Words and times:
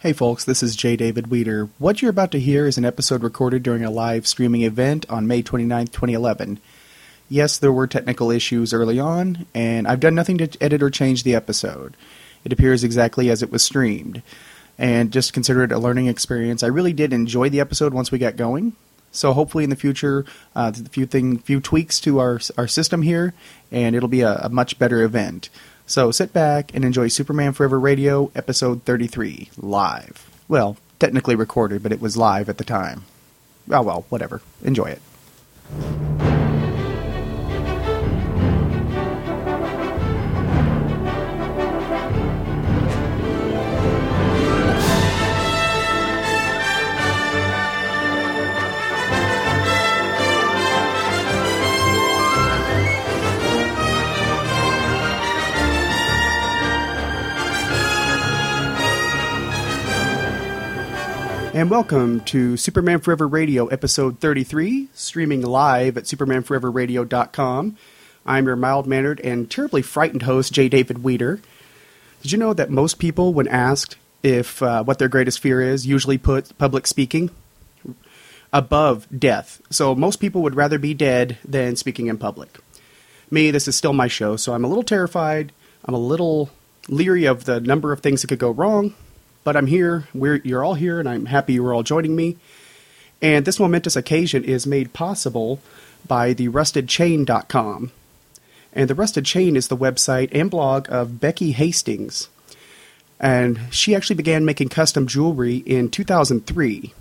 Hey 0.00 0.14
folks, 0.14 0.46
this 0.46 0.62
is 0.62 0.76
J. 0.76 0.96
David 0.96 1.26
Weeder. 1.26 1.68
What 1.76 2.00
you're 2.00 2.10
about 2.10 2.30
to 2.30 2.40
hear 2.40 2.66
is 2.66 2.78
an 2.78 2.86
episode 2.86 3.22
recorded 3.22 3.62
during 3.62 3.84
a 3.84 3.90
live 3.90 4.26
streaming 4.26 4.62
event 4.62 5.04
on 5.10 5.26
May 5.26 5.42
29, 5.42 5.88
2011. 5.88 6.58
Yes, 7.28 7.58
there 7.58 7.70
were 7.70 7.86
technical 7.86 8.30
issues 8.30 8.72
early 8.72 8.98
on, 8.98 9.44
and 9.54 9.86
I've 9.86 10.00
done 10.00 10.14
nothing 10.14 10.38
to 10.38 10.56
edit 10.58 10.82
or 10.82 10.88
change 10.88 11.22
the 11.22 11.34
episode. 11.34 11.98
It 12.46 12.52
appears 12.54 12.82
exactly 12.82 13.28
as 13.28 13.42
it 13.42 13.52
was 13.52 13.62
streamed. 13.62 14.22
And 14.78 15.12
just 15.12 15.34
consider 15.34 15.64
it 15.64 15.70
a 15.70 15.78
learning 15.78 16.06
experience. 16.06 16.62
I 16.62 16.68
really 16.68 16.94
did 16.94 17.12
enjoy 17.12 17.50
the 17.50 17.60
episode 17.60 17.92
once 17.92 18.10
we 18.10 18.16
got 18.16 18.36
going. 18.36 18.72
So 19.12 19.34
hopefully 19.34 19.64
in 19.64 19.70
the 19.70 19.76
future, 19.76 20.24
uh, 20.56 20.72
a 20.74 20.88
few 20.88 21.04
thing, 21.04 21.36
few 21.36 21.60
tweaks 21.60 22.00
to 22.00 22.20
our 22.20 22.40
our 22.56 22.68
system 22.68 23.02
here, 23.02 23.34
and 23.70 23.94
it'll 23.94 24.08
be 24.08 24.22
a, 24.22 24.36
a 24.36 24.48
much 24.48 24.78
better 24.78 25.02
event. 25.02 25.50
So 25.90 26.12
sit 26.12 26.32
back 26.32 26.72
and 26.72 26.84
enjoy 26.84 27.08
Superman 27.08 27.52
Forever 27.52 27.80
Radio, 27.80 28.30
episode 28.36 28.84
33, 28.84 29.50
live. 29.56 30.30
Well, 30.46 30.76
technically 31.00 31.34
recorded, 31.34 31.82
but 31.82 31.90
it 31.90 32.00
was 32.00 32.16
live 32.16 32.48
at 32.48 32.58
the 32.58 32.64
time. 32.64 33.06
Oh 33.68 33.82
well, 33.82 34.04
whatever. 34.08 34.40
Enjoy 34.62 34.84
it. 34.84 36.29
And 61.60 61.68
welcome 61.68 62.20
to 62.20 62.56
Superman 62.56 63.00
Forever 63.00 63.28
Radio, 63.28 63.66
episode 63.66 64.18
33, 64.18 64.88
streaming 64.94 65.42
live 65.42 65.98
at 65.98 66.04
supermanforeverradio.com. 66.04 67.76
I'm 68.24 68.46
your 68.46 68.56
mild 68.56 68.86
mannered 68.86 69.20
and 69.20 69.50
terribly 69.50 69.82
frightened 69.82 70.22
host, 70.22 70.54
J. 70.54 70.70
David 70.70 71.04
Weeder. 71.04 71.38
Did 72.22 72.32
you 72.32 72.38
know 72.38 72.54
that 72.54 72.70
most 72.70 72.98
people, 72.98 73.34
when 73.34 73.46
asked 73.46 73.98
if 74.22 74.62
uh, 74.62 74.84
what 74.84 74.98
their 74.98 75.10
greatest 75.10 75.40
fear 75.40 75.60
is, 75.60 75.86
usually 75.86 76.16
put 76.16 76.56
public 76.56 76.86
speaking 76.86 77.28
above 78.54 79.06
death? 79.14 79.60
So 79.68 79.94
most 79.94 80.16
people 80.16 80.40
would 80.40 80.54
rather 80.56 80.78
be 80.78 80.94
dead 80.94 81.36
than 81.44 81.76
speaking 81.76 82.06
in 82.06 82.16
public. 82.16 82.58
Me, 83.30 83.50
this 83.50 83.68
is 83.68 83.76
still 83.76 83.92
my 83.92 84.08
show, 84.08 84.36
so 84.36 84.54
I'm 84.54 84.64
a 84.64 84.68
little 84.68 84.82
terrified. 84.82 85.52
I'm 85.84 85.92
a 85.92 85.98
little 85.98 86.48
leery 86.88 87.26
of 87.26 87.44
the 87.44 87.60
number 87.60 87.92
of 87.92 88.00
things 88.00 88.22
that 88.22 88.28
could 88.28 88.38
go 88.38 88.50
wrong, 88.50 88.94
but 89.44 89.56
I'm 89.56 89.66
here. 89.66 90.08
We're, 90.14 90.40
you're 90.44 90.64
all 90.64 90.74
here, 90.74 91.00
and 91.00 91.08
I'm 91.08 91.26
happy 91.26 91.54
you're 91.54 91.74
all 91.74 91.82
joining 91.82 92.16
me. 92.16 92.36
And 93.22 93.44
this 93.44 93.60
momentous 93.60 93.96
occasion 93.96 94.44
is 94.44 94.66
made 94.66 94.92
possible 94.92 95.60
by 96.06 96.32
the 96.32 96.48
rustedchain.com. 96.48 97.92
And 98.72 98.88
the 98.88 98.94
Rusted 98.94 99.26
Chain 99.26 99.56
is 99.56 99.68
the 99.68 99.76
website 99.76 100.28
and 100.32 100.50
blog 100.50 100.86
of 100.90 101.20
Becky 101.20 101.52
Hastings. 101.52 102.28
And 103.18 103.60
she 103.70 103.94
actually 103.94 104.16
began 104.16 104.44
making 104.44 104.68
custom 104.70 105.06
jewelry 105.06 105.56
in 105.56 105.90
2003. 105.90 106.94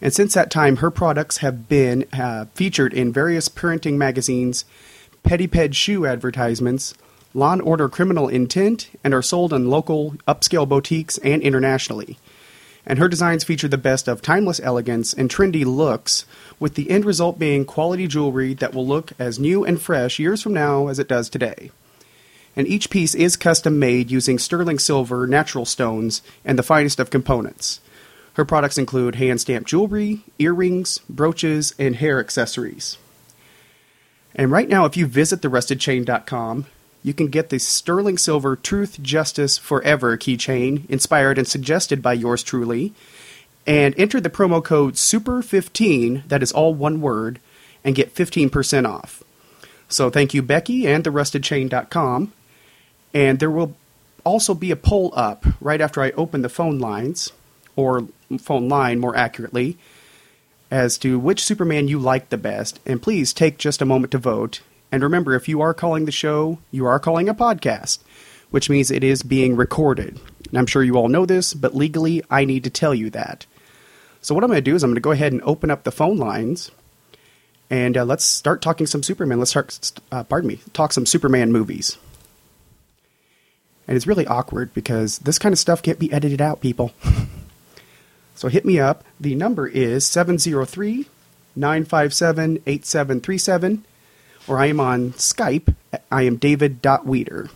And 0.00 0.12
since 0.12 0.34
that 0.34 0.50
time, 0.50 0.76
her 0.76 0.90
products 0.90 1.38
have 1.38 1.68
been 1.68 2.06
uh, 2.12 2.46
featured 2.54 2.94
in 2.94 3.12
various 3.12 3.48
parenting 3.48 3.94
magazines, 3.94 4.64
Pediped 5.24 5.74
shoe 5.74 6.06
advertisements, 6.06 6.94
Law 7.34 7.52
and 7.52 7.62
Order 7.62 7.88
Criminal 7.88 8.28
Intent, 8.28 8.90
and 9.02 9.14
are 9.14 9.22
sold 9.22 9.52
in 9.52 9.70
local 9.70 10.12
upscale 10.28 10.68
boutiques 10.68 11.18
and 11.18 11.42
internationally. 11.42 12.18
And 12.84 12.98
her 12.98 13.08
designs 13.08 13.44
feature 13.44 13.68
the 13.68 13.78
best 13.78 14.08
of 14.08 14.22
timeless 14.22 14.60
elegance 14.60 15.14
and 15.14 15.30
trendy 15.30 15.64
looks, 15.64 16.26
with 16.58 16.74
the 16.74 16.90
end 16.90 17.04
result 17.04 17.38
being 17.38 17.64
quality 17.64 18.06
jewelry 18.06 18.54
that 18.54 18.74
will 18.74 18.86
look 18.86 19.12
as 19.18 19.38
new 19.38 19.64
and 19.64 19.80
fresh 19.80 20.18
years 20.18 20.42
from 20.42 20.52
now 20.52 20.88
as 20.88 20.98
it 20.98 21.08
does 21.08 21.30
today. 21.30 21.70
And 22.54 22.66
each 22.66 22.90
piece 22.90 23.14
is 23.14 23.36
custom 23.36 23.78
made 23.78 24.10
using 24.10 24.38
sterling 24.38 24.78
silver, 24.78 25.26
natural 25.26 25.64
stones, 25.64 26.22
and 26.44 26.58
the 26.58 26.62
finest 26.62 27.00
of 27.00 27.10
components. 27.10 27.80
Her 28.34 28.44
products 28.44 28.78
include 28.78 29.14
hand 29.14 29.40
stamped 29.40 29.68
jewelry, 29.68 30.22
earrings, 30.38 31.00
brooches, 31.08 31.74
and 31.78 31.96
hair 31.96 32.18
accessories. 32.18 32.98
And 34.34 34.50
right 34.50 34.68
now, 34.68 34.86
if 34.86 34.96
you 34.96 35.06
visit 35.06 35.40
therustedchain.com, 35.40 36.66
you 37.02 37.12
can 37.12 37.28
get 37.28 37.48
the 37.48 37.58
sterling 37.58 38.18
silver 38.18 38.56
Truth 38.56 39.02
Justice 39.02 39.58
Forever 39.58 40.16
keychain, 40.16 40.88
inspired 40.88 41.38
and 41.38 41.46
suggested 41.46 42.02
by 42.02 42.12
yours 42.12 42.42
truly, 42.42 42.92
and 43.66 43.94
enter 43.98 44.20
the 44.20 44.30
promo 44.30 44.62
code 44.62 44.94
SUPER15, 44.94 46.28
that 46.28 46.42
is 46.42 46.52
all 46.52 46.74
one 46.74 47.00
word, 47.00 47.40
and 47.84 47.94
get 47.94 48.14
15% 48.14 48.88
off. 48.88 49.22
So 49.88 50.10
thank 50.10 50.32
you, 50.34 50.42
Becky, 50.42 50.86
and 50.86 51.04
therustedchain.com. 51.04 52.32
And 53.14 53.38
there 53.38 53.50
will 53.50 53.76
also 54.24 54.54
be 54.54 54.70
a 54.70 54.76
poll 54.76 55.12
up 55.14 55.44
right 55.60 55.80
after 55.80 56.02
I 56.02 56.12
open 56.12 56.42
the 56.42 56.48
phone 56.48 56.78
lines, 56.78 57.32
or 57.76 58.06
phone 58.38 58.68
line 58.68 58.98
more 58.98 59.16
accurately, 59.16 59.76
as 60.70 60.96
to 60.98 61.18
which 61.18 61.44
Superman 61.44 61.88
you 61.88 61.98
like 61.98 62.30
the 62.30 62.38
best. 62.38 62.80
And 62.86 63.02
please 63.02 63.32
take 63.32 63.58
just 63.58 63.82
a 63.82 63.86
moment 63.86 64.12
to 64.12 64.18
vote. 64.18 64.60
And 64.92 65.02
remember, 65.02 65.34
if 65.34 65.48
you 65.48 65.62
are 65.62 65.72
calling 65.72 66.04
the 66.04 66.12
show, 66.12 66.58
you 66.70 66.84
are 66.84 67.00
calling 67.00 67.28
a 67.28 67.34
podcast, 67.34 67.98
which 68.50 68.68
means 68.68 68.90
it 68.90 69.02
is 69.02 69.22
being 69.22 69.56
recorded. 69.56 70.20
And 70.48 70.58
I'm 70.58 70.66
sure 70.66 70.84
you 70.84 70.96
all 70.96 71.08
know 71.08 71.24
this, 71.24 71.54
but 71.54 71.74
legally, 71.74 72.22
I 72.30 72.44
need 72.44 72.62
to 72.64 72.70
tell 72.70 72.94
you 72.94 73.08
that. 73.10 73.46
So, 74.20 74.34
what 74.34 74.44
I'm 74.44 74.50
going 74.50 74.58
to 74.58 74.70
do 74.70 74.76
is 74.76 74.84
I'm 74.84 74.90
going 74.90 74.96
to 74.96 75.00
go 75.00 75.10
ahead 75.10 75.32
and 75.32 75.42
open 75.42 75.70
up 75.70 75.82
the 75.82 75.90
phone 75.90 76.18
lines 76.18 76.70
and 77.72 77.96
uh, 77.96 78.04
let's 78.04 78.24
start 78.26 78.60
talking 78.60 78.86
some 78.86 79.02
Superman. 79.02 79.38
Let's 79.38 79.52
start, 79.52 79.92
uh, 80.12 80.24
pardon 80.24 80.46
me, 80.46 80.60
talk 80.74 80.92
some 80.92 81.06
Superman 81.06 81.52
movies. 81.52 81.96
And 83.88 83.96
it's 83.96 84.06
really 84.06 84.26
awkward 84.26 84.74
because 84.74 85.20
this 85.20 85.38
kind 85.38 85.54
of 85.54 85.58
stuff 85.58 85.82
can't 85.82 85.98
be 85.98 86.12
edited 86.12 86.42
out, 86.42 86.60
people. 86.60 86.92
so 88.34 88.48
hit 88.48 88.66
me 88.66 88.78
up. 88.78 89.04
The 89.18 89.34
number 89.34 89.66
is 89.66 90.06
703 90.06 91.06
957 91.56 92.62
8737 92.66 93.84
or 94.46 94.58
I 94.58 94.66
am 94.66 94.80
on 94.80 95.12
Skype. 95.12 95.74
I 96.10 96.22
am 96.22 96.36
david.weeder. 96.36 97.48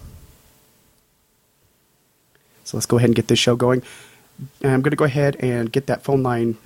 So 2.64 2.76
let's 2.76 2.86
go 2.86 2.96
ahead 2.96 3.08
and 3.08 3.16
get 3.16 3.28
this 3.28 3.38
show 3.38 3.56
going. 3.56 3.82
I'm 4.62 4.82
going 4.82 4.90
to 4.90 4.96
go 4.96 5.04
ahead 5.04 5.36
and 5.36 5.72
get 5.72 5.86
that 5.86 6.02
phone 6.02 6.22
line 6.22 6.58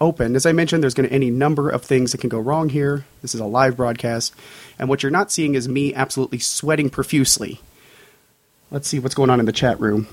open. 0.00 0.34
As 0.34 0.46
I 0.46 0.52
mentioned, 0.52 0.82
there's 0.82 0.94
going 0.94 1.04
to 1.04 1.10
be 1.10 1.14
any 1.14 1.30
number 1.30 1.68
of 1.68 1.82
things 1.82 2.12
that 2.12 2.18
can 2.18 2.30
go 2.30 2.38
wrong 2.38 2.70
here. 2.70 3.04
This 3.20 3.34
is 3.34 3.40
a 3.40 3.46
live 3.46 3.76
broadcast. 3.76 4.34
And 4.78 4.88
what 4.88 5.02
you're 5.02 5.10
not 5.10 5.30
seeing 5.30 5.54
is 5.54 5.68
me 5.68 5.92
absolutely 5.94 6.38
sweating 6.38 6.88
profusely. 6.88 7.60
Let's 8.70 8.88
see 8.88 8.98
what's 8.98 9.14
going 9.14 9.30
on 9.30 9.40
in 9.40 9.46
the 9.46 9.52
chat 9.52 9.78
room. 9.80 10.06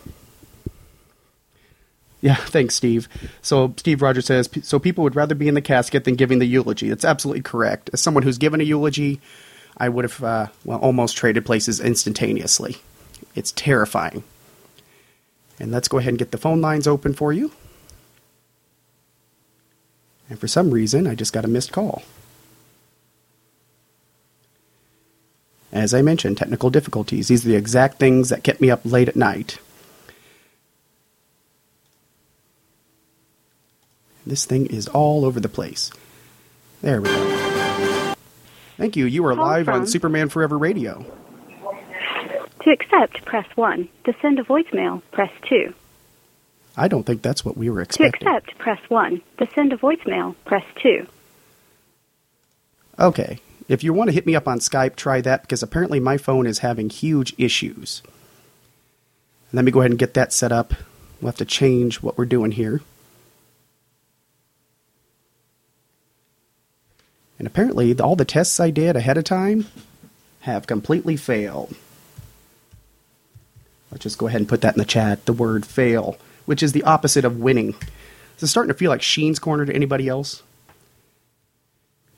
Yeah, 2.19 2.35
thanks, 2.35 2.75
Steve. 2.75 3.07
So 3.41 3.74
Steve 3.78 4.01
Rogers 4.01 4.25
says, 4.25 4.50
so 4.63 4.79
people 4.79 5.03
would 5.03 5.16
rather 5.16 5.35
be 5.35 5.47
in 5.47 5.53
the 5.53 5.62
casket 5.62 6.03
than 6.03 6.16
giving 6.16 6.39
the 6.39 6.45
eulogy. 6.45 6.89
That's 6.89 7.06
absolutely 7.06 7.44
correct. 7.44 7.89
As 7.94 8.01
someone 8.01 8.24
who's 8.24 8.38
given 8.38 8.59
a 8.59 8.66
eulogy, 8.66 9.22
I 9.77 9.89
would 9.89 10.05
have, 10.05 10.23
uh, 10.23 10.47
well, 10.65 10.79
almost 10.79 11.15
traded 11.15 11.45
places 11.45 11.79
instantaneously. 11.79 12.77
It's 13.35 13.51
terrifying. 13.51 14.23
And 15.59 15.71
let's 15.71 15.88
go 15.88 15.99
ahead 15.99 16.09
and 16.09 16.19
get 16.19 16.31
the 16.31 16.38
phone 16.38 16.61
lines 16.61 16.88
open 16.88 17.13
for 17.13 17.31
you. 17.31 17.51
And 20.29 20.39
for 20.39 20.47
some 20.47 20.71
reason, 20.71 21.07
I 21.07 21.15
just 21.15 21.33
got 21.33 21.45
a 21.45 21.47
missed 21.47 21.71
call. 21.71 22.01
As 25.71 25.94
I 25.94 26.01
mentioned, 26.01 26.38
technical 26.38 26.69
difficulties. 26.69 27.27
These 27.27 27.45
are 27.45 27.49
the 27.49 27.55
exact 27.55 27.99
things 27.99 28.29
that 28.29 28.44
kept 28.44 28.61
me 28.61 28.71
up 28.71 28.81
late 28.83 29.07
at 29.07 29.15
night. 29.15 29.59
This 34.25 34.45
thing 34.45 34.65
is 34.65 34.88
all 34.88 35.24
over 35.24 35.39
the 35.39 35.50
place. 35.50 35.91
There 36.81 37.01
we 37.01 37.09
go. 37.09 37.46
Thank 38.77 38.95
you. 38.95 39.06
You 39.06 39.25
are 39.25 39.35
Call 39.35 39.45
live 39.45 39.69
on 39.69 39.88
Superman 39.88 40.29
Forever 40.29 40.57
Radio. 40.57 41.03
To 42.62 42.71
accept, 42.71 43.25
press 43.25 43.47
1. 43.56 43.89
To 44.06 44.13
send 44.21 44.39
a 44.39 44.44
voicemail, 44.44 45.01
press 45.12 45.31
2. 45.50 45.74
I 46.75 46.88
don't 46.88 47.03
think 47.03 47.24
that's 47.24 47.44
what 47.44 47.57
we 47.57 47.69
were 47.69 47.81
expecting. 47.81 48.27
To 48.27 48.35
accept, 48.35 48.57
press 48.59 48.79
1. 48.89 49.21
To 49.39 49.47
send 49.56 49.74
a 49.74 49.77
voicemail, 49.77 50.35
press 50.45 50.63
2. 50.83 51.07
Okay. 53.00 53.39
If 53.68 53.83
you 53.83 53.94
want 53.94 54.09
to 54.09 54.13
hit 54.13 54.25
me 54.25 54.35
up 54.35 54.47
on 54.47 54.59
Skype, 54.59 54.95
try 54.95 55.21
that 55.21 55.41
because 55.41 55.63
apparently 55.63 56.00
my 56.00 56.18
phone 56.18 56.45
is 56.45 56.59
having 56.59 56.89
huge 56.89 57.33
issues. 57.38 58.03
Let 59.51 59.65
me 59.65 59.71
go 59.71 59.79
ahead 59.79 59.91
and 59.91 60.00
get 60.00 60.13
that 60.13 60.31
set 60.33 60.51
up. 60.51 60.74
We'll 61.19 61.29
have 61.29 61.38
to 61.38 61.45
change 61.45 62.01
what 62.03 62.18
we're 62.18 62.25
doing 62.25 62.51
here. 62.51 62.81
And 67.38 67.48
apparently, 67.48 67.98
all 68.00 68.16
the 68.16 68.25
tests 68.25 68.60
I 68.60 68.72
did 68.72 68.95
ahead 68.95 69.18
of 69.18 69.24
time 69.24 69.68
have 70.42 70.66
completely 70.68 71.18
failed. 71.18 71.75
Let's 73.92 74.04
just 74.04 74.18
go 74.18 74.28
ahead 74.28 74.42
and 74.42 74.50
put 74.50 74.62
that 74.62 74.75
in 74.75 74.80
the 74.80 74.86
chat. 74.86 75.25
The 75.25 75.34
word 75.34 75.66
fail. 75.66 76.18
which 76.48 76.63
is 76.63 76.72
the 76.72 76.84
opposite 76.84 77.25
of 77.25 77.39
winning. 77.39 77.75
Is 78.38 78.44
it 78.44 78.48
starting 78.48 78.69
to 78.69 78.78
feel 78.78 78.89
like 78.89 79.04
Sheen's 79.04 79.39
Korner 79.39 79.68
to 79.68 79.75
anybody 79.75 80.07
else? 80.07 80.42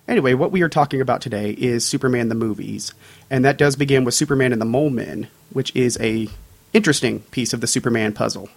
Anyway, 0.08 0.34
what 0.34 0.52
we 0.52 0.62
are 0.62 0.70
talking 0.70 1.02
about 1.02 1.22
today 1.22 1.52
is 1.52 1.86
Superman 1.86 2.30
the 2.30 2.36
movies, 2.36 2.94
and 3.30 3.44
that 3.44 3.58
does 3.58 3.76
begin 3.76 4.04
with 4.04 4.14
Superman 4.14 4.54
and 4.54 4.62
the 4.62 4.66
Mole 4.66 4.90
Men, 4.90 5.28
which 5.52 5.76
is 5.76 5.98
a 6.00 6.30
interesting 6.74 7.20
piece 7.32 7.54
of 7.54 7.62
the 7.62 7.68
Superman 7.68 8.14
puzzle, 8.14 8.50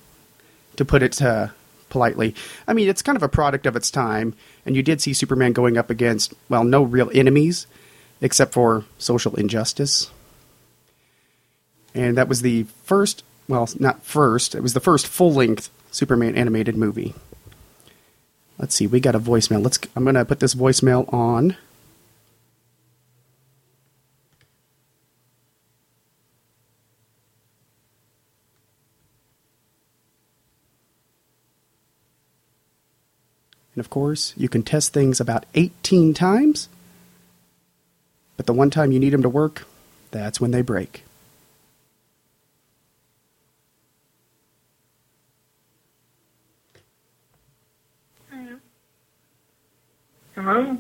to 0.77 0.85
put 0.85 1.03
it 1.03 1.21
uh, 1.21 1.49
politely. 1.93 2.35
I 2.67 2.73
mean, 2.73 2.89
it's 2.89 3.03
kind 3.03 3.15
of 3.15 3.23
a 3.23 3.29
product 3.29 3.67
of 3.67 3.77
its 3.77 3.91
time, 3.91 4.35
and 4.67 4.75
you 4.75 4.83
did 4.83 5.01
see 5.01 5.13
Superman 5.13 5.53
going 5.53 5.77
up 5.77 5.91
against 5.91 6.35
well, 6.49 6.65
no 6.65 6.83
real 6.83 7.11
enemies 7.15 7.69
except 8.21 8.53
for 8.53 8.85
social 8.99 9.37
injustice, 9.37 10.11
and 11.95 12.17
that 12.17 12.29
was 12.29 12.43
the 12.43 12.65
first. 12.85 13.23
Well, 13.47 13.69
not 13.79 14.03
first. 14.03 14.55
It 14.55 14.63
was 14.63 14.73
the 14.73 14.81
first 14.81 15.07
full-length 15.07 15.69
Superman 15.91 16.37
animated 16.37 16.77
movie. 16.77 17.15
Let's 18.59 18.75
see. 18.75 18.87
We 18.87 19.01
got 19.01 19.15
a 19.15 19.21
voicemail. 19.21 19.63
Let's. 19.63 19.79
I'm 19.95 20.05
going 20.05 20.15
to 20.15 20.25
put 20.25 20.41
this 20.41 20.55
voicemail 20.55 21.13
on. 21.13 21.57
And 33.75 33.81
of 33.81 33.91
course, 33.91 34.35
you 34.37 34.49
can 34.49 34.63
test 34.63 34.93
things 34.93 35.21
about 35.21 35.47
18 35.55 36.15
times, 36.15 36.69
but 38.37 38.47
the 38.47 38.53
one 38.53 38.71
time 38.71 38.93
you 38.93 39.01
need 39.01 39.13
them 39.13 39.23
to 39.23 39.29
work, 39.29 39.67
that's 40.11 40.41
when 40.41 40.51
they 40.51 40.63
break. 40.63 41.05
Hello? 50.35 50.79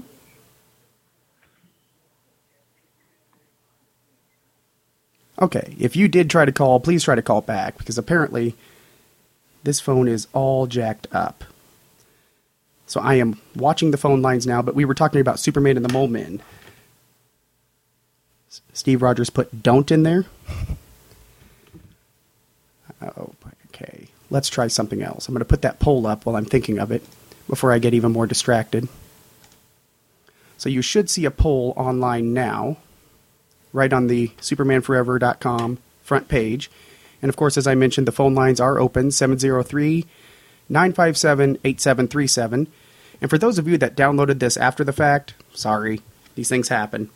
Okay, 5.41 5.75
if 5.79 5.97
you 5.97 6.09
did 6.09 6.31
try 6.31 6.45
to 6.45 6.53
call, 6.53 6.81
please 6.81 7.05
try 7.05 7.15
to 7.15 7.23
call 7.23 7.41
back 7.41 7.77
because 7.79 7.99
apparently 7.99 8.55
this 9.63 9.81
phone 9.81 10.09
is 10.09 10.27
all 10.33 10.67
jacked 10.67 11.07
up. 11.13 11.45
So 12.93 13.01
I 13.01 13.15
am 13.15 13.41
watching 13.57 13.91
the 13.91 13.97
phone 13.97 14.21
lines 14.21 14.47
now, 14.47 14.61
but 14.61 14.75
we 14.75 14.85
were 14.85 14.93
talking 14.93 15.23
about 15.23 15.41
Superman 15.41 15.79
and 15.79 15.85
the 15.85 15.91
Mole 15.95 16.09
Men. 16.09 16.43
S- 18.51 18.61
Steve 18.75 19.01
Rogers 19.01 19.31
put 19.31 19.63
don't 19.63 19.91
in 19.91 20.03
there. 20.03 20.27
Oh, 23.01 23.33
okay. 23.69 24.09
Let's 24.29 24.51
try 24.51 24.67
something 24.67 25.01
else. 25.01 25.27
I'm 25.27 25.33
going 25.33 25.39
to 25.39 25.47
put 25.47 25.63
that 25.63 25.81
poll 25.81 26.07
up 26.07 26.27
while 26.27 26.37
I'm 26.37 26.45
thinking 26.45 26.79
of 26.79 26.93
it 26.93 27.03
before 27.49 27.73
I 27.73 27.79
get 27.79 27.95
even 27.95 28.13
more 28.13 28.27
distracted. 28.27 28.89
So 30.59 30.69
you 30.69 30.83
should 30.83 31.09
see 31.09 31.25
a 31.25 31.31
poll 31.31 31.73
online 31.79 32.35
now, 32.35 32.77
right 33.73 33.91
on 33.91 34.09
the 34.09 34.29
supermanforever.com 34.39 35.79
front 36.03 36.29
page. 36.29 36.71
And 37.23 37.31
of 37.31 37.37
course, 37.37 37.57
as 37.57 37.67
I 37.67 37.75
mentioned, 37.75 38.07
the 38.07 38.13
phone 38.13 38.35
lines 38.35 38.61
are 38.61 38.79
open 38.79 39.11
703 39.11 40.05
957 40.69 41.59
8737. 41.65 42.67
And 43.23 43.31
for 43.31 43.39
those 43.39 43.57
of 43.57 43.69
you 43.69 43.79
that 43.79 43.97
downloaded 43.97 44.41
this 44.41 44.57
after 44.57 44.83
the 44.83 44.93
fact, 44.93 45.35
sorry, 45.55 46.01
these 46.35 46.49
things 46.49 46.69
happen. 46.69 47.09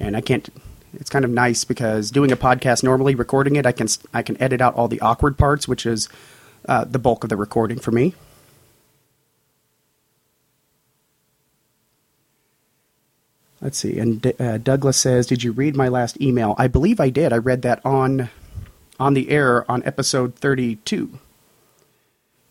And 0.00 0.16
I 0.16 0.22
can't. 0.22 0.48
It's 0.94 1.10
kind 1.10 1.26
of 1.26 1.30
nice 1.30 1.62
because 1.64 2.10
doing 2.10 2.32
a 2.32 2.36
podcast 2.36 2.82
normally, 2.82 3.14
recording 3.14 3.56
it, 3.56 3.66
I 3.66 3.72
can 3.72 3.86
I 4.14 4.22
can 4.22 4.40
edit 4.42 4.62
out 4.62 4.74
all 4.74 4.88
the 4.88 5.00
awkward 5.02 5.36
parts, 5.36 5.68
which 5.68 5.84
is 5.84 6.08
uh, 6.66 6.84
the 6.84 6.98
bulk 6.98 7.22
of 7.22 7.28
the 7.28 7.36
recording 7.36 7.78
for 7.78 7.90
me. 7.92 8.14
Let's 13.60 13.76
see. 13.76 13.98
And 13.98 14.22
D- 14.22 14.32
uh, 14.40 14.56
Douglas 14.56 14.96
says, 14.96 15.26
"Did 15.26 15.42
you 15.42 15.52
read 15.52 15.76
my 15.76 15.88
last 15.88 16.18
email?" 16.18 16.54
I 16.56 16.66
believe 16.66 16.98
I 16.98 17.10
did. 17.10 17.30
I 17.30 17.36
read 17.36 17.60
that 17.62 17.84
on 17.84 18.30
on 18.98 19.12
the 19.12 19.28
air 19.28 19.70
on 19.70 19.82
episode 19.84 20.34
thirty-two. 20.36 21.18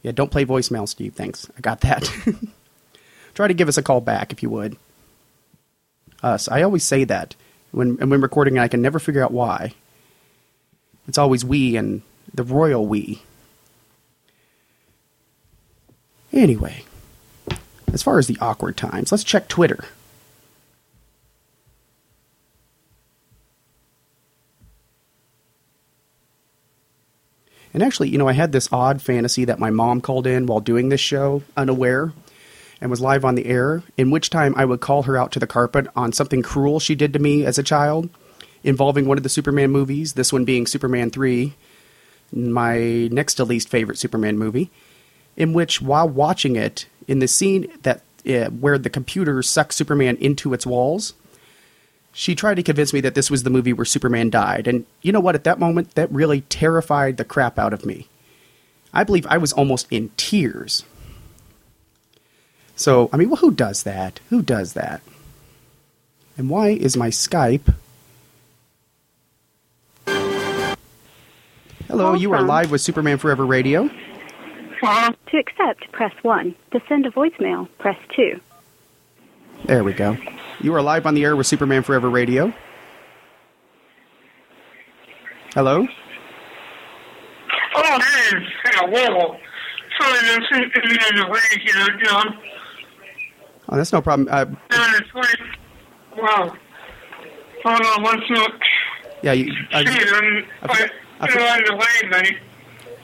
Yeah, 0.01 0.11
don't 0.11 0.31
play 0.31 0.45
voicemail, 0.45 0.87
Steve. 0.87 1.13
Thanks. 1.13 1.49
I 1.57 1.61
got 1.61 1.81
that. 1.81 2.09
Try 3.33 3.47
to 3.47 3.53
give 3.53 3.67
us 3.67 3.77
a 3.77 3.83
call 3.83 4.01
back 4.01 4.31
if 4.31 4.41
you 4.41 4.49
would. 4.49 4.77
Us. 6.23 6.47
I 6.49 6.61
always 6.63 6.83
say 6.83 7.03
that 7.05 7.35
when 7.71 7.97
and 8.01 8.11
when 8.11 8.21
recording, 8.21 8.57
and 8.57 8.63
I 8.63 8.67
can 8.67 8.81
never 8.81 8.99
figure 8.99 9.23
out 9.23 9.31
why. 9.31 9.73
It's 11.07 11.17
always 11.17 11.45
we 11.45 11.75
and 11.75 12.01
the 12.33 12.43
royal 12.43 12.85
we. 12.85 13.23
Anyway, 16.31 16.83
as 17.91 18.03
far 18.03 18.19
as 18.19 18.27
the 18.27 18.37
awkward 18.39 18.77
times, 18.77 19.11
let's 19.11 19.23
check 19.23 19.47
Twitter. 19.47 19.85
And 27.73 27.83
actually, 27.83 28.09
you 28.09 28.17
know, 28.17 28.27
I 28.27 28.33
had 28.33 28.51
this 28.51 28.69
odd 28.71 29.01
fantasy 29.01 29.45
that 29.45 29.59
my 29.59 29.69
mom 29.69 30.01
called 30.01 30.25
in 30.25 30.47
while 30.47 30.59
doing 30.59 30.89
this 30.89 31.01
show, 31.01 31.43
unaware, 31.55 32.13
and 32.81 32.89
was 32.89 33.01
live 33.01 33.25
on 33.25 33.35
the 33.35 33.45
air, 33.45 33.83
in 33.97 34.09
which 34.09 34.29
time 34.29 34.53
I 34.55 34.65
would 34.65 34.79
call 34.79 35.03
her 35.03 35.17
out 35.17 35.31
to 35.33 35.39
the 35.39 35.47
carpet 35.47 35.87
on 35.95 36.13
something 36.13 36.41
cruel 36.41 36.79
she 36.79 36.95
did 36.95 37.13
to 37.13 37.19
me 37.19 37.45
as 37.45 37.57
a 37.57 37.63
child, 37.63 38.09
involving 38.63 39.05
one 39.05 39.17
of 39.17 39.23
the 39.23 39.29
Superman 39.29 39.71
movies, 39.71 40.13
this 40.13 40.33
one 40.33 40.45
being 40.45 40.65
Superman 40.65 41.11
3, 41.11 41.53
my 42.31 43.07
next 43.11 43.35
to 43.35 43.43
least 43.43 43.69
favorite 43.69 43.97
Superman 43.97 44.37
movie, 44.37 44.71
in 45.35 45.53
which, 45.53 45.81
while 45.81 46.07
watching 46.07 46.55
it, 46.55 46.87
in 47.07 47.19
the 47.19 47.27
scene 47.27 47.71
that 47.83 48.01
uh, 48.27 48.45
where 48.49 48.77
the 48.77 48.89
computer 48.89 49.41
sucks 49.41 49.75
Superman 49.75 50.17
into 50.17 50.53
its 50.53 50.65
walls, 50.65 51.13
she 52.11 52.35
tried 52.35 52.55
to 52.55 52.63
convince 52.63 52.93
me 52.93 53.01
that 53.01 53.15
this 53.15 53.29
was 53.31 53.43
the 53.43 53.49
movie 53.49 53.73
where 53.73 53.85
Superman 53.85 54.29
died. 54.29 54.67
And 54.67 54.85
you 55.01 55.11
know 55.11 55.19
what? 55.19 55.35
At 55.35 55.43
that 55.45 55.59
moment, 55.59 55.95
that 55.95 56.11
really 56.11 56.41
terrified 56.41 57.17
the 57.17 57.25
crap 57.25 57.57
out 57.59 57.73
of 57.73 57.85
me. 57.85 58.07
I 58.93 59.03
believe 59.03 59.27
I 59.27 59.37
was 59.37 59.53
almost 59.53 59.87
in 59.91 60.09
tears. 60.17 60.83
So, 62.75 63.09
I 63.13 63.17
mean, 63.17 63.29
well, 63.29 63.37
who 63.37 63.51
does 63.51 63.83
that? 63.83 64.19
Who 64.29 64.41
does 64.41 64.73
that? 64.73 65.01
And 66.37 66.49
why 66.49 66.69
is 66.69 66.97
my 66.97 67.09
Skype. 67.09 67.73
Hello, 71.87 72.13
you 72.13 72.31
are 72.33 72.41
live 72.41 72.71
with 72.71 72.81
Superman 72.81 73.17
Forever 73.17 73.45
Radio. 73.45 73.89
To 74.81 75.37
accept, 75.37 75.91
press 75.91 76.13
1. 76.21 76.55
To 76.71 76.81
send 76.87 77.05
a 77.05 77.11
voicemail, 77.11 77.67
press 77.77 77.97
2. 78.15 78.39
There 79.65 79.83
we 79.83 79.93
go. 79.93 80.15
You 80.61 80.73
are 80.75 80.81
live 80.81 81.05
on 81.05 81.13
the 81.13 81.23
air 81.23 81.35
with 81.35 81.47
Superman 81.47 81.83
Forever 81.83 82.09
Radio. 82.09 82.53
Hello? 85.53 85.87
Oh, 87.75 87.99
hey, 88.01 88.37
yeah, 88.65 88.81
whoa. 88.85 89.37
Sorry, 89.99 90.19
I'm 90.29 90.41
sitting 90.51 90.71
in 91.09 91.15
the 91.15 91.27
way 91.29 91.39
here, 91.63 91.87
John. 92.03 92.37
Oh, 93.69 93.77
that's 93.77 93.91
no 93.93 94.01
problem. 94.01 94.27
Uh, 94.29 94.45
John, 94.45 94.55
it's 95.01 95.13
like, 95.15 95.39
wow. 96.17 96.55
Hold 97.63 97.81
on 97.85 98.03
one 98.03 98.21
sec. 98.33 98.51
yeah, 99.21 99.33
you, 99.33 99.53
I, 99.73 99.83
Gee, 99.83 99.89
I'm, 99.91 100.45
I 100.63 100.89
I 101.19 101.57
on 101.57 101.63
the 101.65 101.75
way, 101.75 102.09
buddy. 102.09 102.37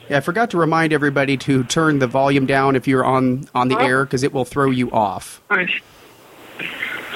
yeah, 0.08 0.16
I 0.16 0.20
forgot 0.20 0.50
to 0.50 0.56
remind 0.58 0.92
everybody 0.92 1.36
to 1.38 1.62
turn 1.64 1.98
the 1.98 2.06
volume 2.06 2.46
down 2.46 2.74
if 2.76 2.88
you're 2.88 3.04
on 3.04 3.48
on 3.54 3.68
the 3.68 3.74
Huh? 3.76 3.84
air 3.84 4.04
because 4.04 4.22
it 4.22 4.32
will 4.32 4.46
throw 4.46 4.70
you 4.70 4.90
off. 4.92 5.42
Nice. 5.50 5.70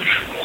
Are 0.01 0.03
you 0.03 0.40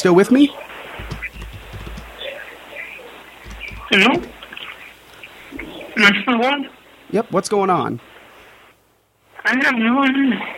still 0.00 0.14
with 0.14 0.30
me? 0.30 0.50
Hello? 3.90 4.22
Next 5.94 6.26
one? 6.26 6.70
Yep. 7.10 7.30
What's 7.30 7.50
going 7.50 7.68
on? 7.68 8.00
I 9.44 9.62
have 9.62 9.74
no 9.74 10.02
idea. 10.02 10.56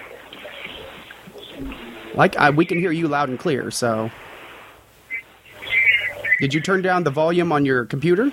Like 2.14 2.36
I, 2.36 2.50
we 2.50 2.64
can 2.64 2.78
hear 2.78 2.92
you 2.92 3.08
loud 3.08 3.30
and 3.30 3.38
clear. 3.38 3.72
So, 3.72 4.12
did 6.38 6.54
you 6.54 6.60
turn 6.60 6.82
down 6.82 7.02
the 7.02 7.10
volume 7.10 7.50
on 7.50 7.64
your 7.64 7.84
computer? 7.84 8.30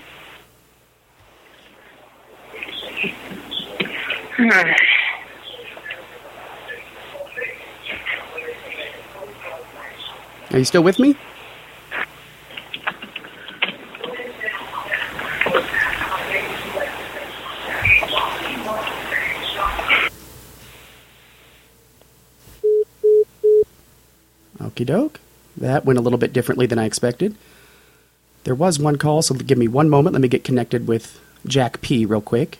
Yeah, 4.37 4.75
Are 10.51 10.58
you 10.58 10.65
still 10.65 10.82
with 10.82 10.98
me? 10.98 11.15
Okie 24.60 24.86
doke. 24.86 25.20
That 25.56 25.86
went 25.86 26.00
a 26.00 26.01
little 26.01 26.18
bit 26.18 26.34
differently 26.34 26.65
than 26.65 26.79
I 26.79 26.86
expected. 26.86 27.36
There 28.44 28.56
was 28.56 28.79
one 28.79 28.98
call, 28.98 29.22
so 29.22 29.36
give 29.36 29.58
me 29.58 29.68
one 29.68 29.89
moment. 29.89 30.13
Let 30.13 30.22
me 30.22 30.27
get 30.27 30.44
connected 30.44 30.88
with 30.88 31.20
Jack 31.46 31.82
P 31.82 32.06
real 32.06 32.22
quick. 32.22 32.58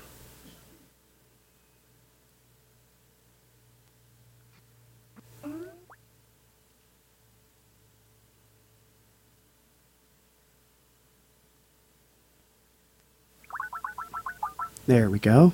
There 14.90 15.08
we 15.08 15.20
go. 15.20 15.54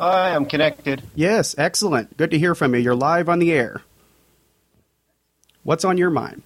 Hi, 0.00 0.34
I'm 0.34 0.46
connected. 0.46 1.02
Yes, 1.14 1.54
excellent. 1.58 2.16
Good 2.16 2.30
to 2.30 2.38
hear 2.38 2.54
from 2.54 2.74
you. 2.74 2.80
You're 2.80 2.94
live 2.94 3.28
on 3.28 3.38
the 3.38 3.52
air. 3.52 3.82
What's 5.62 5.84
on 5.84 5.98
your 5.98 6.08
mind? 6.08 6.40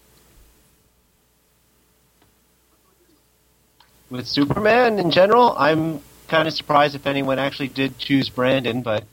With 4.10 4.26
Superman 4.26 4.98
in 4.98 5.12
general, 5.12 5.54
I'm 5.56 6.00
kind 6.26 6.48
of 6.48 6.54
surprised 6.54 6.96
if 6.96 7.06
anyone 7.06 7.38
actually 7.38 7.68
did 7.68 7.96
choose 7.98 8.28
Brandon, 8.28 8.82
but 8.82 9.04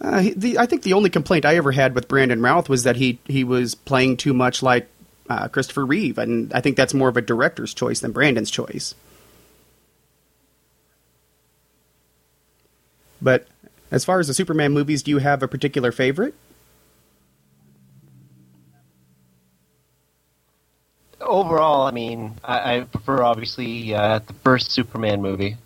Uh, 0.00 0.26
the, 0.36 0.56
I 0.56 0.66
think 0.66 0.84
the 0.84 0.92
only 0.92 1.10
complaint 1.10 1.44
I 1.44 1.56
ever 1.56 1.72
had 1.72 1.96
with 1.96 2.06
Brandon 2.06 2.40
Routh 2.40 2.68
was 2.68 2.84
that 2.84 2.94
he 2.94 3.18
he 3.26 3.42
was 3.42 3.74
playing 3.74 4.18
too 4.18 4.34
much 4.34 4.62
like 4.62 4.88
uh, 5.28 5.48
Christopher 5.48 5.84
Reeve, 5.84 6.18
and 6.18 6.52
I 6.52 6.60
think 6.60 6.76
that's 6.76 6.94
more 6.94 7.08
of 7.08 7.16
a 7.16 7.22
director's 7.22 7.74
choice 7.74 7.98
than 7.98 8.12
Brandon's 8.12 8.52
choice. 8.52 8.94
But 13.24 13.48
as 13.90 14.04
far 14.04 14.20
as 14.20 14.28
the 14.28 14.34
Superman 14.34 14.72
movies, 14.72 15.02
do 15.02 15.10
you 15.10 15.18
have 15.18 15.42
a 15.42 15.48
particular 15.48 15.90
favorite? 15.90 16.34
overall, 21.24 21.86
I 21.86 21.90
mean, 21.90 22.34
I, 22.44 22.76
I 22.76 22.80
prefer 22.82 23.22
obviously 23.22 23.94
uh, 23.94 24.20
the 24.20 24.32
first 24.34 24.70
Superman 24.70 25.22
movie. 25.22 25.56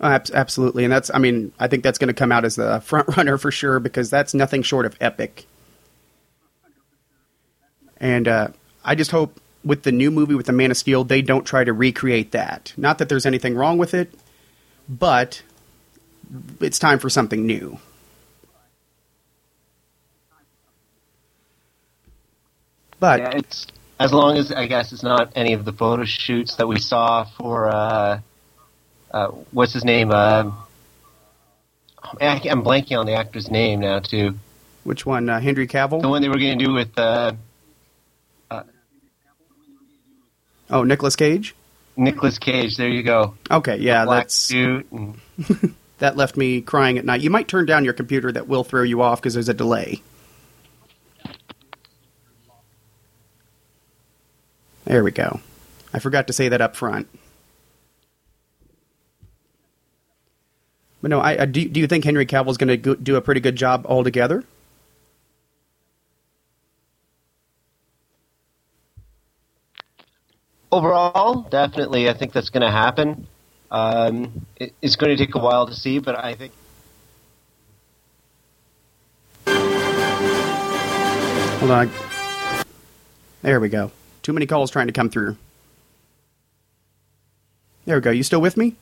Uh, 0.00 0.18
absolutely, 0.32 0.84
and 0.84 0.92
that's 0.92 1.10
I 1.12 1.18
mean 1.18 1.52
I 1.58 1.66
think 1.66 1.82
that's 1.82 1.98
going 1.98 2.08
to 2.08 2.14
come 2.14 2.30
out 2.30 2.44
as 2.44 2.54
the 2.54 2.80
front 2.84 3.16
runner 3.16 3.36
for 3.36 3.50
sure 3.50 3.80
because 3.80 4.10
that's 4.10 4.32
nothing 4.32 4.62
short 4.62 4.86
of 4.86 4.96
epic. 5.00 5.46
And 7.96 8.28
uh, 8.28 8.48
I 8.84 8.94
just 8.94 9.10
hope 9.10 9.40
with 9.64 9.82
the 9.82 9.90
new 9.90 10.12
movie 10.12 10.36
with 10.36 10.46
the 10.46 10.52
Man 10.52 10.70
of 10.70 10.76
Steel 10.76 11.02
they 11.02 11.20
don't 11.20 11.44
try 11.44 11.64
to 11.64 11.72
recreate 11.72 12.30
that. 12.30 12.72
Not 12.76 12.98
that 12.98 13.08
there's 13.08 13.26
anything 13.26 13.56
wrong 13.56 13.76
with 13.76 13.92
it, 13.92 14.14
but 14.88 15.42
it's 16.60 16.78
time 16.78 16.98
for 16.98 17.08
something 17.10 17.46
new. 17.46 17.78
But 23.00 23.20
Yeah, 23.20 23.30
it's 23.36 23.66
as 24.00 24.12
long 24.12 24.36
as 24.36 24.52
I 24.52 24.66
guess 24.66 24.92
it's 24.92 25.02
not 25.02 25.32
any 25.36 25.52
of 25.52 25.64
the 25.64 25.72
photo 25.72 26.04
shoots 26.04 26.56
that 26.56 26.66
we 26.66 26.78
saw 26.78 27.24
for 27.24 27.68
uh, 27.68 28.20
uh, 29.10 29.28
what's 29.52 29.72
his 29.72 29.84
name? 29.84 30.10
Can't- 30.10 30.52
I'm 32.20 32.62
blanking 32.64 32.98
on 32.98 33.06
the 33.06 33.14
actor's 33.14 33.50
name 33.50 33.80
now 33.80 33.98
too. 34.00 34.34
which 34.84 35.04
one? 35.04 35.28
Uh, 35.28 35.40
Henry 35.40 35.66
Cavill? 35.66 36.00
The 36.00 36.08
one 36.08 36.22
they 36.22 36.28
were 36.28 36.38
going 36.38 36.58
to 36.58 36.64
do 36.64 36.72
with 36.72 36.98
uh, 36.98 37.32
oh, 40.70 40.84
Nicolas 40.84 41.16
Cage. 41.16 41.54
Nicolas 41.96 42.38
Cage. 42.38 42.76
There 42.76 42.88
you 42.88 43.02
go. 43.02 43.34
Okay, 43.50 43.76
yeah, 43.78 44.04
that's 44.04 44.34
suit. 44.34 44.86
And, 44.92 45.18
that 45.98 46.16
left 46.16 46.36
me 46.36 46.60
crying 46.60 46.98
at 46.98 47.04
night. 47.04 47.20
You 47.20 47.30
might 47.30 47.48
turn 47.48 47.66
down 47.66 47.84
your 47.84 47.94
computer; 47.94 48.32
that 48.32 48.48
will 48.48 48.64
throw 48.64 48.82
you 48.82 49.02
off 49.02 49.20
because 49.20 49.34
there's 49.34 49.48
a 49.48 49.54
delay. 49.54 50.02
There 54.84 55.04
we 55.04 55.10
go. 55.10 55.40
I 55.92 55.98
forgot 55.98 56.26
to 56.28 56.32
say 56.32 56.48
that 56.48 56.60
up 56.60 56.74
front. 56.74 57.08
But 61.02 61.10
no, 61.10 61.20
I, 61.20 61.42
I 61.42 61.44
do. 61.46 61.68
Do 61.68 61.80
you 61.80 61.86
think 61.86 62.04
Henry 62.04 62.26
Cavill's 62.26 62.56
going 62.56 62.82
to 62.82 62.96
do 62.96 63.16
a 63.16 63.20
pretty 63.20 63.40
good 63.40 63.56
job 63.56 63.86
altogether? 63.86 64.44
overall, 70.70 71.42
definitely, 71.50 72.08
I 72.08 72.14
think 72.14 72.32
that's 72.32 72.50
going 72.50 72.62
to 72.62 72.70
happen. 72.70 73.26
Um, 73.70 74.46
it, 74.56 74.74
it's 74.80 74.96
going 74.96 75.16
to 75.16 75.26
take 75.26 75.34
a 75.34 75.38
while 75.38 75.66
to 75.66 75.74
see, 75.74 75.98
but 75.98 76.18
I 76.18 76.34
think 76.34 76.52
Hold 81.58 81.72
on. 81.72 81.90
There 83.42 83.58
we 83.58 83.68
go. 83.68 83.90
Too 84.22 84.32
many 84.32 84.46
calls 84.46 84.70
trying 84.70 84.86
to 84.86 84.92
come 84.92 85.10
through. 85.10 85.36
There 87.84 87.96
we 87.96 88.00
go. 88.00 88.10
You 88.10 88.22
still 88.22 88.40
with 88.40 88.56
me? 88.56 88.76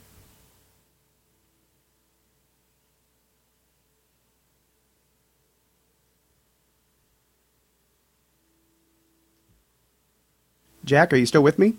Jack, 10.85 11.14
are 11.14 11.16
you 11.16 11.25
still 11.26 11.43
with 11.43 11.59
me? 11.59 11.76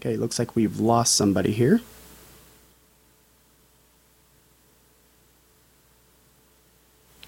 Okay, 0.00 0.16
looks 0.16 0.38
like 0.38 0.56
we've 0.56 0.80
lost 0.80 1.14
somebody 1.14 1.52
here. 1.52 1.82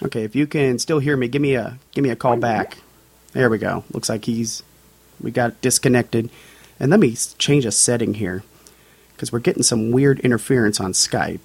Okay, 0.02 0.25
if 0.25 0.35
you 0.35 0.47
can 0.47 0.79
still 0.79 0.99
hear 0.99 1.14
me, 1.14 1.29
give 1.29 1.43
me 1.43 1.55
a 1.55 1.79
give 1.93 2.02
me 2.02 2.09
a 2.09 2.17
call 2.17 2.37
back. 2.37 2.79
There 3.35 3.50
we 3.50 3.59
go. 3.59 3.85
Looks 3.93 4.09
like 4.09 4.25
he's 4.25 4.62
we 5.21 5.31
got 5.31 5.61
disconnected. 5.61 6.31
And 6.81 6.91
let 6.91 6.99
me 6.99 7.14
change 7.37 7.67
a 7.67 7.71
setting 7.71 8.14
here 8.14 8.43
because 9.14 9.31
we're 9.31 9.38
getting 9.38 9.62
some 9.62 9.91
weird 9.91 10.19
interference 10.21 10.81
on 10.81 10.93
Skype. 10.93 11.45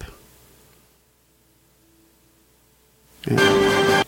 Yeah. 3.26 4.02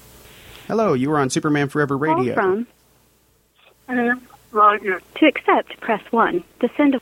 Hello, 0.66 0.94
you 0.94 1.12
are 1.12 1.18
on 1.18 1.28
Superman 1.28 1.68
Forever 1.68 1.98
Radio. 1.98 2.34
Call 2.34 2.42
from. 2.42 2.66
Yeah, 3.90 4.14
Roger. 4.52 5.02
To 5.16 5.26
accept, 5.26 5.78
press 5.80 6.00
1. 6.10 6.42
To 6.60 6.70
send 6.76 6.94
a 6.94 7.00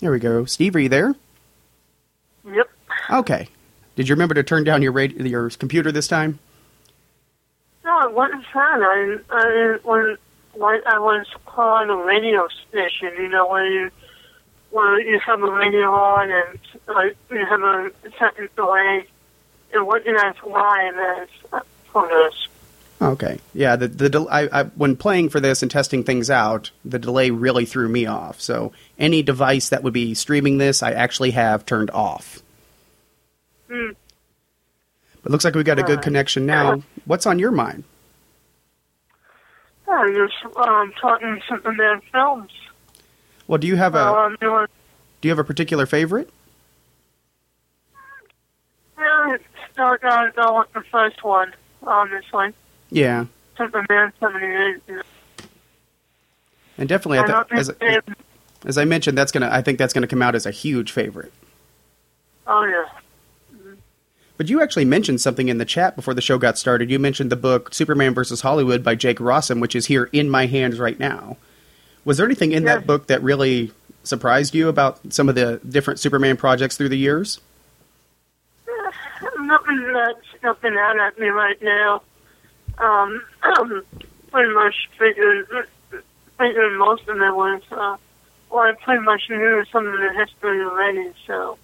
There 0.00 0.10
we 0.10 0.18
go. 0.18 0.44
Steve, 0.44 0.74
are 0.76 0.80
you 0.80 0.88
there? 0.88 1.14
Yep. 2.46 2.70
Okay. 3.10 3.48
Did 3.96 4.08
you 4.08 4.14
remember 4.14 4.34
to 4.34 4.42
turn 4.42 4.64
down 4.64 4.82
your 4.82 4.92
radio, 4.92 5.24
your 5.24 5.50
computer 5.50 5.92
this 5.92 6.08
time? 6.08 6.38
No, 7.84 8.10
what 8.10 8.30
is 8.30 8.44
that? 8.54 8.82
I, 8.82 9.18
I, 9.30 9.78
when, 9.82 10.16
when 10.54 10.80
I 10.86 10.98
was 10.98 11.26
calling 11.46 11.90
a 11.90 11.96
radio 11.96 12.48
station, 12.68 13.12
you 13.18 13.28
know, 13.28 13.46
where 13.46 13.66
you, 13.66 13.90
where 14.70 15.00
you 15.00 15.20
have 15.20 15.42
a 15.42 15.52
radio 15.52 15.92
on 15.92 16.30
and 16.30 16.58
uh, 16.88 17.02
you 17.30 17.46
have 17.46 17.62
a 17.62 17.92
second 18.18 18.48
delay, 18.56 19.06
and 19.72 19.86
what 19.86 20.04
you 20.04 20.16
ask 20.16 20.38
why 20.44 20.90
that's 21.52 21.66
for 21.92 22.08
this. 22.08 22.48
Okay. 23.04 23.38
Yeah, 23.52 23.76
the 23.76 23.88
the 23.88 24.08
del- 24.08 24.28
I, 24.28 24.48
I 24.52 24.62
when 24.64 24.96
playing 24.96 25.28
for 25.28 25.40
this 25.40 25.62
and 25.62 25.70
testing 25.70 26.04
things 26.04 26.30
out, 26.30 26.70
the 26.84 26.98
delay 26.98 27.30
really 27.30 27.66
threw 27.66 27.88
me 27.88 28.06
off. 28.06 28.40
So 28.40 28.72
any 28.98 29.22
device 29.22 29.68
that 29.68 29.82
would 29.82 29.92
be 29.92 30.14
streaming 30.14 30.58
this, 30.58 30.82
I 30.82 30.92
actually 30.92 31.32
have 31.32 31.66
turned 31.66 31.90
off. 31.90 32.42
Hmm. 33.70 33.90
But 35.22 35.30
it 35.30 35.32
looks 35.32 35.44
like 35.44 35.54
we 35.54 35.64
got 35.64 35.78
a 35.78 35.82
good 35.82 36.02
connection 36.02 36.46
now. 36.46 36.82
What's 37.04 37.26
on 37.26 37.38
your 37.38 37.50
mind? 37.50 37.84
I'm 39.88 40.14
just 40.14 40.56
um, 40.56 40.92
talking 41.00 41.40
Superman 41.48 42.00
films. 42.12 42.50
Well, 43.46 43.58
do 43.58 43.66
you 43.66 43.76
have 43.76 43.94
a 43.94 44.36
doing, 44.40 44.66
do 45.20 45.28
you 45.28 45.30
have 45.30 45.38
a 45.38 45.44
particular 45.44 45.86
favorite? 45.86 46.30
yeah, 48.98 49.36
out 49.78 50.36
go 50.36 50.58
with 50.58 50.72
the 50.72 50.82
first 50.90 51.22
one, 51.22 51.52
honestly. 51.82 52.54
Yeah, 52.94 53.26
Superman 53.58 54.12
78. 54.20 54.80
you 54.88 54.96
know. 54.96 55.02
and 56.78 56.88
definitely 56.88 57.18
I 57.18 57.22
I 57.24 57.44
as 57.50 57.68
a, 57.68 58.02
As 58.64 58.78
I 58.78 58.84
mentioned, 58.84 59.18
that's 59.18 59.32
gonna. 59.32 59.48
I 59.50 59.62
think 59.62 59.78
that's 59.78 59.92
gonna 59.92 60.06
come 60.06 60.22
out 60.22 60.34
as 60.34 60.46
a 60.46 60.50
huge 60.52 60.92
favorite. 60.92 61.32
Oh 62.46 62.64
yeah. 62.64 62.84
Mm-hmm. 63.54 63.74
But 64.36 64.48
you 64.48 64.62
actually 64.62 64.84
mentioned 64.84 65.20
something 65.20 65.48
in 65.48 65.58
the 65.58 65.64
chat 65.64 65.96
before 65.96 66.14
the 66.14 66.20
show 66.22 66.38
got 66.38 66.56
started. 66.56 66.88
You 66.90 66.98
mentioned 67.00 67.30
the 67.30 67.36
book 67.36 67.74
Superman 67.74 68.14
vs. 68.14 68.40
Hollywood 68.42 68.84
by 68.84 68.94
Jake 68.94 69.18
Rossen, 69.18 69.60
which 69.60 69.74
is 69.74 69.86
here 69.86 70.08
in 70.12 70.30
my 70.30 70.46
hands 70.46 70.78
right 70.78 70.98
now. 70.98 71.36
Was 72.04 72.16
there 72.18 72.26
anything 72.26 72.52
in 72.52 72.62
Yeah. 72.62 72.76
that 72.76 72.86
book 72.86 73.08
that 73.08 73.22
really 73.22 73.72
surprised 74.04 74.54
you 74.54 74.68
about 74.68 75.00
some 75.12 75.28
of 75.28 75.34
the 75.34 75.60
different 75.68 75.98
Superman 75.98 76.36
projects 76.36 76.76
through 76.76 76.90
the 76.90 76.98
years? 76.98 77.40
Uh, 78.68 78.90
nothing 79.40 79.92
that's 79.92 80.26
jumping 80.42 80.76
out 80.78 80.98
at 80.98 81.18
me 81.18 81.28
right 81.28 81.60
now. 81.60 82.02
Um, 82.78 83.22
pretty 84.30 84.52
much 84.52 84.74
figured, 84.98 85.46
figured 86.38 86.78
most 86.78 87.02
of 87.08 87.16
it 87.16 87.34
was, 87.34 87.62
uh, 87.70 87.96
well, 88.50 88.62
I 88.62 88.72
pretty 88.72 89.02
much 89.02 89.22
knew 89.30 89.64
some 89.70 89.86
of 89.86 89.98
the 89.98 90.12
history 90.12 90.60
already, 90.62 91.12
so, 91.26 91.56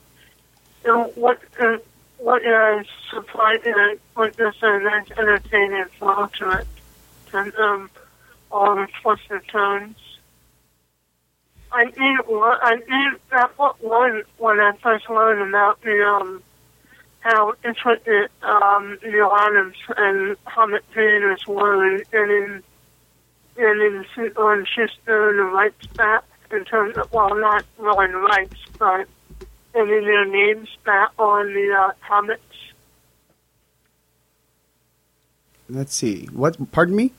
know, 0.86 1.04
what, 1.16 1.40
uh, 1.58 1.78
what 2.18 2.42
is 2.42 2.86
surprising, 3.10 3.74
uh, 3.74 3.94
what 4.14 4.38
is 4.38 4.54
a 4.62 4.78
nice 4.80 5.10
entertaining 5.12 5.86
flow 5.98 6.28
to 6.38 6.50
it, 6.60 6.66
and, 7.32 7.54
um, 7.56 7.90
all 8.52 8.76
the 8.76 8.86
twists 9.02 9.26
and 9.30 9.46
turns. 9.48 9.96
I 11.72 11.84
knew, 11.84 12.42
I 12.62 12.76
knew 12.88 13.18
that 13.30 13.56
what 13.56 13.82
one 13.82 14.22
when 14.38 14.58
I 14.58 14.72
first 14.82 15.08
learned 15.08 15.48
about 15.48 15.80
the, 15.82 16.04
um, 16.04 16.42
how 17.20 17.54
intricate 17.64 18.30
um, 18.42 18.98
the 19.02 19.28
items 19.30 19.76
and 19.96 20.36
Hamlet 20.46 20.84
theaters 20.94 21.46
were, 21.46 21.86
and, 21.86 22.04
and 22.12 22.30
in 22.30 22.62
and 23.56 23.82
in 24.16 24.36
on 24.36 24.64
Shuster 24.64 25.36
the 25.36 25.42
rights 25.42 25.86
back 25.88 26.24
in 26.50 26.64
terms 26.64 26.96
of 26.96 27.12
well, 27.12 27.34
not 27.34 27.64
really 27.78 28.10
the 28.10 28.18
rights, 28.18 28.56
but 28.78 29.06
and 29.74 29.90
in 29.90 30.04
their 30.04 30.24
names 30.24 30.68
back 30.84 31.10
on 31.18 31.52
the 31.52 31.92
uh. 32.10 32.36
Let's 35.68 35.94
see. 35.94 36.26
What? 36.32 36.72
Pardon 36.72 36.96
me. 36.96 37.12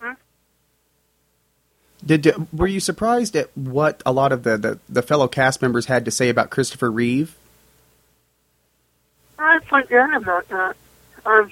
Hmm? 0.00 0.12
Did 2.04 2.34
were 2.52 2.66
you 2.66 2.80
surprised 2.80 3.34
at 3.34 3.56
what 3.56 4.02
a 4.04 4.12
lot 4.12 4.32
of 4.32 4.42
the, 4.42 4.58
the, 4.58 4.78
the 4.88 5.02
fellow 5.02 5.26
cast 5.26 5.62
members 5.62 5.86
had 5.86 6.04
to 6.04 6.10
say 6.10 6.28
about 6.28 6.50
Christopher 6.50 6.90
Reeve? 6.90 7.36
I 9.38 9.58
forget 9.68 10.14
about 10.14 10.48
that. 10.48 10.76
Um, 11.24 11.50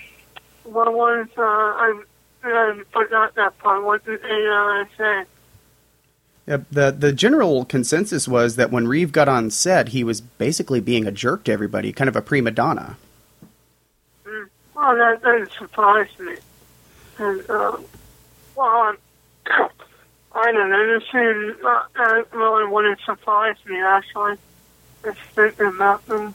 what 0.64 0.92
was 0.92 1.26
uh, 1.36 1.42
I? 1.42 2.02
I 2.42 2.82
forgot 2.92 3.34
that 3.36 3.58
part. 3.58 3.82
What 3.84 4.04
did 4.04 4.22
they 4.22 4.46
uh, 4.46 4.84
say? 4.96 5.24
Yeah, 6.46 6.58
the 6.70 6.90
the 6.90 7.12
general 7.12 7.64
consensus 7.64 8.28
was 8.28 8.56
that 8.56 8.70
when 8.70 8.86
Reeve 8.86 9.12
got 9.12 9.28
on 9.28 9.50
set, 9.50 9.88
he 9.88 10.04
was 10.04 10.20
basically 10.20 10.80
being 10.80 11.06
a 11.06 11.12
jerk 11.12 11.44
to 11.44 11.52
everybody, 11.52 11.92
kind 11.92 12.08
of 12.08 12.16
a 12.16 12.22
prima 12.22 12.50
donna. 12.50 12.96
Well, 14.74 14.96
that 14.96 15.22
doesn't 15.22 15.52
surprise 15.52 16.08
me. 16.18 16.36
And, 17.18 17.40
uh, 17.48 17.76
well, 18.56 18.66
I'm, 18.66 18.98
I 20.32 20.52
don't 20.52 20.68
know. 20.68 20.98
This 20.98 21.08
seems 21.10 21.64
uh, 21.64 21.82
that 21.96 22.26
really 22.32 22.66
wouldn't 22.66 23.00
surprise 23.00 23.56
me, 23.66 23.80
actually. 23.80 24.36
Just 25.04 25.20
thinking 25.34 25.66
about 25.66 26.04
them. 26.06 26.34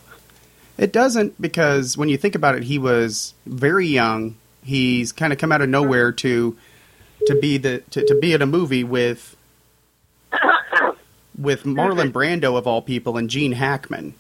It 0.80 0.94
doesn't 0.94 1.40
because 1.42 1.98
when 1.98 2.08
you 2.08 2.18
think 2.18 2.36
about 2.36 2.56
it, 2.56 2.64
he 2.64 2.80
was 2.80 3.34
very 3.46 3.86
young. 3.88 4.38
He's 4.64 5.12
kind 5.12 5.34
of 5.34 5.40
come 5.40 5.52
out 5.52 5.62
of 5.62 5.68
nowhere 5.68 6.14
to 6.14 6.58
to 7.28 7.36
be 7.36 7.58
the 7.58 7.80
to, 7.92 8.06
to 8.06 8.16
be 8.16 8.32
in 8.34 8.42
a 8.42 8.46
movie 8.46 8.86
with 8.86 9.36
with 11.38 11.64
Marlon 11.66 12.14
Brando 12.14 12.58
of 12.58 12.66
all 12.66 12.82
people 12.82 13.18
and 13.18 13.30
Gene 13.30 13.52
Hackman. 13.52 14.14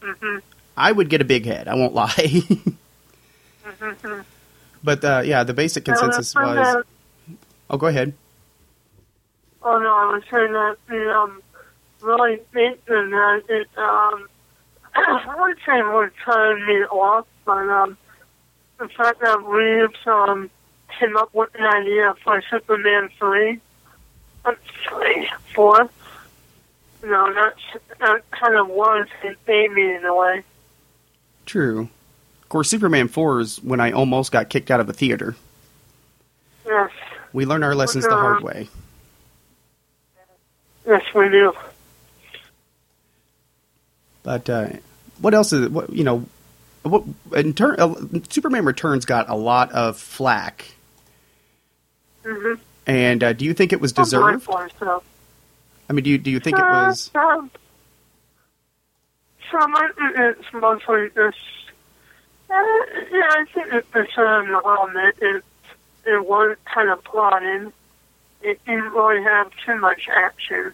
hmm 0.00 0.38
I 0.76 0.92
would 0.92 1.08
get 1.08 1.20
a 1.20 1.24
big 1.24 1.46
head. 1.46 1.68
I 1.68 1.74
won't 1.74 1.94
lie. 1.94 2.42
but 4.84 5.04
uh, 5.04 5.22
yeah, 5.24 5.42
the 5.42 5.54
basic 5.54 5.84
consensus 5.84 6.34
was. 6.34 6.84
Oh, 7.68 7.76
go 7.78 7.86
ahead. 7.86 8.12
Oh, 9.62 9.78
no, 9.78 9.88
I 9.88 10.12
was 10.12 10.22
saying 10.30 10.52
that 10.52 10.76
the, 10.86 11.10
um, 11.12 11.42
really 12.00 12.36
thinking 12.52 13.10
that 13.10 13.42
it, 13.48 13.66
um, 13.76 14.28
I 14.96 15.34
wouldn't 15.38 15.58
say 15.66 15.78
it 15.78 15.92
would 15.94 16.12
turn 16.24 16.66
me 16.66 16.84
off, 16.84 17.26
but, 17.44 17.68
um, 17.68 17.96
the 18.78 18.88
fact 18.88 19.20
that 19.20 19.40
Reeves, 19.42 20.06
um, 20.06 20.50
came 20.98 21.16
up 21.16 21.32
with 21.34 21.50
an 21.58 21.64
idea 21.66 22.14
for 22.22 22.42
Superman 22.50 23.10
3, 23.18 23.60
uh, 24.44 24.52
3, 24.88 25.28
4, 25.54 25.88
you 27.02 27.10
know, 27.10 27.32
that's, 27.34 27.82
that 27.98 28.30
kind 28.30 28.56
of 28.56 28.68
was 28.68 29.06
his 29.22 29.36
baby 29.46 29.82
in 29.92 30.04
a 30.04 30.14
way. 30.14 30.42
True. 31.44 31.88
Of 32.42 32.48
course, 32.48 32.68
Superman 32.70 33.08
4 33.08 33.40
is 33.40 33.56
when 33.62 33.80
I 33.80 33.92
almost 33.92 34.32
got 34.32 34.48
kicked 34.50 34.70
out 34.70 34.80
of 34.80 34.88
a 34.88 34.92
theater. 34.92 35.34
Yes, 36.64 36.90
We 37.32 37.44
learn 37.46 37.62
our 37.62 37.74
lessons 37.74 38.04
the 38.04 38.10
hard 38.14 38.42
way. 38.42 38.68
yes, 40.86 41.02
we 41.14 41.28
do. 41.28 41.52
But 44.26 44.50
uh, 44.50 44.68
what 45.20 45.34
else 45.34 45.52
is 45.52 45.68
what 45.68 45.90
you 45.92 46.02
know? 46.02 46.26
What 46.82 47.04
in 47.36 47.54
turn? 47.54 47.76
Uh, 47.78 47.94
Superman 48.28 48.64
Returns 48.64 49.04
got 49.04 49.28
a 49.28 49.36
lot 49.36 49.70
of 49.70 49.96
flack, 49.96 50.64
Mm-hmm. 52.24 52.60
and 52.88 53.22
uh, 53.22 53.32
do 53.34 53.44
you 53.44 53.54
think 53.54 53.72
it 53.72 53.80
was 53.80 53.92
deserved? 53.92 54.42
For, 54.42 54.68
so. 54.80 55.02
I 55.88 55.92
mean, 55.92 56.02
do 56.02 56.10
you 56.10 56.18
do 56.18 56.32
you 56.32 56.40
think 56.40 56.58
it 56.58 56.64
Uh, 56.64 56.86
was? 56.88 57.10
Um, 57.14 57.52
some 59.52 59.72
it's 60.16 60.52
mostly 60.52 61.08
just. 61.14 61.38
Uh, 62.50 62.54
yeah, 63.12 63.28
I 63.30 63.44
think 63.54 63.72
it 63.72 63.86
deserved 63.92 64.50
a 64.50 64.56
little 64.56 64.90
bit. 64.92 65.16
It, 65.20 65.44
it 66.04 66.26
was 66.26 66.56
kind 66.64 66.90
of 66.90 67.02
plotting. 67.04 67.72
It 68.42 68.60
didn't 68.64 68.90
really 68.90 69.22
have 69.22 69.52
too 69.64 69.76
much 69.76 70.08
action. 70.12 70.72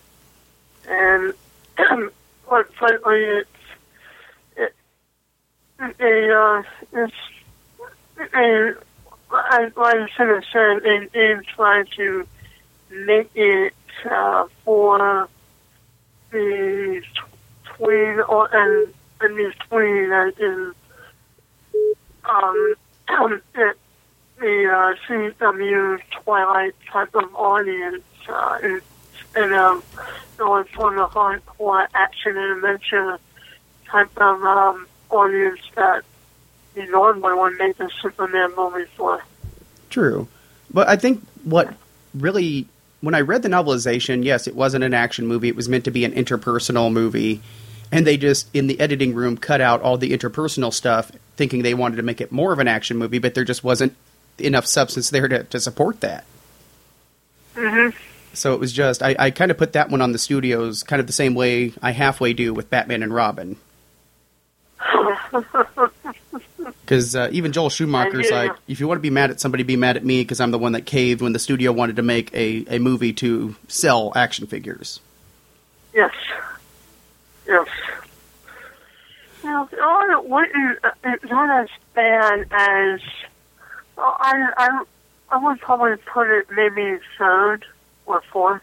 And 0.88 1.34
quite 2.46 2.72
frankly, 2.74 3.24
it's. 3.24 3.48
It, 4.56 4.74
they, 5.98 6.30
uh, 6.30 6.62
it's. 6.92 7.14
They, 8.16 8.72
I, 9.30 9.70
I 9.76 10.06
should 10.14 10.28
have 10.28 10.44
said, 10.52 10.82
they, 10.82 11.08
they 11.12 11.34
tried 11.56 11.88
to 11.96 12.26
make 12.90 13.30
it 13.34 13.72
uh, 14.10 14.46
for 14.64 15.28
the 16.30 17.02
tween 17.64 18.20
or 18.28 18.48
and 18.54 18.92
and 19.20 19.36
the 19.36 19.52
tween 19.68 20.08
that 20.10 20.34
is 20.38 20.74
um 22.28 22.74
it, 23.54 23.76
the 24.38 24.66
uh, 24.66 24.94
CW 25.06 26.00
Twilight 26.10 26.74
type 26.90 27.14
of 27.14 27.34
audience 27.34 28.02
uh, 28.28 28.58
and, 28.62 28.82
and 29.34 29.54
um 29.54 29.82
going 30.36 30.64
for 30.64 30.92
the 30.94 31.06
hardcore 31.06 31.86
action 31.94 32.36
and 32.36 32.56
adventure 32.56 33.18
type 33.86 34.10
of 34.16 34.42
um, 34.42 34.86
audience 35.10 35.60
that 35.76 36.02
you 36.74 36.90
normally 36.90 37.34
would 37.34 37.58
make 37.58 37.78
a 37.78 37.88
Superman 38.00 38.52
movie 38.56 38.86
for. 38.96 39.22
True, 39.90 40.26
but 40.72 40.88
I 40.88 40.96
think 40.96 41.22
what 41.44 41.74
really 42.14 42.66
when 43.00 43.14
I 43.14 43.20
read 43.20 43.42
the 43.42 43.48
novelization, 43.48 44.24
yes, 44.24 44.46
it 44.46 44.54
wasn't 44.54 44.84
an 44.84 44.94
action 44.94 45.26
movie. 45.26 45.48
It 45.48 45.56
was 45.56 45.68
meant 45.68 45.84
to 45.84 45.90
be 45.90 46.04
an 46.04 46.12
interpersonal 46.12 46.90
movie, 46.90 47.42
and 47.90 48.06
they 48.06 48.16
just 48.16 48.48
in 48.54 48.66
the 48.66 48.80
editing 48.80 49.14
room 49.14 49.36
cut 49.36 49.60
out 49.60 49.82
all 49.82 49.98
the 49.98 50.16
interpersonal 50.16 50.72
stuff, 50.72 51.12
thinking 51.36 51.62
they 51.62 51.74
wanted 51.74 51.96
to 51.96 52.02
make 52.02 52.20
it 52.20 52.32
more 52.32 52.52
of 52.52 52.58
an 52.58 52.68
action 52.68 52.96
movie, 52.96 53.18
but 53.18 53.34
there 53.34 53.44
just 53.44 53.62
wasn't 53.62 53.94
enough 54.38 54.66
substance 54.66 55.10
there 55.10 55.28
to, 55.28 55.44
to 55.44 55.60
support 55.60 56.00
that. 56.00 56.24
Mm-hmm. 57.54 57.96
So 58.34 58.54
it 58.54 58.60
was 58.60 58.72
just 58.72 59.02
I, 59.02 59.14
I 59.18 59.30
kind 59.30 59.50
of 59.50 59.58
put 59.58 59.74
that 59.74 59.90
one 59.90 60.00
on 60.00 60.12
the 60.12 60.18
studios, 60.18 60.82
kind 60.82 61.00
of 61.00 61.06
the 61.06 61.12
same 61.12 61.34
way 61.34 61.72
I 61.82 61.92
halfway 61.92 62.32
do 62.32 62.54
with 62.54 62.70
Batman 62.70 63.02
and 63.02 63.14
Robin. 63.14 63.56
Because 66.84 67.16
uh, 67.16 67.28
even 67.32 67.52
Joel 67.52 67.70
Schumacher's 67.70 68.30
like, 68.30 68.52
if 68.68 68.78
you 68.78 68.86
want 68.86 68.98
to 68.98 69.02
be 69.02 69.08
mad 69.08 69.30
at 69.30 69.40
somebody, 69.40 69.62
be 69.62 69.76
mad 69.76 69.96
at 69.96 70.04
me 70.04 70.20
because 70.20 70.40
I'm 70.40 70.50
the 70.50 70.58
one 70.58 70.72
that 70.72 70.84
caved 70.84 71.22
when 71.22 71.32
the 71.32 71.38
studio 71.38 71.72
wanted 71.72 71.96
to 71.96 72.02
make 72.02 72.32
a, 72.34 72.66
a 72.68 72.78
movie 72.78 73.12
to 73.14 73.54
sell 73.68 74.12
action 74.14 74.46
figures. 74.46 75.00
Yes. 75.94 76.12
Yes. 77.46 77.68
Now, 79.42 79.68
it 79.72 80.24
wasn't 80.24 80.78
it's 81.04 81.24
not 81.24 81.62
as 81.62 81.68
bad 81.94 82.46
as 82.50 83.00
well, 83.96 84.16
I 84.18 84.52
I 84.56 84.84
I 85.30 85.36
would 85.38 85.60
probably 85.60 85.96
put 85.96 86.28
it 86.28 86.46
maybe 86.50 86.98
third 87.18 87.64
or 88.06 88.22
fourth 88.32 88.62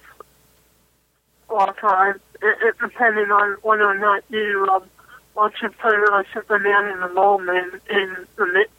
all 1.50 1.74
time, 1.74 2.20
it, 2.42 2.58
it, 2.62 2.76
depending 2.80 3.32
on 3.32 3.58
whether 3.64 3.84
or 3.84 3.98
not 3.98 4.24
you 4.30 4.68
um, 4.72 4.84
want 5.36 5.54
to 5.62 5.70
put 5.70 5.94
uh, 6.12 6.24
Superman 6.34 6.92
in 6.92 7.00
the 7.00 7.10
moment 7.10 7.82
in 7.90 8.16
the 8.36 8.46
mix. 8.46 8.72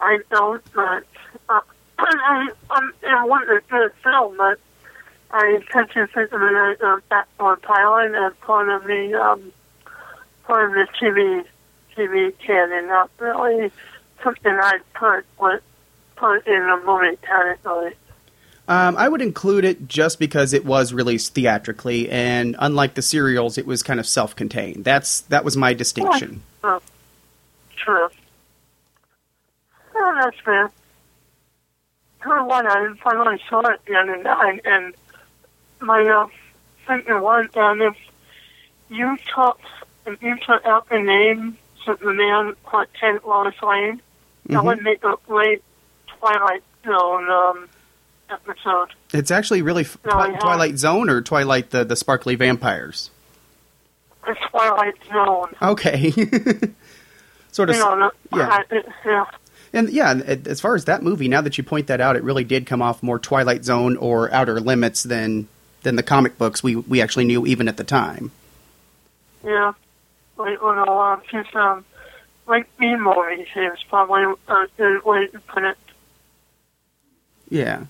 I 0.00 0.18
don't, 0.30 0.62
but 0.72 1.04
uh, 1.48 1.60
I, 1.98 2.48
I'm, 2.70 2.92
it 3.02 3.28
wasn't 3.28 3.50
a 3.50 3.60
good 3.70 3.92
film, 4.02 4.36
but 4.36 4.58
I 5.30 5.60
participated 5.70 6.32
in 6.32 6.40
a, 6.40 6.76
a 6.84 7.00
backboard 7.08 7.62
pilot 7.62 8.14
and 8.14 8.40
part 8.40 8.68
of 8.68 8.84
the 8.84 9.14
um, 9.20 9.52
part 10.44 10.68
of 10.68 10.72
the 10.72 10.86
TV 11.00 11.44
TV 11.96 12.32
canon. 12.38 12.88
Not 12.88 13.10
really 13.18 13.70
something 14.22 14.52
I'd 14.52 14.80
put 14.94 15.24
with, 15.40 15.62
put 16.16 16.46
in 16.46 16.62
a 16.62 16.80
movie 16.84 17.16
category. 17.22 17.96
Um, 18.68 18.96
I 18.96 19.08
would 19.08 19.20
include 19.20 19.64
it 19.64 19.88
just 19.88 20.18
because 20.18 20.52
it 20.52 20.64
was 20.64 20.92
released 20.92 21.34
theatrically, 21.34 22.08
and 22.10 22.54
unlike 22.58 22.94
the 22.94 23.02
serials, 23.02 23.58
it 23.58 23.66
was 23.66 23.82
kind 23.82 23.98
of 23.98 24.06
self-contained. 24.06 24.84
That's 24.84 25.22
that 25.22 25.44
was 25.44 25.56
my 25.56 25.74
distinction. 25.74 26.42
Oh, 26.62 26.80
true. 27.76 28.08
Oh, 29.94 30.20
that's 30.22 30.38
fair. 30.44 30.70
Oh, 32.24 32.44
what 32.44 32.64
I 32.66 32.94
finally 33.02 33.40
saw 33.48 33.60
it 33.62 33.80
the 33.86 33.96
other 33.96 34.16
night, 34.22 34.60
and 34.64 34.94
my 35.80 36.06
uh, 36.06 36.28
thinking 36.86 37.20
was 37.20 37.46
that 37.54 37.78
if 37.80 37.96
you 38.88 39.16
took 39.34 39.60
if 40.06 40.22
you 40.22 40.36
took 40.46 40.64
out 40.64 40.88
the 40.88 41.00
name 41.00 41.58
Superman 41.84 42.54
Lieutenant 42.72 43.26
Lois 43.26 43.54
Lane, 43.60 44.00
that 44.46 44.58
Mhm. 44.60 44.64
would 44.64 44.82
make 44.82 45.02
a 45.02 45.16
great 45.26 45.62
Twilight 46.06 46.62
Zone 46.86 47.28
um, 47.28 47.68
episode. 48.32 48.88
It's 49.12 49.30
actually 49.30 49.62
really 49.62 49.82
f- 49.82 49.98
No, 50.04 50.12
Twi- 50.12 50.38
Twilight 50.38 50.78
Zone 50.78 51.10
or 51.10 51.20
Twilight 51.20 51.70
the 51.70 51.84
the 51.84 51.96
sparkly 51.96 52.34
vampires. 52.34 53.10
The 54.26 54.36
Twilight 54.50 54.94
Zone. 55.08 55.54
Okay, 55.60 56.10
sort 57.52 57.70
of. 57.70 57.76
You 57.76 57.82
know, 57.82 58.10
yeah. 58.34 58.62
I, 58.70 58.82
yeah. 59.04 59.24
And 59.74 59.88
yeah, 59.90 60.12
as 60.46 60.60
far 60.60 60.74
as 60.74 60.84
that 60.84 61.02
movie, 61.02 61.28
now 61.28 61.40
that 61.40 61.56
you 61.56 61.64
point 61.64 61.86
that 61.86 62.00
out, 62.00 62.14
it 62.16 62.22
really 62.22 62.44
did 62.44 62.66
come 62.66 62.82
off 62.82 63.02
more 63.02 63.18
Twilight 63.18 63.64
Zone 63.64 63.96
or 63.96 64.32
Outer 64.32 64.60
Limits 64.60 65.02
than 65.02 65.48
than 65.82 65.96
the 65.96 66.02
comic 66.02 66.38
books 66.38 66.62
we 66.62 66.76
we 66.76 67.00
actually 67.00 67.24
knew 67.24 67.46
even 67.46 67.68
at 67.68 67.76
the 67.76 67.84
time. 67.84 68.30
Yeah. 69.44 69.72
Like, 70.36 70.62
when 70.62 70.76
well, 70.76 70.98
uh, 71.00 71.20
just, 71.30 71.54
um, 71.54 71.84
like 72.46 72.68
B 72.76 72.96
movies 72.96 73.46
is 73.54 73.82
probably 73.88 74.22
a 74.48 74.66
good 74.76 75.04
way 75.04 75.26
to 75.28 75.40
put 75.40 75.62
it. 75.64 75.76
Yeah, 77.48 77.84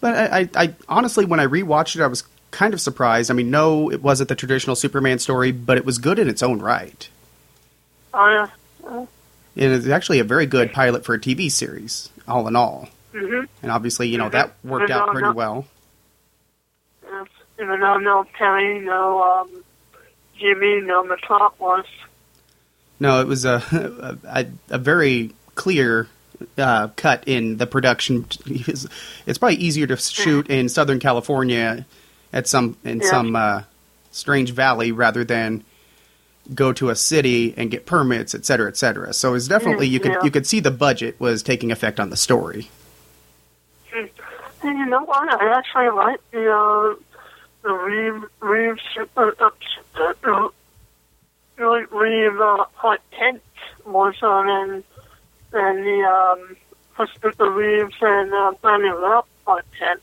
but 0.00 0.14
I, 0.14 0.40
I, 0.40 0.48
I 0.64 0.74
honestly, 0.88 1.24
when 1.24 1.40
I 1.40 1.46
rewatched 1.46 1.96
it, 1.96 2.02
I 2.02 2.06
was 2.06 2.24
kind 2.50 2.72
of 2.74 2.80
surprised. 2.80 3.30
I 3.30 3.34
mean, 3.34 3.50
no, 3.50 3.90
it 3.90 4.02
wasn't 4.02 4.28
the 4.28 4.34
traditional 4.34 4.76
Superman 4.76 5.18
story, 5.18 5.52
but 5.52 5.76
it 5.76 5.84
was 5.84 5.98
good 5.98 6.18
in 6.18 6.28
its 6.28 6.42
own 6.42 6.60
right. 6.60 7.08
Oh, 8.14 8.28
yeah. 8.28 9.06
And 9.56 9.72
it's 9.74 9.88
actually 9.88 10.20
a 10.20 10.24
very 10.24 10.46
good 10.46 10.72
pilot 10.72 11.04
for 11.04 11.14
a 11.14 11.18
TV 11.18 11.50
series, 11.50 12.10
all 12.28 12.46
in 12.48 12.54
all. 12.56 12.88
Mm-hmm. 13.12 13.44
And 13.62 13.72
obviously, 13.72 14.08
you 14.08 14.16
know, 14.18 14.28
Mhm. 14.28 14.32
that 14.32 14.52
worked 14.64 14.90
out 14.90 15.06
No, 15.08 15.12
pretty 15.12 15.28
no. 15.28 15.32
well. 15.34 15.66
Yes. 17.04 17.26
Even 17.60 17.80
though 17.80 17.98
no 17.98 18.24
Terry, 18.36 18.78
no, 18.80 19.22
um, 19.22 19.64
Jimmy, 20.38 20.80
no 20.80 21.02
Metropolis. 21.04 21.86
No, 23.00 23.20
it 23.20 23.26
was 23.26 23.44
a 23.44 24.18
a, 24.24 24.46
a 24.70 24.78
very 24.78 25.32
clear 25.56 26.06
uh, 26.56 26.88
cut 26.96 27.24
in 27.26 27.56
the 27.56 27.66
production. 27.66 28.26
It's 28.46 28.86
it's 29.26 29.38
probably 29.38 29.56
easier 29.56 29.86
to 29.86 29.96
shoot 29.96 30.48
in 30.48 30.68
Southern 30.68 30.98
California 31.00 31.84
at 32.32 32.46
some 32.46 32.76
in 32.84 33.00
Yeah. 33.00 33.10
some 33.10 33.36
uh, 33.36 33.62
strange 34.12 34.50
valley 34.52 34.92
rather 34.92 35.24
than 35.24 35.64
go 36.54 36.72
to 36.72 36.88
a 36.90 36.96
city 36.96 37.52
and 37.56 37.70
get 37.70 37.84
permits, 37.86 38.34
et 38.34 38.46
cetera, 38.46 38.68
et 38.68 38.76
cetera. 38.76 39.12
So 39.12 39.34
it's 39.34 39.48
definitely 39.48 39.86
you 39.88 40.00
could 40.00 40.12
Yeah. 40.12 40.24
you 40.24 40.30
could 40.30 40.46
see 40.46 40.60
the 40.60 40.70
budget 40.70 41.18
was 41.20 41.42
taking 41.42 41.70
effect 41.72 42.00
on 42.00 42.10
the 42.10 42.16
story. 42.16 42.70
And 43.92 44.76
you 44.78 44.86
know 44.86 45.02
what? 45.04 45.32
I 45.40 45.56
actually 45.56 45.90
like 45.90 46.20
the, 46.32 46.50
uh, 46.52 46.94
the 47.62 47.72
Reeve, 47.72 48.24
Reeve 48.40 48.76
Super, 48.92 49.34
uh, 49.38 49.50
uh, 50.24 50.48
really 51.56 51.84
Reeve, 51.92 52.40
uh, 52.40 52.64
Hot 52.74 53.00
Tent 53.12 53.40
more 53.86 54.12
so 54.14 54.42
than, 54.44 54.82
than 55.50 55.84
the, 55.84 56.02
um, 56.02 56.56
Christopher 56.94 57.50
Reeves 57.50 57.94
and, 58.00 58.32
uh, 58.32 58.52
Brandon 58.60 58.92
Routh 58.92 59.26
Tent. 59.78 60.02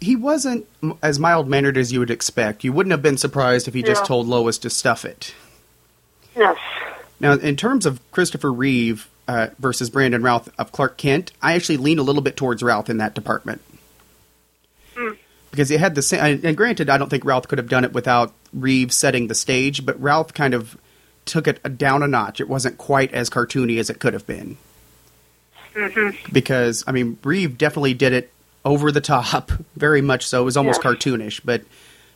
He 0.00 0.16
wasn't 0.16 0.66
as 1.02 1.18
mild 1.18 1.48
mannered 1.48 1.78
as 1.78 1.92
you 1.92 2.00
would 2.00 2.10
expect. 2.10 2.64
You 2.64 2.72
wouldn't 2.72 2.90
have 2.90 3.02
been 3.02 3.16
surprised 3.16 3.68
if 3.68 3.74
he 3.74 3.82
just 3.82 4.04
told 4.04 4.26
Lois 4.26 4.58
to 4.58 4.68
stuff 4.68 5.04
it. 5.04 5.32
Yes. 6.36 6.58
Now, 7.20 7.34
in 7.34 7.56
terms 7.56 7.86
of 7.86 8.00
Christopher 8.10 8.52
Reeve 8.52 9.08
uh, 9.28 9.48
versus 9.60 9.90
Brandon 9.90 10.22
Routh 10.22 10.50
of 10.58 10.72
Clark 10.72 10.96
Kent, 10.96 11.30
I 11.40 11.52
actually 11.54 11.76
lean 11.76 12.00
a 12.00 12.02
little 12.02 12.20
bit 12.20 12.36
towards 12.36 12.62
Routh 12.62 12.90
in 12.90 12.98
that 12.98 13.14
department. 13.14 13.60
Hmm. 14.96 15.12
Because 15.52 15.68
he 15.68 15.76
had 15.76 15.94
the 15.94 16.02
same, 16.02 16.40
and 16.42 16.56
granted, 16.56 16.90
I 16.90 16.98
don't 16.98 17.08
think 17.08 17.24
Routh 17.24 17.46
could 17.46 17.58
have 17.58 17.68
done 17.68 17.84
it 17.84 17.92
without 17.92 18.32
Reeve 18.52 18.92
setting 18.92 19.28
the 19.28 19.34
stage, 19.36 19.86
but 19.86 20.00
Routh 20.02 20.34
kind 20.34 20.52
of 20.52 20.76
took 21.24 21.46
it 21.46 21.78
down 21.78 22.02
a 22.02 22.08
notch. 22.08 22.40
It 22.40 22.48
wasn't 22.48 22.78
quite 22.78 23.12
as 23.12 23.30
cartoony 23.30 23.78
as 23.78 23.88
it 23.90 23.98
could 24.00 24.12
have 24.12 24.26
been. 24.26 24.56
Mm-hmm. 25.74 26.32
Because, 26.32 26.84
I 26.86 26.92
mean, 26.92 27.18
Reeve 27.24 27.56
definitely 27.56 27.94
did 27.94 28.12
it 28.12 28.30
over 28.64 28.92
the 28.92 29.00
top, 29.00 29.50
very 29.76 30.02
much 30.02 30.26
so. 30.26 30.42
It 30.42 30.44
was 30.44 30.56
almost 30.56 30.82
Yeah. 30.84 30.90
cartoonish, 30.90 31.40
but 31.44 31.62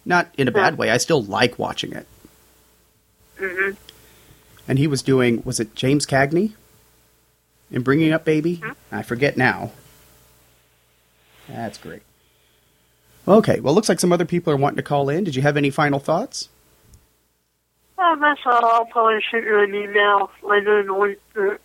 not 0.05 0.29
in 0.37 0.49
a 0.49 0.51
Yeah. 0.51 0.55
bad 0.57 0.79
way. 0.79 0.91
I 0.91 0.97
still 0.99 1.23
like 1.23 1.59
watching 1.59 1.93
it. 1.93 2.07
Mm-hmm. 3.41 3.73
and 4.67 4.79
he 4.79 4.87
was 4.87 5.03
doing 5.03 5.43
was 5.45 5.61
it 5.61 5.75
James 5.75 6.07
Cagney 6.07 6.53
in 7.71 7.83
Bringing 7.83 8.13
Up 8.13 8.25
Baby? 8.25 8.57
Hmm? 8.65 8.71
I 8.91 9.03
forget 9.03 9.37
now. 9.37 9.73
That's 11.47 11.77
great. 11.79 12.01
Okay, 13.29 13.61
well, 13.61 13.75
looks 13.75 13.89
like 13.89 14.01
some 14.01 14.11
other 14.13 14.25
people 14.25 14.53
are 14.53 14.57
wanting 14.57 14.77
to 14.79 14.83
call 14.83 15.09
in. 15.09 15.23
Did 15.25 15.37
you 15.37 15.43
have 15.43 15.57
any 15.59 15.69
final 15.71 15.99
thoughts? 15.99 16.49
Well, 17.97 18.17
that's 18.17 18.41
all. 18.45 18.65
I'll 18.65 18.85
probably 18.87 19.21
shoot 19.31 19.45
you 19.45 19.59
an 19.61 19.75
email 19.75 20.31
later 20.43 20.81
in 20.81 20.87
the 20.87 20.95
week 20.95 21.19
to 21.35 21.59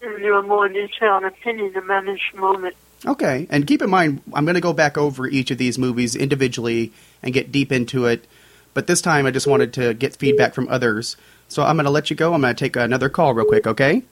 give 0.00 0.20
you 0.20 0.36
a 0.36 0.42
more 0.42 0.68
detailed 0.68 1.24
opinion 1.24 1.76
about 1.76 2.04
this 2.04 2.20
moment. 2.34 2.76
Okay, 3.06 3.46
and 3.48 3.66
keep 3.66 3.80
in 3.80 3.88
mind, 3.88 4.22
I'm 4.34 4.44
going 4.44 4.56
to 4.56 4.60
go 4.60 4.74
back 4.74 4.98
over 4.98 5.26
each 5.26 5.50
of 5.50 5.56
these 5.56 5.78
movies 5.78 6.14
individually 6.14 6.92
and 7.22 7.32
get 7.32 7.50
deep 7.50 7.72
into 7.72 8.04
it. 8.06 8.26
But 8.74 8.86
this 8.86 9.00
time, 9.00 9.24
I 9.24 9.30
just 9.30 9.46
wanted 9.46 9.72
to 9.74 9.94
get 9.94 10.16
feedback 10.16 10.54
from 10.54 10.68
others. 10.68 11.16
So 11.48 11.62
I'm 11.62 11.76
going 11.76 11.86
to 11.86 11.90
let 11.90 12.10
you 12.10 12.16
go. 12.16 12.34
I'm 12.34 12.42
going 12.42 12.54
to 12.54 12.58
take 12.58 12.76
another 12.76 13.08
call 13.08 13.32
real 13.32 13.46
quick. 13.46 13.66
Okay? 13.66 14.02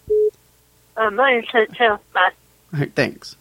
Uh, 0.96 1.10
my 1.10 1.42
take 1.52 1.72
care. 1.74 2.00
Bye. 2.12 2.30
All 2.72 2.80
right, 2.80 2.92
thanks. 2.94 3.36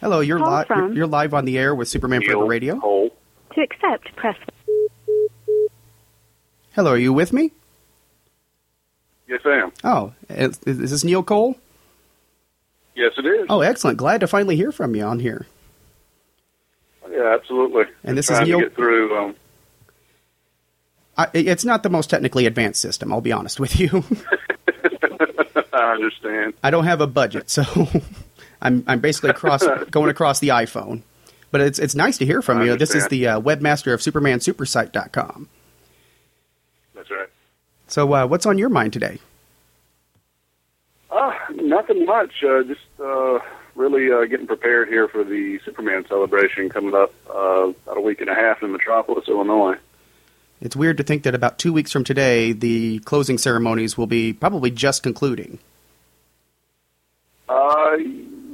Hello, 0.00 0.20
you're 0.20 0.38
Call 0.38 0.50
live. 0.50 0.66
You're, 0.68 0.92
you're 0.92 1.06
live 1.06 1.32
on 1.32 1.44
the 1.44 1.56
air 1.56 1.74
with 1.74 1.88
Superman 1.88 2.22
Forever 2.22 2.44
Radio. 2.44 2.78
To 2.80 3.60
accept, 3.60 4.14
press 4.16 4.36
Hello, 6.74 6.92
are 6.92 6.98
you 6.98 7.12
with 7.12 7.32
me? 7.32 7.52
Yes, 9.26 9.40
I 9.44 9.56
am. 9.56 9.72
Oh, 9.84 10.12
is, 10.30 10.58
is 10.64 10.90
this 10.90 11.04
Neil 11.04 11.22
Cole? 11.22 11.56
Yes, 12.94 13.12
it 13.18 13.26
is. 13.26 13.46
Oh, 13.48 13.60
excellent. 13.60 13.98
Glad 13.98 14.20
to 14.20 14.26
finally 14.26 14.56
hear 14.56 14.72
from 14.72 14.94
you 14.94 15.02
on 15.02 15.20
here. 15.20 15.46
Yeah, 17.10 17.34
absolutely. 17.34 17.84
And 18.04 18.16
this 18.16 18.30
is 18.30 18.40
Neil- 18.40 18.68
through. 18.70 19.16
Um, 19.16 19.36
I, 21.16 21.28
it's 21.34 21.64
not 21.64 21.82
the 21.82 21.90
most 21.90 22.10
technically 22.10 22.46
advanced 22.46 22.80
system, 22.80 23.12
I'll 23.12 23.20
be 23.20 23.32
honest 23.32 23.60
with 23.60 23.78
you. 23.78 23.88
I 25.72 25.92
understand. 25.92 26.54
I 26.62 26.70
don't 26.70 26.84
have 26.84 27.00
a 27.00 27.06
budget, 27.06 27.50
so 27.50 27.64
I'm 28.62 28.84
I'm 28.86 29.00
basically 29.00 29.30
across 29.30 29.64
going 29.90 30.10
across 30.10 30.40
the 30.40 30.48
iPhone. 30.48 31.02
But 31.50 31.60
it's 31.60 31.78
it's 31.78 31.94
nice 31.94 32.18
to 32.18 32.26
hear 32.26 32.42
from 32.42 32.58
I 32.58 32.64
you. 32.64 32.76
This 32.76 32.94
is 32.94 33.08
the 33.08 33.26
uh, 33.26 33.40
webmaster 33.40 33.92
of 33.92 34.00
SupermanSupersite.com. 34.00 35.48
That's 37.08 37.20
right. 37.20 37.28
So, 37.86 38.12
uh, 38.12 38.26
what's 38.26 38.46
on 38.46 38.58
your 38.58 38.68
mind 38.68 38.92
today? 38.92 39.18
Uh, 41.10 41.32
nothing 41.54 42.04
much. 42.04 42.44
Uh, 42.44 42.62
just 42.64 42.80
uh, 43.00 43.38
really 43.74 44.12
uh, 44.12 44.26
getting 44.26 44.46
prepared 44.46 44.88
here 44.88 45.08
for 45.08 45.24
the 45.24 45.58
Superman 45.64 46.04
celebration 46.06 46.68
coming 46.68 46.94
up 46.94 47.14
uh, 47.30 47.68
about 47.68 47.96
a 47.96 48.00
week 48.00 48.20
and 48.20 48.28
a 48.28 48.34
half 48.34 48.62
in 48.62 48.72
Metropolis, 48.72 49.28
Illinois. 49.28 49.76
It's 50.60 50.76
weird 50.76 50.96
to 50.98 51.02
think 51.02 51.22
that 51.22 51.34
about 51.34 51.58
two 51.58 51.72
weeks 51.72 51.92
from 51.92 52.04
today, 52.04 52.52
the 52.52 52.98
closing 53.00 53.38
ceremonies 53.38 53.96
will 53.96 54.08
be 54.08 54.32
probably 54.32 54.70
just 54.70 55.02
concluding. 55.02 55.58
Uh, 57.48 57.96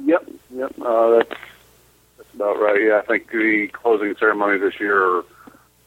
yep, 0.05 0.25
yep. 0.51 0.73
Uh, 0.79 1.09
that's 1.17 1.41
that's 2.17 2.33
about 2.35 2.59
right. 2.61 2.81
Yeah, 2.81 2.99
I 2.99 3.05
think 3.05 3.29
the 3.31 3.67
closing 3.73 4.15
ceremony 4.17 4.59
this 4.59 4.79
year 4.79 5.03
are 5.03 5.25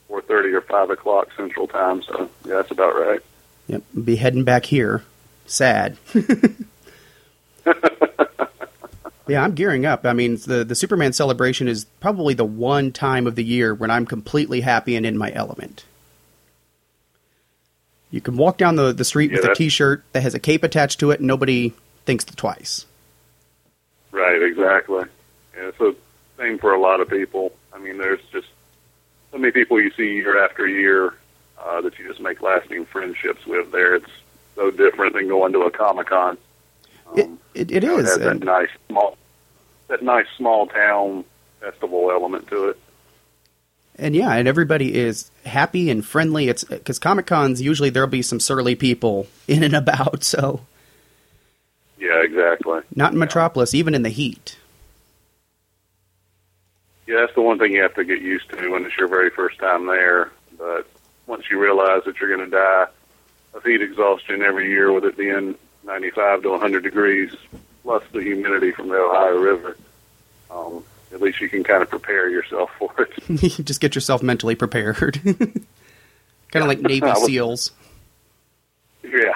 four 0.09 0.23
thirty 0.23 0.53
or 0.53 0.63
five 0.63 0.91
o'clock 0.91 1.29
Central 1.37 1.69
Time. 1.69 2.03
So 2.03 2.31
yeah, 2.45 2.57
that's 2.57 2.71
about 2.71 2.95
right. 2.95 3.21
Yep, 3.69 3.83
be 4.05 4.17
heading 4.17 4.45
back 4.45 4.65
here. 4.65 5.05
Sad. 5.47 5.97
yeah, 9.27 9.43
I'm 9.43 9.55
gearing 9.55 9.87
up. 9.87 10.05
I 10.07 10.13
mean, 10.13 10.37
the 10.47 10.65
the 10.65 10.75
Superman 10.75 11.13
celebration 11.13 11.69
is 11.69 11.85
probably 12.01 12.35
the 12.35 12.45
one 12.45 12.93
time 12.93 13.27
of 13.27 13.35
the 13.37 13.45
year 13.45 13.75
when 13.75 13.91
I'm 13.91 14.07
completely 14.07 14.63
happy 14.63 14.97
and 14.97 15.07
in 15.07 15.17
my 15.17 15.33
element. 15.33 15.85
You 18.11 18.23
can 18.23 18.39
walk 18.39 18.57
down 18.57 18.77
the, 18.77 18.93
the 18.95 19.05
street 19.05 19.31
Yeah, 19.31 19.41
with 19.43 19.51
a 19.51 19.55
T-shirt 19.55 20.03
that 20.13 20.23
has 20.23 20.35
a 20.35 20.39
cape 20.39 20.63
attached 20.63 20.99
to 21.01 21.11
it, 21.11 21.21
and 21.21 21.27
nobody 21.27 21.75
thinks 22.07 22.25
twice. 22.25 22.87
Right, 24.13 24.43
exactly. 24.43 25.05
Yeah, 25.55 25.73
so 25.77 25.95
same 26.39 26.59
for 26.59 26.73
a 26.73 26.81
lot 26.81 27.01
of 27.01 27.11
people. 27.11 27.53
I 27.71 27.79
mean, 27.79 27.99
there's 27.99 28.23
just 28.33 28.49
so 29.39 29.43
many 29.43 29.53
people 29.53 29.81
you 29.81 29.93
see 29.97 30.15
year 30.15 30.45
after 30.45 30.67
year 30.67 31.15
uh, 31.65 31.81
that 31.81 31.97
you 31.97 32.09
just 32.09 32.21
make 32.21 32.43
lasting 32.43 32.85
friendships 32.87 33.47
with. 33.47 33.71
There, 33.71 33.95
it's 33.95 34.11
so 34.57 34.73
different 34.73 35.15
than 35.15 35.29
going 35.29 35.53
to 35.53 35.61
a 35.61 35.71
comic 35.71 36.09
con. 36.09 36.37
It, 37.15 37.31
it, 37.55 37.71
it 37.71 37.83
know, 37.85 37.99
is. 37.99 38.17
It 38.17 38.21
that 38.21 38.41
nice 38.41 38.69
small, 38.89 39.17
that 39.87 40.03
nice 40.03 40.27
small 40.37 40.67
town 40.67 41.25
festival 41.61 42.11
element 42.11 42.49
to 42.49 42.71
it. 42.71 42.81
And 43.95 44.17
yeah, 44.17 44.33
and 44.33 44.49
everybody 44.49 44.95
is 44.95 45.31
happy 45.47 45.89
and 45.89 46.05
friendly. 46.05 46.49
It's 46.49 46.65
because 46.65 46.99
Comic 46.99 47.27
Cons 47.27 47.63
usually 47.63 47.91
there'll 47.91 48.09
be 48.09 48.23
some 48.23 48.41
surly 48.41 48.75
people 48.75 49.29
in 49.49 49.63
and 49.63 49.75
about. 49.75 50.25
So 50.25 50.61
Yeah, 51.97 52.23
exactly. 52.23 52.81
not 52.95 53.13
in 53.13 53.19
Metropolis, 53.21 53.73
even 53.73 53.95
in 53.95 54.03
the 54.03 54.09
heat. 54.09 54.57
Yeah, 57.09 57.21
that's 57.21 57.35
the 57.35 57.41
one 57.41 57.59
thing 57.59 57.73
you 57.73 57.81
have 57.81 57.95
to 57.95 58.05
get 58.05 58.21
used 58.21 58.51
to 58.51 58.69
when 58.69 58.85
it's 58.85 58.97
your 58.99 59.09
very 59.09 59.31
first 59.31 59.59
time 59.59 59.87
there. 59.87 60.31
But 60.59 60.87
once 61.27 61.45
you 61.51 61.59
realize 61.59 62.05
that 62.05 62.21
you're 62.21 62.37
going 62.37 62.51
to 62.51 62.55
die 62.55 62.87
of 63.55 63.65
heat 63.65 63.81
exhaustion 63.81 64.43
every 64.43 64.69
year, 64.69 64.93
with 64.93 65.07
it 65.07 65.17
being 65.17 65.57
95 65.85 66.43
to 66.43 66.51
100 66.51 66.83
degrees, 66.83 67.35
plus 67.83 68.03
the 68.13 68.21
humidity 68.21 68.73
from 68.73 68.89
the 68.89 68.97
Ohio 68.97 69.39
River, 69.39 69.77
um, 70.51 70.85
at 71.11 71.23
least 71.23 71.41
you 71.41 71.49
can 71.49 71.65
kind 71.65 71.83
of 71.83 71.89
prepare 71.89 72.29
yourself 72.29 72.71
for 72.79 72.93
it. 72.99 73.11
Just 73.65 73.81
get 73.81 73.95
yourself 73.95 74.23
mentally 74.23 74.55
prepared. 74.55 75.19
kind 75.25 75.65
of 76.53 76.67
like 76.67 76.83
Navy 76.83 77.07
SEAls. 77.07 77.71
Yeah. 79.03 79.33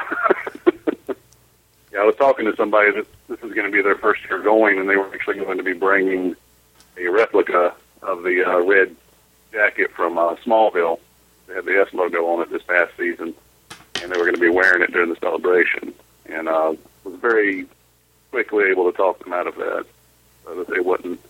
yeah, 1.91 2.01
I 2.01 2.05
was 2.05 2.17
talking 2.17 2.45
to 2.45 2.55
somebody 2.55 2.91
that 2.93 3.07
this 3.29 3.39
is 3.39 3.55
going 3.55 3.65
to 3.65 3.73
be 3.73 3.81
their 3.81 3.97
first 3.97 4.21
year 4.29 4.43
going, 4.43 4.79
and 4.79 4.91
they 4.91 4.97
were 4.97 5.11
actually 5.15 5.39
going 5.39 5.57
to 5.57 5.65
be 5.65 5.73
bringing 5.73 6.37
a 6.97 7.09
replica 7.09 7.75
of 8.03 8.23
the 8.23 8.45
uh, 8.45 8.61
red 8.65 8.95
jacket 9.53 9.91
from 9.93 10.19
uh, 10.19 10.35
Smallville. 10.37 10.99
They 11.47 11.55
had 11.55 11.65
the 11.65 11.81
S 11.81 11.93
logo 11.93 12.27
on 12.27 12.43
it 12.43 12.51
this 12.51 12.63
past 12.63 12.93
season, 12.97 13.35
and 14.03 14.13
they 14.13 14.17
were 14.17 14.25
going 14.25 14.35
to 14.35 14.41
be 14.41 14.49
wearing 14.49 14.83
it 14.83 14.93
during 14.93 15.11
the 15.11 15.17
celebration. 15.17 15.95
And 16.27 16.49
uh, 16.49 16.75
was 17.05 17.15
very 17.17 17.67
quickly 18.31 18.65
able 18.71 18.91
to 18.91 18.97
talk 18.97 19.23
them 19.23 19.33
out 19.33 19.47
of 19.47 19.57
that, 19.57 19.87
so 20.45 20.55
that 20.55 20.69
they 20.69 20.81
wouldn't, 20.81 21.21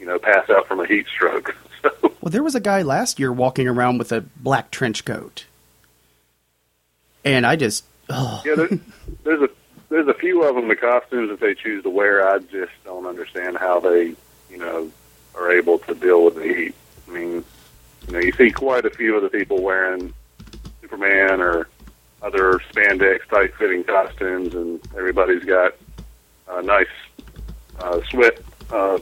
you 0.00 0.06
know, 0.06 0.18
pass 0.18 0.48
out 0.48 0.66
from 0.66 0.80
a 0.80 0.86
heat 0.86 1.06
stroke. 1.06 1.56
So, 1.80 1.92
Well, 2.02 2.32
there 2.32 2.42
was 2.42 2.56
a 2.56 2.60
guy 2.60 2.82
last 2.82 3.20
year 3.20 3.32
walking 3.32 3.68
around 3.68 3.98
with 3.98 4.10
a 4.10 4.22
black 4.34 4.72
trench 4.72 5.04
coat, 5.04 5.46
and 7.24 7.46
I 7.46 7.54
just 7.54 7.84
oh, 8.10 8.42
yeah, 8.44 8.56
there, 8.56 8.68
there's 9.22 9.42
a 9.42 9.48
there's 9.88 10.08
a 10.08 10.14
few 10.14 10.42
of 10.42 10.56
them. 10.56 10.66
The 10.66 10.74
costumes 10.74 11.30
that 11.30 11.38
they 11.38 11.54
choose 11.54 11.84
to 11.84 11.90
wear, 11.90 12.28
I 12.28 12.40
just 12.40 12.72
don't 12.84 13.06
understand 13.06 13.58
how 13.58 13.78
they, 13.78 14.16
you 14.50 14.56
know, 14.56 14.90
are 15.38 15.52
able 15.52 15.78
to 15.80 15.94
deal 15.94 16.24
with 16.24 16.36
the 16.36 16.42
heat. 16.42 16.74
I 17.08 17.10
mean, 17.12 17.44
you 18.06 18.12
know, 18.12 18.18
you 18.18 18.32
see 18.32 18.50
quite 18.50 18.84
a 18.84 18.90
few 18.90 19.16
of 19.16 19.22
the 19.22 19.28
people 19.28 19.62
wearing 19.62 20.12
Superman 20.80 21.40
or 21.40 21.68
other 22.22 22.54
spandex 22.70 23.26
tight 23.28 23.54
fitting 23.54 23.84
costumes, 23.84 24.54
and 24.54 24.80
everybody's 24.96 25.44
got 25.44 25.74
uh, 26.48 26.60
nice 26.62 26.86
uh, 27.78 28.00
sweat 28.10 28.38
uh, 28.70 28.98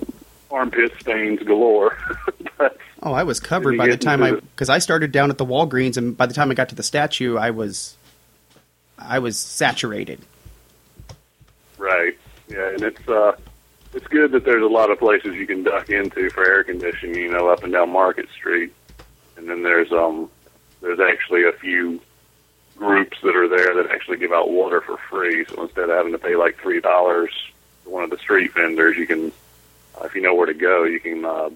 armpit 0.51 0.93
stains 1.01 1.43
galore. 1.43 1.97
but 2.59 2.79
oh, 3.03 3.13
I 3.13 3.23
was 3.23 3.41
covered 3.41 3.77
by 3.77 3.89
the 3.89 3.97
time 3.97 4.23
I 4.23 4.33
because 4.33 4.69
I 4.69 4.79
started 4.79 5.13
down 5.13 5.31
at 5.31 5.39
the 5.39 5.47
Walgreens, 5.47 5.97
and 5.97 6.17
by 6.17 6.27
the 6.27 6.35
time 6.35 6.51
I 6.51 6.55
got 6.55 6.69
to 6.71 6.75
the 6.75 6.83
statue, 6.83 7.37
I 7.37 7.51
was 7.51 7.97
I 8.99 9.19
was 9.19 9.39
saturated. 9.39 10.21
Right. 11.79 12.17
Yeah, 12.49 12.71
and 12.71 12.83
it's 12.83 13.09
uh 13.09 13.37
it's 13.97 14.07
good 14.09 14.33
that 14.33 14.45
there's 14.45 14.63
a 14.63 14.67
lot 14.67 14.91
of 14.91 14.99
places 14.99 15.35
you 15.35 15.47
can 15.47 15.63
duck 15.63 15.89
into 15.89 16.29
for 16.29 16.47
air 16.47 16.63
conditioning, 16.63 17.19
you 17.19 17.33
know, 17.33 17.49
up 17.49 17.65
and 17.65 17.73
down 17.73 17.91
Market 17.91 18.29
Street. 18.29 18.71
And 19.39 19.49
then 19.49 19.63
there's 19.63 19.91
um 19.91 20.31
there's 20.83 21.01
actually 21.01 21.45
a 21.45 21.53
few 21.53 21.99
groups 22.77 23.17
that 23.23 23.35
are 23.35 23.49
there 23.49 23.75
that 23.75 23.91
actually 23.91 24.19
give 24.19 24.33
out 24.33 24.51
water 24.51 24.83
for 24.83 24.99
free. 25.09 25.47
So 25.47 25.63
instead 25.63 25.89
of 25.89 25.97
having 25.97 26.13
to 26.13 26.19
pay 26.19 26.37
like 26.37 26.59
three 26.59 26.81
dollars 26.81 27.31
to 27.85 27.91
one 27.91 28.05
of 28.05 28.11
the 28.11 28.19
street 28.19 28.53
vendors, 28.53 28.99
you 28.99 29.07
can 29.07 29.33
uh, 29.99 30.05
if 30.05 30.15
you 30.15 30.21
know 30.21 30.35
where 30.35 30.47
to 30.47 30.55
go, 30.55 30.85
you 30.85 31.01
can 31.01 31.25
uh 31.25 31.49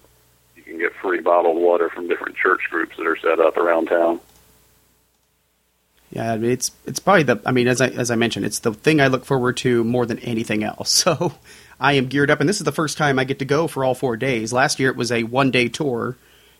you 0.57 0.63
can 0.63 0.79
get 0.79 0.95
free 0.95 1.21
bottled 1.21 1.59
water 1.59 1.91
from 1.91 2.09
different 2.09 2.37
church 2.37 2.63
groups 2.71 2.97
that 2.97 3.07
are 3.07 3.19
set 3.19 3.39
up 3.39 3.59
around 3.59 3.89
town. 3.89 4.19
Yeah, 6.11 6.37
it's 6.37 6.73
it's 6.87 7.01
probably 7.01 7.25
the 7.25 7.43
I 7.45 7.53
mean 7.53 7.69
as 7.69 7.83
I 7.83 7.89
as 7.89 8.11
I 8.11 8.15
mentioned, 8.17 8.47
it's 8.47 8.61
the 8.61 8.73
thing 8.73 8.99
I 8.99 9.09
look 9.09 9.27
forward 9.27 9.59
to 9.59 9.85
more 9.85 10.07
than 10.07 10.19
anything 10.21 10.65
else. 10.65 11.05
So 11.11 11.35
I 11.81 11.95
am 11.95 12.07
geared 12.07 12.31
up 12.31 12.41
and 12.41 12.49
this 12.49 12.59
is 12.59 12.65
the 12.65 12.73
first 12.73 12.99
time 12.99 13.19
I 13.19 13.25
get 13.25 13.39
to 13.39 13.45
go 13.45 13.67
for 13.67 13.85
all 13.85 13.95
4 13.95 14.17
days. 14.17 14.53
Last 14.53 14.79
year 14.79 14.91
it 14.91 14.97
was 14.97 15.11
a 15.11 15.23
one-day 15.25 15.69
tour 15.69 16.17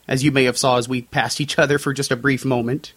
as 0.09 0.25
you 0.25 0.33
may 0.33 0.45
have 0.45 0.57
saw 0.59 0.79
as 0.79 0.89
we 0.89 1.03
passed 1.03 1.41
each 1.41 1.59
other 1.59 1.79
for 1.79 1.93
just 1.93 2.11
a 2.11 2.17
brief 2.17 2.45
moment. 2.45 2.93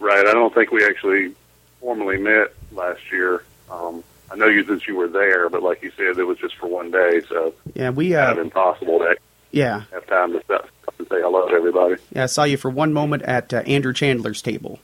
Right. 0.00 0.26
I 0.26 0.32
don't 0.32 0.54
think 0.54 0.70
we 0.70 0.84
actually 0.84 1.34
formally 1.80 2.18
met 2.18 2.52
last 2.72 3.00
year. 3.12 3.44
Um, 3.70 4.02
I 4.30 4.36
know 4.36 4.46
you 4.46 4.62
that 4.64 4.86
you 4.86 4.96
were 4.96 5.08
there, 5.08 5.48
but 5.48 5.62
like 5.62 5.82
you 5.82 5.90
said, 5.96 6.18
it 6.18 6.24
was 6.24 6.38
just 6.38 6.56
for 6.56 6.66
one 6.66 6.90
day, 6.90 7.20
so 7.28 7.54
Yeah, 7.74 7.90
we 7.90 8.10
kind 8.12 8.32
of 8.32 8.38
uh 8.38 8.42
impossible 8.42 8.98
to 9.00 9.16
yeah, 9.50 9.84
have 9.92 10.06
time 10.06 10.32
to 10.32 10.42
stop 10.44 10.68
and 10.98 11.08
say 11.08 11.20
hello 11.20 11.48
to 11.48 11.54
everybody. 11.54 11.96
yeah, 12.12 12.24
I 12.24 12.26
saw 12.26 12.44
you 12.44 12.56
for 12.58 12.70
one 12.70 12.92
moment 12.92 13.22
at 13.22 13.54
uh, 13.54 13.58
Andrew 13.66 13.92
Chandler's 13.94 14.42
table. 14.42 14.78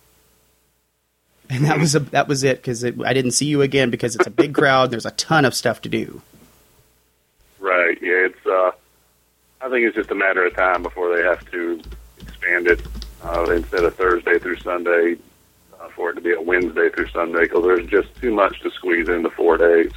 And 1.51 1.65
that 1.67 1.79
was 1.79 1.95
a, 1.95 2.01
that 2.01 2.27
was 2.29 2.43
it 2.43 2.63
cuz 2.63 2.85
I 2.85 2.91
didn't 3.13 3.33
see 3.33 3.47
you 3.47 3.63
again 3.63 3.91
because 3.91 4.17
it's 4.17 4.27
a 4.27 4.31
big 4.31 4.55
crowd, 4.55 4.91
there's 4.91 5.07
a 5.07 5.11
ton 5.13 5.45
of 5.45 5.55
stuff 5.55 5.83
to 5.83 5.89
do. 5.89 6.23
Right. 7.59 7.99
Yeah. 8.03 8.27
It's. 8.27 8.47
Uh, 8.47 8.71
I 9.61 9.69
think 9.71 9.87
it's 9.87 9.97
just 9.97 10.11
a 10.11 10.15
matter 10.15 10.45
of 10.45 10.55
time 10.55 10.83
before 10.83 11.17
they 11.17 11.23
have 11.23 11.51
to 11.51 11.81
expand 12.21 12.67
it 12.67 12.81
uh, 13.23 13.45
instead 13.51 13.83
of 13.85 13.95
Thursday 13.95 14.39
through 14.39 14.57
Sunday 14.59 15.17
uh, 15.81 15.89
for 15.89 16.11
it 16.11 16.15
to 16.17 16.21
be 16.21 16.33
a 16.35 16.41
Wednesday 16.41 16.91
through 16.91 17.09
Sunday 17.09 17.41
because 17.45 17.63
there's 17.65 17.87
just 17.87 18.15
too 18.21 18.33
much 18.35 18.61
to 18.61 18.71
squeeze 18.71 19.09
into 19.09 19.31
four 19.31 19.57
days. 19.57 19.91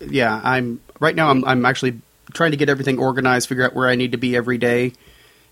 yeah, 0.00 0.40
I'm 0.44 0.80
right 1.00 1.14
now. 1.14 1.30
I'm 1.30 1.44
I'm 1.46 1.64
actually 1.64 2.00
trying 2.34 2.50
to 2.50 2.56
get 2.58 2.68
everything 2.68 2.98
organized, 2.98 3.48
figure 3.48 3.64
out 3.64 3.74
where 3.74 3.88
I 3.88 3.94
need 3.94 4.12
to 4.12 4.18
be 4.18 4.36
every 4.36 4.58
day, 4.58 4.92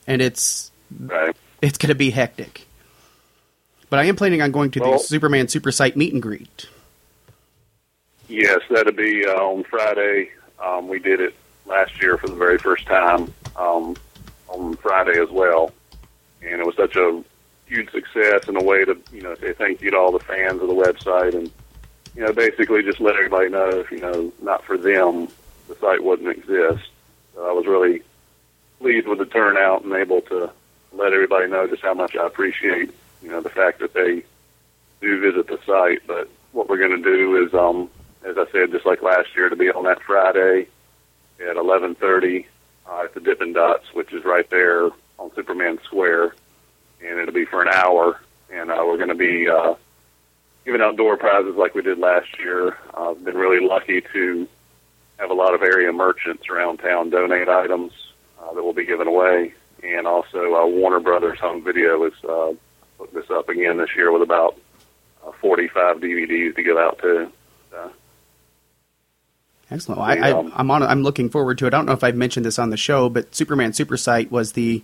and 0.07 0.21
it's 0.21 0.71
Right. 1.01 1.35
it's 1.63 1.79
going 1.79 1.89
to 1.89 1.95
be 1.95 2.11
hectic. 2.11 2.67
But 3.93 3.99
I 3.99 4.05
am 4.05 4.17
planning 4.17 4.41
on 4.41 4.53
going 4.53 4.71
to 4.71 4.81
Well- 4.81 4.93
the 4.93 4.99
Superman 5.01 5.49
Super 5.49 5.71
Site 5.71 5.99
meet 5.99 6.15
and 6.15 6.23
greet. 6.23 6.67
Yes, 8.27 8.61
that'll 8.71 8.95
be 8.95 9.27
uh, 9.27 9.35
on 9.35 9.65
Friday. 9.65 10.31
Um, 10.59 10.89
we 10.89 10.99
did 10.99 11.21
it 11.21 11.35
last 11.67 12.01
year 12.01 12.17
for 12.17 12.27
the 12.27 12.35
very 12.35 12.57
first 12.57 12.87
time 12.87 13.35
um, 13.55 13.95
on 14.49 14.77
Friday 14.77 15.21
as 15.21 15.29
well, 15.29 15.73
and 16.41 16.59
it 16.59 16.65
was 16.65 16.75
such 16.75 16.97
a 16.97 17.23
huge 17.67 17.91
success 17.91 18.49
and 18.49 18.57
a 18.57 18.65
way 18.65 18.83
to 18.87 18.97
you 19.13 19.21
know 19.21 19.35
say 19.35 19.53
thank 19.53 19.83
you 19.83 19.91
to 19.91 19.99
all 19.99 20.11
the 20.11 20.25
fans 20.25 20.63
of 20.63 20.69
the 20.69 20.75
website 20.75 21.35
and 21.35 21.51
you 22.17 22.25
know 22.25 22.33
basically 22.33 22.83
just 22.83 22.99
let 22.99 23.17
everybody 23.17 23.51
know 23.51 23.69
if 23.69 23.91
you 23.91 24.01
know 24.01 24.33
not 24.41 24.65
for 24.65 24.79
them 24.79 25.29
the 25.69 25.75
site 25.75 26.03
wouldn't 26.03 26.31
exist. 26.31 26.89
So 27.35 27.47
I 27.47 27.53
was 27.53 27.67
really 27.67 28.01
pleased 28.81 29.07
with 29.07 29.19
the 29.19 29.27
turnout 29.27 29.85
and 29.85 29.93
able 29.93 30.23
to 30.23 30.51
let 30.95 31.13
everybody 31.13 31.47
know 31.47 31.67
just 31.67 31.83
how 31.83 31.93
much 31.93 32.17
I 32.17 32.27
appreciate 32.27 32.91
you 33.23 33.31
know 33.31 33.41
the 33.41 33.51
fact 33.51 33.81
that 33.81 33.95
they 33.95 34.25
do 35.01 35.21
visit 35.21 35.47
the 35.47 35.59
site. 35.67 36.07
But 36.07 36.29
what 36.53 36.69
we're 36.69 36.79
going 36.79 37.03
to 37.03 37.17
do 37.17 37.45
is, 37.45 37.55
um, 37.55 37.91
as 38.25 38.37
I 38.39 38.51
said, 38.53 38.71
just 38.73 38.87
like 38.87 39.03
last 39.03 39.29
year, 39.35 39.49
to 39.49 39.57
be 39.57 39.71
on 39.71 39.85
that 39.85 40.03
Friday 40.03 40.69
at 41.41 41.57
11:30 41.57 42.47
uh, 42.89 43.03
at 43.05 43.15
the 43.15 43.21
Dippin' 43.21 43.53
Dots, 43.53 43.93
which 43.95 44.13
is 44.13 44.25
right 44.25 44.49
there 44.51 44.91
on 45.19 45.35
Superman 45.35 45.79
Square, 45.85 46.35
and 47.05 47.19
it'll 47.19 47.35
be 47.35 47.45
for 47.45 47.63
an 47.63 47.69
hour. 47.69 48.21
And 48.51 48.71
uh, 48.71 48.83
we're 48.85 48.99
going 48.99 49.09
to 49.09 49.15
be 49.15 49.49
uh, 49.49 49.75
giving 50.65 50.81
out 50.81 50.97
door 50.97 51.17
prizes 51.17 51.57
like 51.57 51.75
we 51.75 51.83
did 51.83 51.99
last 51.99 52.39
year. 52.39 52.77
I've 52.95 53.25
been 53.25 53.37
really 53.37 53.67
lucky 53.67 54.03
to 54.13 54.49
have 55.19 55.31
a 55.31 55.35
lot 55.35 55.55
of 55.55 55.63
area 55.63 55.93
merchants 55.93 56.49
around 56.49 56.79
town 56.79 57.11
donate 57.11 57.49
items 57.49 57.93
uh, 58.41 58.53
that 58.53 58.63
will 58.63 58.73
be 58.73 58.85
given 58.85 59.07
away, 59.07 59.55
and 59.83 60.07
also 60.07 60.55
uh, 60.55 60.67
Warner 60.67 61.01
Brothers 61.01 61.39
Home 61.41 61.63
Video 61.65 62.05
is 62.05 62.13
uh, 62.29 62.53
putting 63.03 63.21
this 63.21 63.31
up 63.31 63.49
again 63.49 63.79
this 63.79 63.91
year 63.97 64.13
with 64.13 64.23
about 64.23 64.59
uh, 65.27 65.33
45 65.41 65.97
DVDs 65.97 66.55
to 66.55 66.63
give 66.63 66.77
out 66.77 66.99
to. 67.01 67.31
So, 67.71 67.93
Excellent. 69.71 70.01
Well, 70.01 70.09
I, 70.09 70.29
I, 70.29 70.33
um, 70.33 70.53
I'm 70.55 70.71
on. 70.71 70.83
I'm 70.83 71.03
looking 71.03 71.31
forward 71.31 71.59
to 71.59 71.67
it. 71.67 71.75
I 71.75 71.77
don't 71.77 71.87
know 71.87 71.93
if 71.93 72.05
I've 72.05 72.17
mentioned 72.17 72.47
this 72.47 72.59
on 72.59 72.71
the 72.71 72.77
show, 72.77 73.09
but 73.09 73.35
Superman 73.35 73.73
Super 73.73 73.97
Site 73.97 74.31
was 74.31 74.53
the 74.53 74.83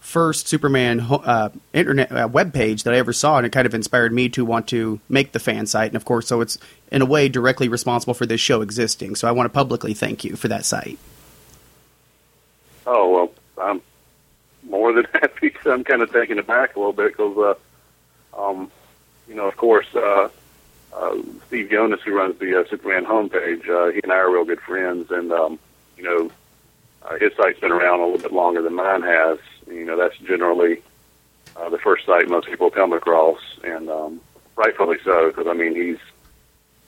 first 0.00 0.48
Superman 0.48 1.00
uh, 1.00 1.48
internet 1.72 2.12
uh, 2.12 2.28
web 2.30 2.52
page 2.52 2.84
that 2.84 2.94
I 2.94 2.98
ever 2.98 3.12
saw, 3.12 3.38
and 3.38 3.46
it 3.46 3.50
kind 3.50 3.66
of 3.66 3.74
inspired 3.74 4.12
me 4.12 4.28
to 4.30 4.44
want 4.44 4.68
to 4.68 5.00
make 5.08 5.32
the 5.32 5.40
fan 5.40 5.66
site. 5.66 5.88
And 5.88 5.96
of 5.96 6.04
course, 6.04 6.28
so 6.28 6.40
it's 6.42 6.58
in 6.90 7.02
a 7.02 7.06
way 7.06 7.28
directly 7.28 7.68
responsible 7.68 8.14
for 8.14 8.26
this 8.26 8.40
show 8.40 8.60
existing. 8.60 9.16
So 9.16 9.26
I 9.26 9.32
want 9.32 9.46
to 9.46 9.54
publicly 9.54 9.94
thank 9.94 10.24
you 10.24 10.36
for 10.36 10.48
that 10.48 10.64
site. 10.64 10.98
oh 12.86 13.08
well, 13.08 13.21
more 14.82 14.92
than 14.92 15.06
happy. 15.12 15.54
I'm 15.64 15.84
kind 15.84 16.02
of 16.02 16.12
taken 16.12 16.38
aback 16.38 16.74
a 16.74 16.78
little 16.78 16.92
bit 16.92 17.12
because, 17.16 17.56
uh, 18.34 18.40
um, 18.40 18.70
you 19.28 19.34
know, 19.34 19.46
of 19.46 19.56
course, 19.56 19.86
uh, 19.94 20.28
uh, 20.92 21.16
Steve 21.46 21.68
Younis, 21.68 22.00
who 22.00 22.14
runs 22.14 22.38
the 22.38 22.60
uh, 22.60 22.64
Superman 22.68 23.04
homepage, 23.04 23.68
uh, 23.68 23.92
he 23.92 24.00
and 24.02 24.12
I 24.12 24.16
are 24.16 24.30
real 24.30 24.44
good 24.44 24.60
friends, 24.60 25.10
and 25.10 25.32
um, 25.32 25.58
you 25.96 26.02
know, 26.02 26.30
uh, 27.02 27.16
his 27.18 27.32
site's 27.36 27.60
been 27.60 27.72
around 27.72 28.00
a 28.00 28.04
little 28.04 28.20
bit 28.20 28.32
longer 28.32 28.60
than 28.60 28.74
mine 28.74 29.02
has. 29.02 29.38
You 29.68 29.84
know, 29.84 29.96
that's 29.96 30.18
generally 30.18 30.82
uh, 31.56 31.68
the 31.70 31.78
first 31.78 32.04
site 32.04 32.28
most 32.28 32.48
people 32.48 32.70
come 32.70 32.92
across, 32.92 33.40
and 33.62 33.88
um, 33.88 34.20
rightfully 34.56 34.98
so, 35.04 35.28
because 35.28 35.46
I 35.46 35.54
mean 35.54 35.74
he's 35.74 35.98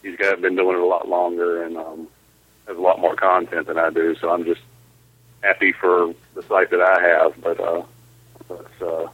he's 0.02 0.16
got 0.16 0.42
been 0.42 0.56
doing 0.56 0.76
it 0.76 0.82
a 0.82 0.86
lot 0.86 1.08
longer 1.08 1.62
and 1.62 1.76
um, 1.78 2.08
has 2.66 2.76
a 2.76 2.80
lot 2.80 3.00
more 3.00 3.14
content 3.14 3.68
than 3.68 3.78
I 3.78 3.90
do. 3.90 4.16
So 4.16 4.30
I'm 4.30 4.44
just 4.44 4.60
happy 5.44 5.72
for 5.72 6.14
the 6.34 6.42
site 6.42 6.70
that 6.70 6.80
I 6.80 7.00
have, 7.00 7.40
but 7.42 7.60
uh, 7.60 7.82
that's 8.48 8.82
uh, 8.82 9.08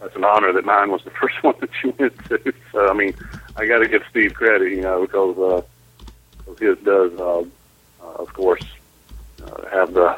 that's 0.00 0.16
an 0.16 0.24
honor 0.24 0.52
that 0.52 0.64
mine 0.64 0.90
was 0.90 1.02
the 1.04 1.10
first 1.20 1.42
one 1.42 1.54
that 1.60 1.70
you 1.82 1.94
went 1.98 2.14
to. 2.28 2.52
So 2.72 2.90
I 2.90 2.92
mean, 2.92 3.14
I 3.56 3.66
got 3.66 3.78
to 3.78 3.88
give 3.88 4.02
Steve 4.10 4.34
credit, 4.34 4.72
you 4.72 4.82
know, 4.82 5.02
because 5.02 5.38
uh, 5.38 6.54
his 6.58 6.78
does, 6.78 7.12
uh, 7.18 7.40
uh, 7.40 8.12
of 8.18 8.32
course, 8.34 8.62
uh, 9.44 9.68
have 9.70 9.94
the, 9.94 10.16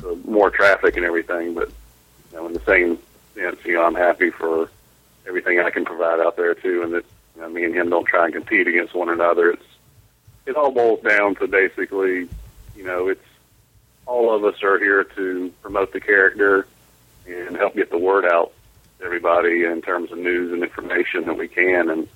the 0.00 0.18
more 0.24 0.50
traffic 0.50 0.96
and 0.96 1.04
everything. 1.04 1.54
But 1.54 1.70
you 2.32 2.38
know, 2.38 2.46
in 2.46 2.54
the 2.54 2.64
same 2.66 2.98
sense, 3.34 3.58
you 3.64 3.74
know, 3.74 3.84
I'm 3.84 3.94
happy 3.94 4.30
for 4.30 4.70
everything 5.26 5.60
I 5.60 5.70
can 5.70 5.84
provide 5.84 6.20
out 6.20 6.36
there 6.36 6.54
too, 6.54 6.82
and 6.82 6.94
that 6.94 7.04
you 7.36 7.42
know, 7.42 7.48
me 7.48 7.64
and 7.64 7.74
him 7.74 7.90
don't 7.90 8.06
try 8.06 8.24
and 8.24 8.34
compete 8.34 8.66
against 8.66 8.94
one 8.94 9.08
another. 9.08 9.50
It's 9.50 9.62
it 10.46 10.56
all 10.56 10.72
boils 10.72 11.02
down 11.02 11.36
to 11.36 11.46
basically, 11.46 12.28
you 12.74 12.82
know, 12.82 13.08
it's 13.08 13.20
all 14.10 14.34
of 14.34 14.44
us 14.44 14.60
are 14.64 14.76
here 14.78 15.04
to 15.04 15.52
promote 15.62 15.92
the 15.92 16.00
character 16.00 16.66
and 17.28 17.56
help 17.56 17.74
get 17.76 17.90
the 17.90 17.98
word 17.98 18.24
out 18.24 18.52
to 18.98 19.04
everybody 19.04 19.62
in 19.64 19.80
terms 19.82 20.10
of 20.10 20.18
news 20.18 20.52
and 20.52 20.64
information 20.64 21.24
that 21.26 21.38
we 21.38 21.46
can. 21.46 21.88
And 21.88 22.08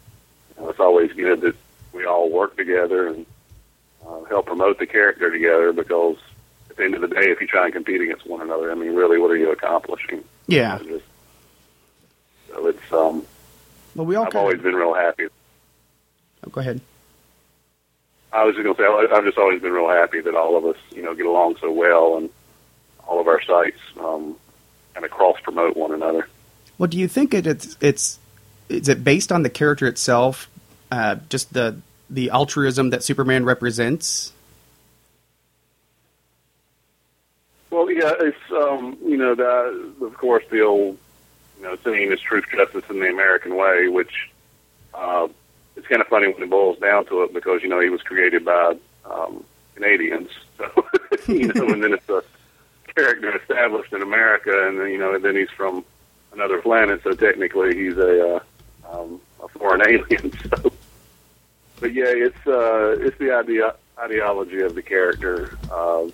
you 0.56 0.60
know, 0.62 0.70
it's 0.70 0.80
always 0.80 1.12
good 1.12 1.40
that 1.42 1.54
we 1.92 2.04
all 2.04 2.28
work 2.30 2.56
together 2.56 3.06
and 3.06 3.24
uh, 4.04 4.24
help 4.24 4.46
promote 4.46 4.80
the 4.80 4.86
character 4.86 5.30
together 5.30 5.72
because 5.72 6.16
at 6.68 6.76
the 6.76 6.82
end 6.84 6.96
of 6.96 7.00
the 7.02 7.06
day, 7.08 7.30
if 7.30 7.40
you 7.40 7.46
try 7.46 7.66
and 7.66 7.72
compete 7.72 8.00
against 8.00 8.26
one 8.26 8.40
another, 8.40 8.72
I 8.72 8.74
mean, 8.74 8.94
really, 8.96 9.18
what 9.18 9.30
are 9.30 9.36
you 9.36 9.52
accomplishing? 9.52 10.24
Yeah. 10.48 10.80
You 10.80 10.86
know, 10.90 10.92
just- 10.98 11.04
so 12.50 12.66
it's 12.66 12.92
um, 12.92 13.24
Well, 13.94 14.06
we 14.06 14.16
all 14.16 14.26
I've 14.26 14.34
always 14.34 14.56
of. 14.58 14.62
been 14.64 14.74
real 14.74 14.94
happy. 14.94 15.26
Oh, 16.44 16.50
go 16.50 16.60
ahead. 16.60 16.80
I 18.34 18.42
was 18.42 18.56
just 18.56 18.64
going 18.64 18.74
to 18.74 18.82
say, 18.82 19.16
I've 19.16 19.24
just 19.24 19.38
always 19.38 19.62
been 19.62 19.72
real 19.72 19.88
happy 19.88 20.20
that 20.20 20.34
all 20.34 20.56
of 20.56 20.64
us, 20.64 20.76
you 20.90 21.02
know, 21.02 21.14
get 21.14 21.24
along 21.24 21.56
so 21.60 21.70
well, 21.70 22.16
and 22.16 22.28
all 23.06 23.20
of 23.20 23.28
our 23.28 23.40
sites 23.40 23.78
um, 24.00 24.34
kind 24.92 25.04
of 25.04 25.12
cross 25.12 25.38
promote 25.40 25.76
one 25.76 25.92
another. 25.92 26.28
Well, 26.76 26.88
do 26.88 26.98
you 26.98 27.06
think 27.06 27.32
it, 27.32 27.46
it's 27.46 27.76
it's 27.80 28.18
is 28.68 28.88
it 28.88 29.04
based 29.04 29.30
on 29.30 29.44
the 29.44 29.50
character 29.50 29.86
itself, 29.86 30.50
uh, 30.90 31.16
just 31.28 31.52
the 31.52 31.76
the 32.10 32.30
altruism 32.30 32.90
that 32.90 33.04
Superman 33.04 33.44
represents? 33.44 34.32
Well, 37.70 37.88
yeah, 37.88 38.14
it's 38.18 38.50
um, 38.50 38.98
you 39.04 39.16
know, 39.16 39.36
that 39.36 39.94
of 40.04 40.16
course 40.16 40.44
the 40.50 40.62
old, 40.62 40.98
you 41.58 41.62
know, 41.62 41.76
saying 41.84 42.10
is 42.10 42.20
truth, 42.20 42.46
justice, 42.52 42.84
and 42.88 43.00
the 43.00 43.10
American 43.10 43.54
way, 43.54 43.86
which 43.86 44.30
uh, 44.92 45.28
it's 45.76 45.86
kind 45.86 46.00
of 46.00 46.08
funny 46.08 46.28
when 46.28 46.42
it 46.42 46.50
boils 46.50 46.78
down 46.78 47.06
to 47.06 47.22
it 47.22 47.34
because 47.34 47.62
you 47.62 47.68
know 47.68 47.80
he 47.80 47.90
was 47.90 48.02
created 48.02 48.44
by 48.44 48.76
um, 49.04 49.44
Canadians, 49.74 50.30
so 50.58 50.86
you 51.28 51.52
know, 51.52 51.68
and 51.68 51.82
then 51.82 51.92
it's 51.92 52.08
a 52.08 52.22
character 52.94 53.36
established 53.36 53.92
in 53.92 54.02
America, 54.02 54.68
and 54.68 54.80
then 54.80 54.88
you 54.90 54.98
know, 54.98 55.14
and 55.14 55.24
then 55.24 55.36
he's 55.36 55.50
from 55.50 55.84
another 56.32 56.60
planet, 56.60 57.00
so 57.02 57.12
technically 57.12 57.76
he's 57.76 57.96
a 57.96 58.36
uh, 58.36 58.40
um, 58.90 59.20
a 59.42 59.48
foreign 59.48 59.82
alien. 59.88 60.32
So, 60.32 60.72
but 61.80 61.92
yeah, 61.92 62.06
it's 62.06 62.46
uh, 62.46 62.96
it's 63.00 63.18
the 63.18 63.32
idea 63.32 63.74
ideology 63.98 64.60
of 64.60 64.74
the 64.74 64.82
character. 64.82 65.56
Uh, 65.70 66.08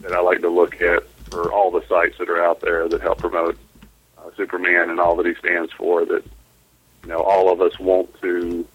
that 0.00 0.12
I 0.12 0.20
like 0.20 0.40
to 0.40 0.48
look 0.48 0.80
at 0.80 1.06
for 1.30 1.52
all 1.52 1.70
the 1.70 1.86
sites 1.86 2.16
that 2.18 2.28
are 2.28 2.42
out 2.42 2.60
there 2.60 2.88
that 2.88 3.00
help 3.00 3.18
promote 3.18 3.58
uh, 4.18 4.30
Superman 4.36 4.90
and 4.90 4.98
all 4.98 5.16
that 5.16 5.26
he 5.26 5.34
stands 5.34 5.72
for. 5.72 6.04
That 6.04 6.24
you 7.02 7.08
know, 7.08 7.18
all 7.18 7.52
of 7.52 7.60
us 7.60 7.78
want 7.78 8.20
to 8.20 8.66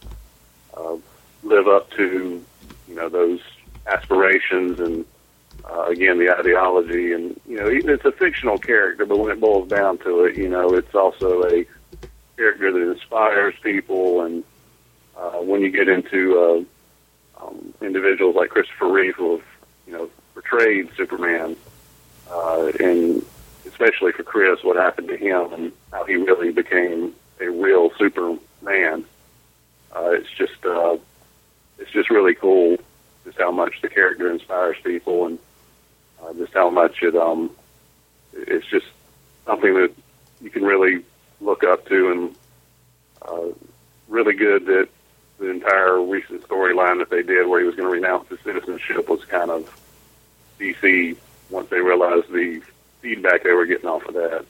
uh, 0.75 0.95
live 1.43 1.67
up 1.67 1.89
to 1.91 2.43
you 2.87 2.95
know 2.95 3.09
those 3.09 3.39
aspirations 3.87 4.79
and 4.79 5.05
uh, 5.69 5.85
again 5.85 6.19
the 6.19 6.29
ideology. 6.37 7.13
And 7.13 7.39
you 7.47 7.57
know, 7.57 7.69
even- 7.69 7.89
it's 7.89 8.05
a 8.05 8.11
fictional 8.11 8.57
character, 8.57 9.05
but 9.05 9.17
when 9.17 9.31
it 9.31 9.39
boils 9.39 9.69
down 9.69 9.97
to 9.99 10.25
it, 10.25 10.35
you 10.35 10.49
know, 10.49 10.73
it's 10.73 10.93
also 10.95 11.43
a 11.45 11.65
character 12.37 12.71
that 12.71 12.91
inspires 12.91 13.55
people. 13.63 14.21
And 14.21 14.43
uh, 15.17 15.39
when 15.41 15.61
you 15.61 15.69
get 15.71 15.87
into 15.87 16.65
uh, 17.39 17.45
um, 17.45 17.73
individuals 17.81 18.35
like 18.35 18.49
Christopher 18.49 18.91
Reeve, 18.91 19.15
who 19.15 19.37
have 19.37 19.45
you 19.87 19.93
know 19.93 20.09
portrayed 20.33 20.89
Superman, 20.97 21.55
uh, 22.31 22.71
and 22.79 23.25
especially 23.65 24.11
for 24.11 24.23
Chris, 24.23 24.63
what 24.63 24.75
happened 24.75 25.07
to 25.07 25.17
him 25.17 25.53
and 25.53 25.71
how 25.91 26.03
he 26.05 26.15
really 26.15 26.51
became 26.51 27.13
a 27.39 27.49
real 27.49 27.89
Superman. 27.97 29.05
Uh, 29.95 30.11
it's 30.11 30.29
just 30.31 30.65
uh, 30.65 30.97
it's 31.79 31.91
just 31.91 32.09
really 32.09 32.35
cool 32.35 32.77
just 33.23 33.37
how 33.37 33.51
much 33.51 33.81
the 33.81 33.89
character 33.89 34.29
inspires 34.31 34.77
people 34.83 35.25
and 35.25 35.39
uh, 36.21 36.33
just 36.33 36.53
how 36.53 36.69
much 36.69 37.01
it 37.01 37.15
um 37.15 37.49
it's 38.33 38.67
just 38.67 38.85
something 39.45 39.73
that 39.73 39.91
you 40.41 40.49
can 40.49 40.63
really 40.63 41.03
look 41.41 41.63
up 41.63 41.85
to 41.87 42.11
and 42.11 42.35
uh, 43.21 43.47
really 44.07 44.33
good 44.33 44.65
that 44.65 44.87
the 45.39 45.49
entire 45.49 46.01
recent 46.01 46.41
storyline 46.47 46.99
that 46.99 47.09
they 47.09 47.23
did 47.23 47.47
where 47.47 47.59
he 47.59 47.65
was 47.65 47.75
going 47.75 47.87
to 47.87 47.93
renounce 47.93 48.27
his 48.29 48.39
citizenship 48.41 49.09
was 49.09 49.23
kind 49.25 49.51
of 49.51 49.81
DC 50.59 51.17
once 51.49 51.69
they 51.69 51.79
realized 51.79 52.31
the 52.31 52.61
feedback 53.01 53.43
they 53.43 53.51
were 53.51 53.65
getting 53.65 53.87
off 53.87 54.05
of 54.05 54.13
that, 54.13 54.45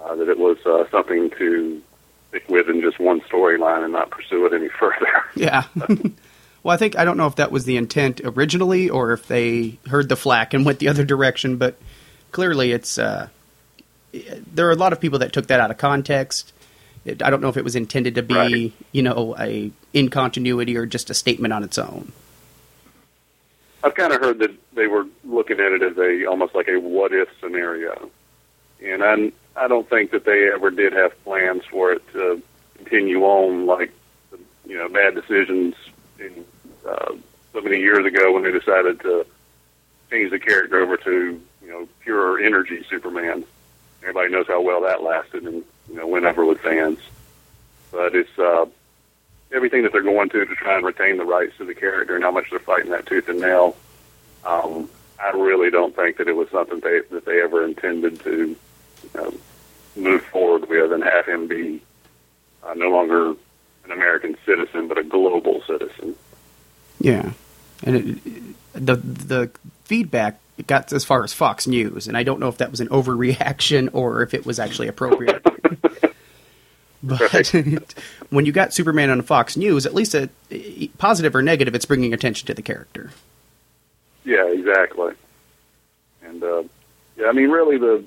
uh, 0.00 0.14
that 0.14 0.28
it 0.28 0.38
was 0.38 0.58
uh, 0.64 0.88
something 0.90 1.30
to 1.30 1.82
stick 2.28 2.48
with 2.48 2.68
in 2.68 2.80
just 2.80 2.98
one 2.98 3.20
storyline 3.22 3.84
and 3.84 3.92
not 3.92 4.10
pursue 4.10 4.46
it 4.46 4.52
any 4.52 4.68
further. 4.80 5.06
Yeah. 5.34 5.64
well, 6.62 6.74
I 6.74 6.76
think 6.76 6.98
I 6.98 7.04
don't 7.04 7.16
know 7.16 7.26
if 7.26 7.36
that 7.36 7.50
was 7.52 7.64
the 7.64 7.76
intent 7.76 8.20
originally 8.24 8.88
or 8.90 9.12
if 9.12 9.26
they 9.28 9.78
heard 9.88 10.08
the 10.08 10.16
flack 10.16 10.54
and 10.54 10.64
went 10.66 10.78
the 10.78 10.88
other 10.88 11.04
direction, 11.04 11.56
but 11.56 11.76
clearly 12.32 12.72
it's 12.72 12.98
uh, 12.98 13.28
there 14.12 14.66
are 14.68 14.72
a 14.72 14.76
lot 14.76 14.92
of 14.92 15.00
people 15.00 15.18
that 15.20 15.32
took 15.32 15.46
that 15.48 15.60
out 15.60 15.70
of 15.70 15.78
context. 15.78 16.52
It, 17.04 17.22
I 17.22 17.30
don't 17.30 17.40
know 17.40 17.48
if 17.48 17.56
it 17.56 17.62
was 17.64 17.76
intended 17.76 18.16
to 18.16 18.22
be, 18.22 18.34
Right. 18.34 18.72
you 18.92 19.02
know, 19.02 19.36
a 19.38 19.70
in 19.92 20.08
continuity 20.10 20.76
or 20.76 20.86
just 20.86 21.08
a 21.10 21.14
statement 21.14 21.52
on 21.52 21.62
its 21.62 21.78
own. 21.78 22.10
I've 23.84 23.94
kind 23.94 24.12
of 24.12 24.20
heard 24.20 24.38
that 24.40 24.50
they 24.74 24.88
were 24.88 25.06
looking 25.24 25.60
at 25.60 25.70
it 25.72 25.82
as 25.82 25.96
a 25.96 26.24
almost 26.26 26.54
like 26.56 26.66
a 26.68 26.78
what 26.78 27.12
if 27.12 27.28
scenario, 27.40 28.10
and 28.84 29.04
I 29.04 29.30
I 29.56 29.68
don't 29.68 29.88
think 29.88 30.10
that 30.10 30.24
they 30.24 30.50
ever 30.52 30.70
did 30.70 30.92
have 30.92 31.22
plans 31.24 31.64
for 31.64 31.92
it 31.92 32.02
to 32.12 32.42
continue 32.76 33.22
on 33.22 33.66
like 33.66 33.90
you 34.66 34.76
know 34.76 34.88
bad 34.88 35.14
decisions 35.14 35.74
in 36.18 36.44
uh, 36.86 37.14
so 37.52 37.60
many 37.60 37.78
years 37.78 38.04
ago 38.04 38.32
when 38.32 38.42
they 38.42 38.52
decided 38.52 39.00
to 39.00 39.26
change 40.10 40.30
the 40.30 40.38
character 40.38 40.80
over 40.80 40.96
to 40.96 41.40
you 41.62 41.68
know 41.68 41.88
pure 42.00 42.38
energy 42.40 42.84
Superman. 42.88 43.44
Everybody 44.02 44.30
knows 44.30 44.46
how 44.46 44.60
well 44.60 44.82
that 44.82 45.02
lasted, 45.02 45.44
and 45.44 45.64
you 45.88 45.96
know 45.96 46.06
went 46.06 46.26
over 46.26 46.44
with 46.44 46.60
fans. 46.60 46.98
But 47.90 48.14
it's 48.14 48.38
uh, 48.38 48.66
everything 49.52 49.82
that 49.82 49.92
they're 49.92 50.02
going 50.02 50.28
to 50.30 50.44
to 50.44 50.54
try 50.54 50.76
and 50.76 50.84
retain 50.84 51.16
the 51.16 51.24
rights 51.24 51.56
to 51.58 51.64
the 51.64 51.74
character 51.74 52.14
and 52.14 52.22
how 52.22 52.30
much 52.30 52.50
they're 52.50 52.58
fighting 52.58 52.90
that 52.90 53.06
tooth 53.06 53.28
and 53.28 53.40
nail. 53.40 53.76
Um, 54.44 54.88
I 55.18 55.30
really 55.30 55.70
don't 55.70 55.96
think 55.96 56.18
that 56.18 56.28
it 56.28 56.36
was 56.36 56.48
something 56.50 56.80
they, 56.80 57.00
that 57.10 57.24
they 57.24 57.40
ever 57.40 57.64
intended 57.64 58.20
to 58.20 58.56
you 59.14 59.20
know, 59.20 59.34
move 59.96 60.22
forward 60.24 60.68
with 60.68 60.92
and 60.92 61.02
have 61.02 61.26
him 61.26 61.46
be 61.46 61.82
uh, 62.62 62.74
no 62.74 62.88
longer 62.88 63.30
an 63.84 63.92
American 63.92 64.36
citizen 64.44 64.88
but 64.88 64.98
a 64.98 65.04
global 65.04 65.62
citizen. 65.66 66.14
Yeah, 66.98 67.32
and 67.84 67.96
it, 67.96 68.54
the 68.72 68.96
the 68.96 69.50
feedback 69.84 70.40
got 70.66 70.92
as 70.92 71.04
far 71.04 71.22
as 71.24 71.32
Fox 71.32 71.66
News, 71.66 72.08
and 72.08 72.16
I 72.16 72.22
don't 72.22 72.40
know 72.40 72.48
if 72.48 72.58
that 72.58 72.70
was 72.70 72.80
an 72.80 72.88
overreaction 72.88 73.90
or 73.92 74.22
if 74.22 74.34
it 74.34 74.46
was 74.46 74.58
actually 74.58 74.88
appropriate. 74.88 75.42
but 77.02 77.48
when 78.30 78.46
you 78.46 78.52
got 78.52 78.72
Superman 78.72 79.10
on 79.10 79.22
Fox 79.22 79.56
News, 79.56 79.86
at 79.86 79.94
least 79.94 80.14
a, 80.14 80.28
positive 80.98 81.34
or 81.34 81.42
negative, 81.42 81.74
it's 81.74 81.84
bringing 81.84 82.14
attention 82.14 82.46
to 82.46 82.54
the 82.54 82.62
character. 82.62 83.10
Yeah, 84.24 84.46
exactly. 84.46 85.12
And 86.22 86.42
uh, 86.42 86.62
yeah, 87.16 87.28
I 87.28 87.32
mean, 87.32 87.50
really, 87.50 87.78
the 87.78 88.04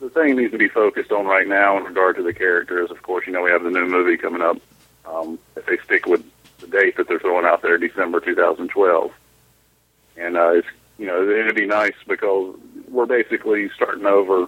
the 0.00 0.10
thing 0.10 0.36
needs 0.36 0.52
to 0.52 0.58
be 0.58 0.68
focused 0.68 1.12
on 1.12 1.26
right 1.26 1.46
now 1.46 1.76
in 1.76 1.84
regard 1.84 2.16
to 2.16 2.22
the 2.22 2.32
character 2.32 2.82
is, 2.82 2.90
of 2.90 3.02
course, 3.02 3.26
you 3.26 3.32
know, 3.32 3.42
we 3.42 3.50
have 3.50 3.62
the 3.62 3.70
new 3.70 3.86
movie 3.86 4.16
coming 4.16 4.42
up. 4.42 4.56
Um, 5.04 5.38
if 5.56 5.66
they 5.66 5.78
stick 5.84 6.06
with 6.06 6.24
the 6.58 6.66
date 6.66 6.96
that 6.96 7.06
they're 7.08 7.18
throwing 7.18 7.44
out 7.46 7.62
there, 7.62 7.78
December 7.78 8.20
2012, 8.20 9.12
and 10.16 10.36
uh, 10.36 10.50
it's 10.50 10.68
you 10.98 11.06
know, 11.06 11.22
it'd 11.28 11.54
be 11.54 11.66
nice 11.66 11.94
because 12.06 12.54
we're 12.88 13.06
basically 13.06 13.70
starting 13.70 14.04
over. 14.04 14.46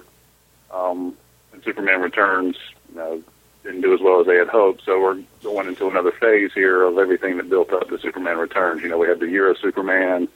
Um, 0.70 1.16
and 1.52 1.62
Superman 1.64 2.02
Returns, 2.02 2.56
you 2.90 2.96
know, 2.96 3.22
didn't 3.62 3.80
do 3.80 3.94
as 3.94 4.00
well 4.00 4.20
as 4.20 4.26
they 4.26 4.36
had 4.36 4.48
hoped, 4.48 4.84
so 4.84 5.00
we're 5.00 5.22
going 5.42 5.68
into 5.68 5.88
another 5.88 6.12
phase 6.12 6.50
here 6.52 6.82
of 6.82 6.98
everything 6.98 7.38
that 7.38 7.48
built 7.48 7.72
up 7.72 7.88
to 7.88 7.98
Superman 7.98 8.36
Returns. 8.36 8.82
You 8.82 8.88
know, 8.90 8.98
we 8.98 9.08
had 9.08 9.20
the 9.20 9.28
year 9.28 9.50
of 9.50 9.58
Superman 9.58 10.28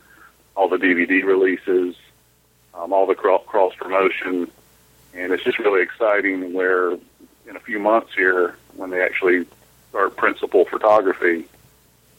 all 0.56 0.68
the 0.70 0.78
DVD 0.78 1.22
releases. 1.22 1.96
um, 2.74 2.92
all 2.92 3.06
the 3.06 3.14
cross 3.14 3.74
promotion, 3.76 4.50
and 5.16 5.32
it's 5.32 5.42
just 5.42 5.58
really 5.58 5.82
exciting. 5.82 6.52
Where 6.52 6.92
in 6.92 7.56
a 7.56 7.60
few 7.60 7.78
months 7.78 8.14
here, 8.14 8.56
when 8.74 8.90
they 8.90 9.02
actually 9.02 9.46
start 9.90 10.16
principal 10.16 10.64
photography 10.64 11.46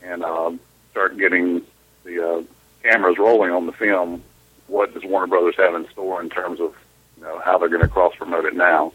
and 0.02 0.24
um, 0.24 0.60
start 0.92 1.18
getting 1.18 1.62
the 2.04 2.28
uh, 2.28 2.44
cameras 2.84 3.18
rolling 3.18 3.52
on 3.52 3.66
the 3.66 3.72
film, 3.72 4.24
what 4.68 4.94
does 4.94 5.04
Warner 5.04 5.28
Brothers 5.28 5.56
have 5.58 5.76
in 5.76 5.88
store 5.90 6.22
in 6.22 6.30
terms 6.30 6.60
of 6.60 6.76
you 7.18 7.24
know 7.24 7.40
how 7.40 7.58
they're 7.58 7.70
going 7.70 7.82
to 7.82 7.88
cross 7.88 8.16
promote 8.16 8.46
it 8.46 8.56
now? 8.56 8.94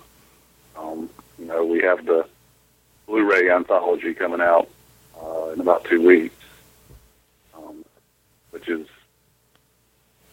Um, 0.77 1.09
you 1.39 1.47
know, 1.47 1.65
we 1.65 1.83
have 1.83 2.05
the 2.07 2.27
Blu-ray 3.07 3.51
anthology 3.51 4.15
coming 4.15 4.41
out 4.41 4.69
uh, 5.21 5.51
in 5.51 5.61
about 5.61 5.85
two 5.85 6.07
weeks, 6.07 6.35
um, 7.55 7.85
which 8.51 8.69
is 8.69 8.87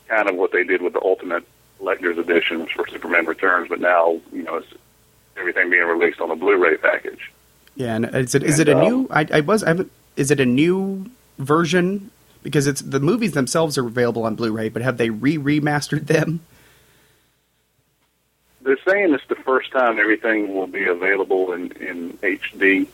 kind 0.08 0.30
of 0.30 0.36
what 0.36 0.52
they 0.52 0.64
did 0.64 0.82
with 0.82 0.94
the 0.94 1.02
Ultimate 1.02 1.46
Collector's 1.80 2.18
Editions 2.18 2.70
for 2.72 2.88
Superman 2.88 3.26
Returns, 3.26 3.70
but 3.70 3.80
now 3.80 4.20
you 4.32 4.44
know 4.44 4.58
it's 4.58 4.68
everything 5.38 5.70
being 5.70 5.88
released 5.88 6.20
on 6.20 6.30
a 6.30 6.36
Blu-ray 6.36 6.78
package. 6.78 7.32
Yeah, 7.76 7.96
and 7.96 8.06
is 8.14 8.36
it 8.36 8.44
is 8.44 8.60
it 8.60 8.68
a 8.68 8.78
um, 8.78 8.84
new? 8.84 9.08
I, 9.10 9.26
I 9.34 9.40
was 9.40 9.64
I. 9.64 9.76
Is 10.16 10.30
it 10.30 10.40
a 10.40 10.46
new 10.46 11.10
version? 11.38 12.12
Because 12.44 12.68
it's 12.68 12.82
the 12.82 13.00
movies 13.00 13.32
themselves 13.32 13.78
are 13.78 13.88
available 13.88 14.24
on 14.24 14.36
Blu-ray, 14.36 14.70
but 14.70 14.82
have 14.82 14.98
they 14.98 15.10
re 15.10 15.38
remastered 15.38 16.08
them? 16.08 16.42
They're 18.62 18.78
saying 18.86 19.14
it's 19.14 19.26
the 19.28 19.36
first 19.36 19.72
time 19.72 20.00
everything 20.00 20.54
will 20.54 20.68
be 20.68 20.86
available 20.86 21.54
in 21.54 21.72
in 21.74 22.18
HD, 22.18 22.88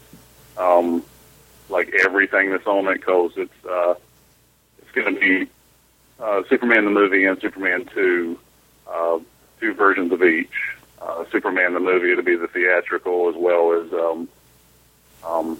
um, 0.57 1.03
like 1.69 1.93
everything 2.03 2.51
that's 2.51 2.67
on 2.67 2.87
it, 2.87 2.95
because 2.95 3.31
it's 3.35 3.65
uh, 3.65 3.95
it's 4.79 4.91
going 4.91 5.15
to 5.15 5.19
be 5.19 5.49
uh, 6.19 6.43
Superman 6.47 6.85
the 6.85 6.91
movie 6.91 7.25
and 7.25 7.41
Superman 7.41 7.85
two, 7.85 8.39
uh, 8.91 9.19
two 9.59 9.73
versions 9.73 10.11
of 10.11 10.23
each. 10.23 10.53
Uh, 11.01 11.25
Superman 11.31 11.73
the 11.73 11.79
movie 11.79 12.11
it'll 12.11 12.23
be 12.23 12.35
the 12.35 12.47
theatrical 12.47 13.29
as 13.29 13.35
well 13.35 13.73
as 13.73 13.93
um, 13.93 14.29
um, 15.23 15.59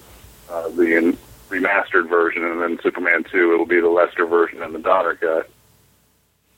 uh, 0.49 0.69
the 0.69 0.97
in, 0.97 1.17
remastered 1.49 2.09
version, 2.09 2.43
and 2.43 2.61
then 2.61 2.79
Superman 2.81 3.23
two 3.23 3.53
it'll 3.53 3.65
be 3.65 3.81
the 3.81 3.89
Lester 3.89 4.25
version 4.25 4.61
and 4.61 4.73
the 4.73 4.79
Donner 4.79 5.15
cut. 5.15 5.49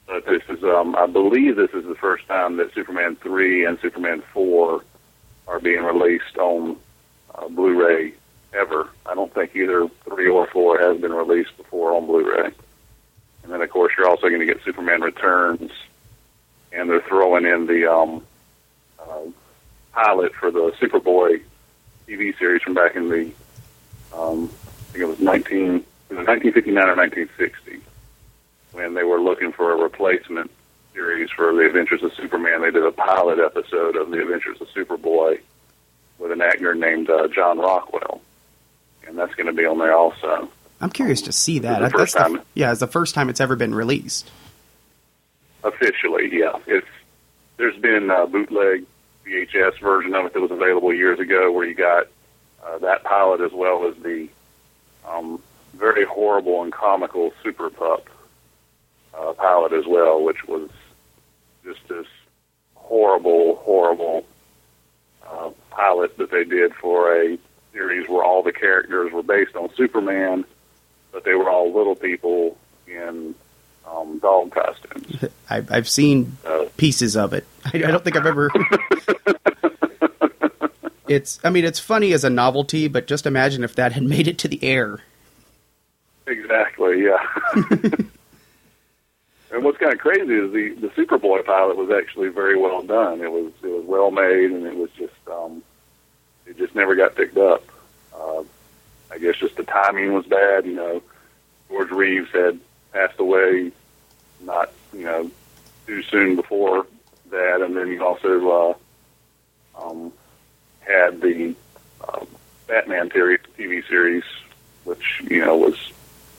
But 0.05 0.25
this 0.25 0.43
is, 0.47 0.63
um, 0.63 0.95
I 0.95 1.05
believe, 1.05 1.57
this 1.57 1.71
is 1.71 1.85
the 1.85 1.95
first 1.95 2.25
time 2.27 2.57
that 2.57 2.73
Superman 2.73 3.17
three 3.17 3.65
and 3.65 3.77
Superman 3.81 4.23
four 4.33 4.83
are 5.47 5.59
being 5.59 5.83
released 5.83 6.37
on 6.37 6.77
uh, 7.35 7.49
Blu-ray 7.49 8.13
ever. 8.53 8.89
I 9.05 9.15
don't 9.15 9.33
think 9.33 9.55
either 9.55 9.89
three 10.05 10.29
or 10.29 10.47
four 10.47 10.79
has 10.79 11.01
been 11.01 11.11
released 11.11 11.57
before 11.57 11.93
on 11.93 12.05
Blu-ray. 12.05 12.51
And 13.43 13.51
then, 13.51 13.61
of 13.61 13.69
course, 13.69 13.93
you're 13.97 14.07
also 14.07 14.29
going 14.29 14.39
to 14.39 14.45
get 14.45 14.63
Superman 14.63 15.01
Returns, 15.01 15.71
and 16.71 16.89
they're 16.89 17.01
throwing 17.01 17.45
in 17.45 17.67
the 17.67 17.91
um, 17.91 18.23
uh, 18.99 19.21
pilot 19.93 20.33
for 20.35 20.51
the 20.51 20.71
Superboy 20.79 21.41
TV 22.07 22.37
series 22.37 22.61
from 22.61 22.73
back 22.73 22.95
in 22.95 23.09
the, 23.09 23.31
um, 24.15 24.45
I 24.45 24.91
think 24.91 25.03
it 25.03 25.07
was 25.07 25.19
19, 25.19 25.75
it 25.75 26.13
was 26.13 26.27
1959 26.27 26.83
or 26.83 26.95
1960 26.95 27.81
when 28.71 28.93
they 28.93 29.03
were 29.03 29.19
looking 29.19 29.51
for 29.51 29.71
a 29.71 29.75
replacement 29.75 30.51
series 30.93 31.29
for 31.31 31.53
the 31.53 31.65
Adventures 31.65 32.03
of 32.03 32.13
Superman. 32.13 32.61
They 32.61 32.71
did 32.71 32.85
a 32.85 32.91
pilot 32.91 33.39
episode 33.39 33.95
of 33.95 34.11
the 34.11 34.21
Adventures 34.21 34.61
of 34.61 34.67
Superboy 34.69 35.39
with 36.19 36.31
an 36.31 36.41
actor 36.41 36.73
named 36.75 37.09
uh, 37.09 37.27
John 37.27 37.59
Rockwell, 37.59 38.21
and 39.07 39.17
that's 39.17 39.33
going 39.35 39.47
to 39.47 39.53
be 39.53 39.65
on 39.65 39.77
there 39.77 39.95
also. 39.95 40.49
I'm 40.79 40.89
curious 40.89 41.21
to 41.23 41.31
see 41.31 41.59
that. 41.59 41.91
The 41.91 41.97
That's 41.97 42.13
the, 42.13 42.43
yeah, 42.53 42.71
it's 42.71 42.79
the 42.79 42.87
first 42.87 43.15
time 43.15 43.29
it's 43.29 43.39
ever 43.39 43.55
been 43.55 43.73
released. 43.73 44.29
Officially, 45.67 46.29
yeah. 46.31 46.53
It's 46.65 46.87
there's 47.57 47.77
been 47.77 48.09
a 48.09 48.25
bootleg 48.25 48.85
VHS 49.25 49.81
version 49.81 50.13
of 50.15 50.25
it 50.25 50.33
that 50.33 50.39
was 50.39 50.51
available 50.51 50.93
years 50.93 51.19
ago, 51.19 51.51
where 51.51 51.67
you 51.67 51.73
got 51.75 52.07
uh, 52.65 52.77
that 52.79 53.03
pilot 53.03 53.41
as 53.41 53.51
well 53.51 53.85
as 53.87 53.95
the 54.01 54.29
um, 55.05 55.41
very 55.73 56.05
horrible 56.05 56.63
and 56.63 56.71
comical 56.71 57.33
Super 57.43 57.69
Pup 57.69 58.07
uh, 59.13 59.33
pilot 59.33 59.73
as 59.73 59.85
well, 59.85 60.23
which 60.23 60.47
was 60.47 60.69
just 61.65 61.85
this 61.89 62.07
horrible, 62.75 63.57
horrible 63.57 64.25
uh, 65.27 65.49
pilot 65.69 66.17
that 66.17 66.31
they 66.31 66.45
did 66.45 66.73
for 66.75 67.13
a 67.13 67.37
series 67.73 68.07
where 68.07 68.23
all 68.23 68.41
the 68.41 68.53
characters 68.53 69.11
were 69.11 69.23
based 69.23 69.55
on 69.55 69.69
Superman, 69.75 70.45
but 71.11 71.25
they 71.25 71.33
were 71.33 71.49
all 71.49 71.73
little 71.73 71.95
people 71.95 72.57
in 72.87 73.35
um, 73.89 74.19
dog 74.19 74.51
costumes. 74.51 75.25
I, 75.49 75.63
I've 75.69 75.87
seen 75.89 76.37
Uh, 76.45 76.65
pieces 76.77 77.15
of 77.15 77.33
it. 77.33 77.45
I, 77.65 77.69
I 77.73 77.77
don't 77.91 78.03
think 78.03 78.15
I've 78.17 78.25
ever. 78.25 78.51
it's. 81.07 81.39
I 81.43 81.49
mean, 81.49 81.65
it's 81.65 81.79
funny 81.79 82.13
as 82.13 82.23
a 82.23 82.29
novelty, 82.29 82.87
but 82.87 83.07
just 83.07 83.25
imagine 83.25 83.63
if 83.63 83.75
that 83.75 83.93
had 83.93 84.03
made 84.03 84.27
it 84.27 84.37
to 84.39 84.47
the 84.47 84.63
air. 84.63 84.99
Exactly, 86.27 87.05
yeah. 87.05 87.17
and 89.53 89.63
what's 89.63 89.77
kind 89.77 89.93
of 89.93 89.99
crazy 89.99 90.33
is 90.33 90.51
the 90.51 90.69
the 90.81 90.89
Superboy 90.89 91.45
pilot 91.45 91.77
was 91.77 91.89
actually 91.89 92.27
very 92.29 92.57
well 92.57 92.81
done. 92.83 93.21
It 93.21 93.31
was 93.31 93.51
it 93.63 93.67
was 93.69 93.85
well 93.85 94.11
made, 94.11 94.51
and 94.51 94.65
it 94.65 94.75
was 94.75 94.89
just 94.97 95.13
um, 95.31 95.63
it 96.45 96.57
just 96.57 96.75
never 96.75 96.95
got 96.95 97.15
picked 97.15 97.37
up. 97.37 97.63
Uh, 98.13 98.43
I 99.09 99.19
guess 99.19 99.37
just 99.37 99.55
the 99.55 99.63
timing 99.63 100.13
was 100.13 100.25
bad. 100.25 100.65
You 100.65 100.73
know, 100.73 101.01
George 101.69 101.91
Reeves 101.91 102.29
had 102.33 102.59
passed 102.91 103.19
away 103.19 103.71
not 104.41 104.71
you 104.93 105.03
know 105.03 105.29
too 105.85 106.03
soon 106.03 106.35
before 106.35 106.85
that, 107.29 107.61
and 107.61 107.75
then 107.75 107.87
you 107.89 108.03
also 108.03 108.77
uh, 109.77 109.83
um, 109.83 110.11
had 110.79 111.21
the 111.21 111.55
uh, 112.01 112.25
Batman 112.67 113.09
TV 113.09 113.37
TV 113.57 113.87
series, 113.87 114.23
which 114.83 115.21
you 115.29 115.43
know 115.43 115.57
was 115.57 115.91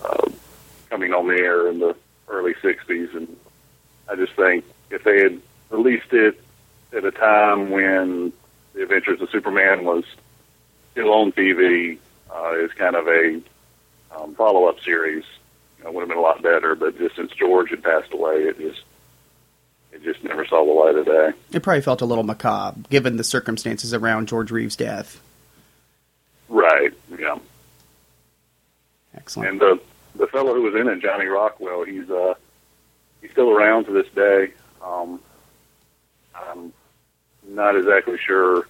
uh, 0.02 0.30
coming 0.90 1.12
on 1.12 1.28
the 1.28 1.34
air 1.34 1.68
in 1.68 1.78
the 1.78 1.96
early 2.28 2.54
'60s, 2.54 3.14
and 3.14 3.36
I 4.08 4.16
just 4.16 4.34
think 4.34 4.64
if 4.90 5.04
they 5.04 5.22
had 5.22 5.40
released 5.70 6.12
it 6.12 6.40
at 6.92 7.04
a 7.04 7.10
time 7.10 7.70
when 7.70 8.32
the 8.74 8.82
Adventures 8.82 9.20
of 9.20 9.30
Superman 9.30 9.84
was 9.84 10.04
still 10.92 11.12
on 11.12 11.32
TV, 11.32 11.98
uh, 12.30 12.50
as 12.64 12.70
kind 12.72 12.96
of 12.96 13.06
a 13.06 13.40
um, 14.16 14.34
follow-up 14.34 14.80
series, 14.80 15.24
know, 15.88 15.94
would 15.94 16.02
have 16.02 16.08
been 16.08 16.18
a 16.18 16.22
lot 16.22 16.42
better. 16.42 16.74
But 16.74 16.98
just 16.98 17.16
since 17.16 17.32
George 17.32 17.70
had 17.70 17.82
passed 17.82 18.12
away, 18.12 18.34
it 18.44 18.58
just 18.58 18.82
it 19.92 20.02
just 20.02 20.22
never 20.22 20.44
saw 20.46 20.64
the 20.64 20.72
light 20.72 20.96
of 20.96 21.06
day. 21.06 21.30
It 21.56 21.62
probably 21.62 21.82
felt 21.82 22.02
a 22.02 22.06
little 22.06 22.24
macabre, 22.24 22.80
given 22.90 23.16
the 23.16 23.24
circumstances 23.24 23.94
around 23.94 24.28
George 24.28 24.50
Reeves' 24.50 24.76
death. 24.76 25.20
Right. 26.48 26.92
Yeah. 27.18 27.38
Excellent. 29.14 29.50
And 29.50 29.60
the 29.60 29.80
the 30.16 30.26
fellow 30.28 30.54
who 30.54 30.62
was 30.62 30.74
in 30.74 30.88
it, 30.88 31.00
Johnny 31.00 31.26
Rockwell, 31.26 31.84
he's 31.84 32.08
uh 32.10 32.34
he's 33.20 33.30
still 33.30 33.50
around 33.50 33.84
to 33.86 33.92
this 33.92 34.08
day. 34.14 34.52
Um, 34.82 35.20
I'm 36.34 36.72
not 37.46 37.76
exactly 37.76 38.18
sure 38.18 38.68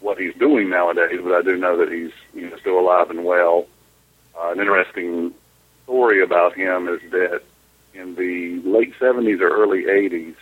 what 0.00 0.18
he's 0.18 0.34
doing 0.34 0.68
nowadays, 0.68 1.20
but 1.22 1.32
I 1.32 1.42
do 1.42 1.56
know 1.56 1.76
that 1.78 1.90
he's 1.90 2.12
you 2.34 2.48
know 2.48 2.56
still 2.58 2.78
alive 2.78 3.10
and 3.10 3.24
well. 3.24 3.66
Uh, 4.38 4.50
an 4.50 4.60
interesting 4.60 5.32
story 5.86 6.20
about 6.20 6.54
him 6.54 6.88
is 6.88 7.00
that 7.12 7.42
in 7.94 8.16
the 8.16 8.60
late 8.68 8.92
70s 8.98 9.40
or 9.40 9.48
early 9.48 9.84
80s, 9.84 10.34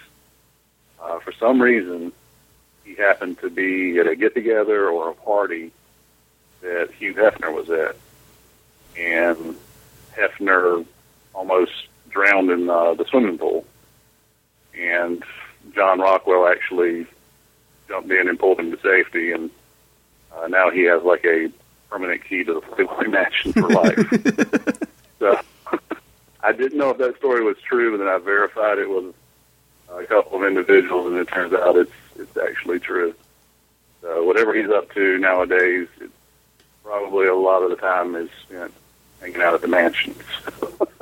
uh, 1.00 1.18
for 1.20 1.32
some 1.32 1.60
reason, 1.60 2.12
he 2.82 2.94
happened 2.94 3.38
to 3.40 3.50
be 3.50 3.98
at 3.98 4.06
a 4.06 4.16
get 4.16 4.34
together 4.34 4.88
or 4.88 5.10
a 5.10 5.14
party 5.14 5.70
that 6.62 6.90
Hugh 6.98 7.12
Hefner 7.12 7.54
was 7.54 7.68
at 7.68 7.96
and 8.96 9.56
Hefner 10.16 10.86
almost 11.34 11.72
drowned 12.08 12.50
in 12.50 12.70
uh, 12.70 12.94
the 12.94 13.04
swimming 13.04 13.38
pool. 13.38 13.66
And 14.78 15.22
John 15.74 16.00
Rockwell 16.00 16.48
actually 16.48 17.06
jumped 17.88 18.10
in 18.10 18.28
and 18.28 18.38
pulled 18.38 18.60
him 18.60 18.70
to 18.70 18.80
safety, 18.80 19.32
and 19.32 19.50
uh, 20.34 20.48
now 20.48 20.70
he 20.70 20.84
has 20.84 21.02
like 21.02 21.24
a 21.24 21.50
permanent 21.90 22.24
key 22.24 22.44
to 22.44 22.54
the 22.54 22.60
Playboy 22.62 23.08
Mansion 23.08 23.52
for 23.52 23.68
life. 23.68 24.78
so 25.18 25.40
I 26.42 26.52
didn't 26.52 26.78
know 26.78 26.90
if 26.90 26.98
that 26.98 27.16
story 27.16 27.42
was 27.42 27.56
true, 27.66 27.90
but 27.92 28.04
then 28.04 28.12
I 28.12 28.18
verified 28.18 28.78
it 28.78 28.88
with 28.88 29.14
a 29.90 30.04
couple 30.06 30.38
of 30.38 30.46
individuals, 30.46 31.06
and 31.06 31.16
it 31.16 31.28
turns 31.28 31.52
out 31.54 31.76
it's 31.76 31.92
it's 32.16 32.36
actually 32.36 32.80
true. 32.80 33.14
So 34.02 34.24
whatever 34.24 34.54
he's 34.54 34.70
up 34.70 34.92
to 34.94 35.18
nowadays, 35.18 35.88
it's 36.00 36.12
probably 36.82 37.26
a 37.26 37.34
lot 37.34 37.62
of 37.62 37.70
the 37.70 37.76
time 37.76 38.14
is 38.14 38.28
spent 38.42 38.72
hanging 39.20 39.40
out 39.40 39.54
at 39.54 39.62
the 39.62 39.68
mansions. 39.68 40.22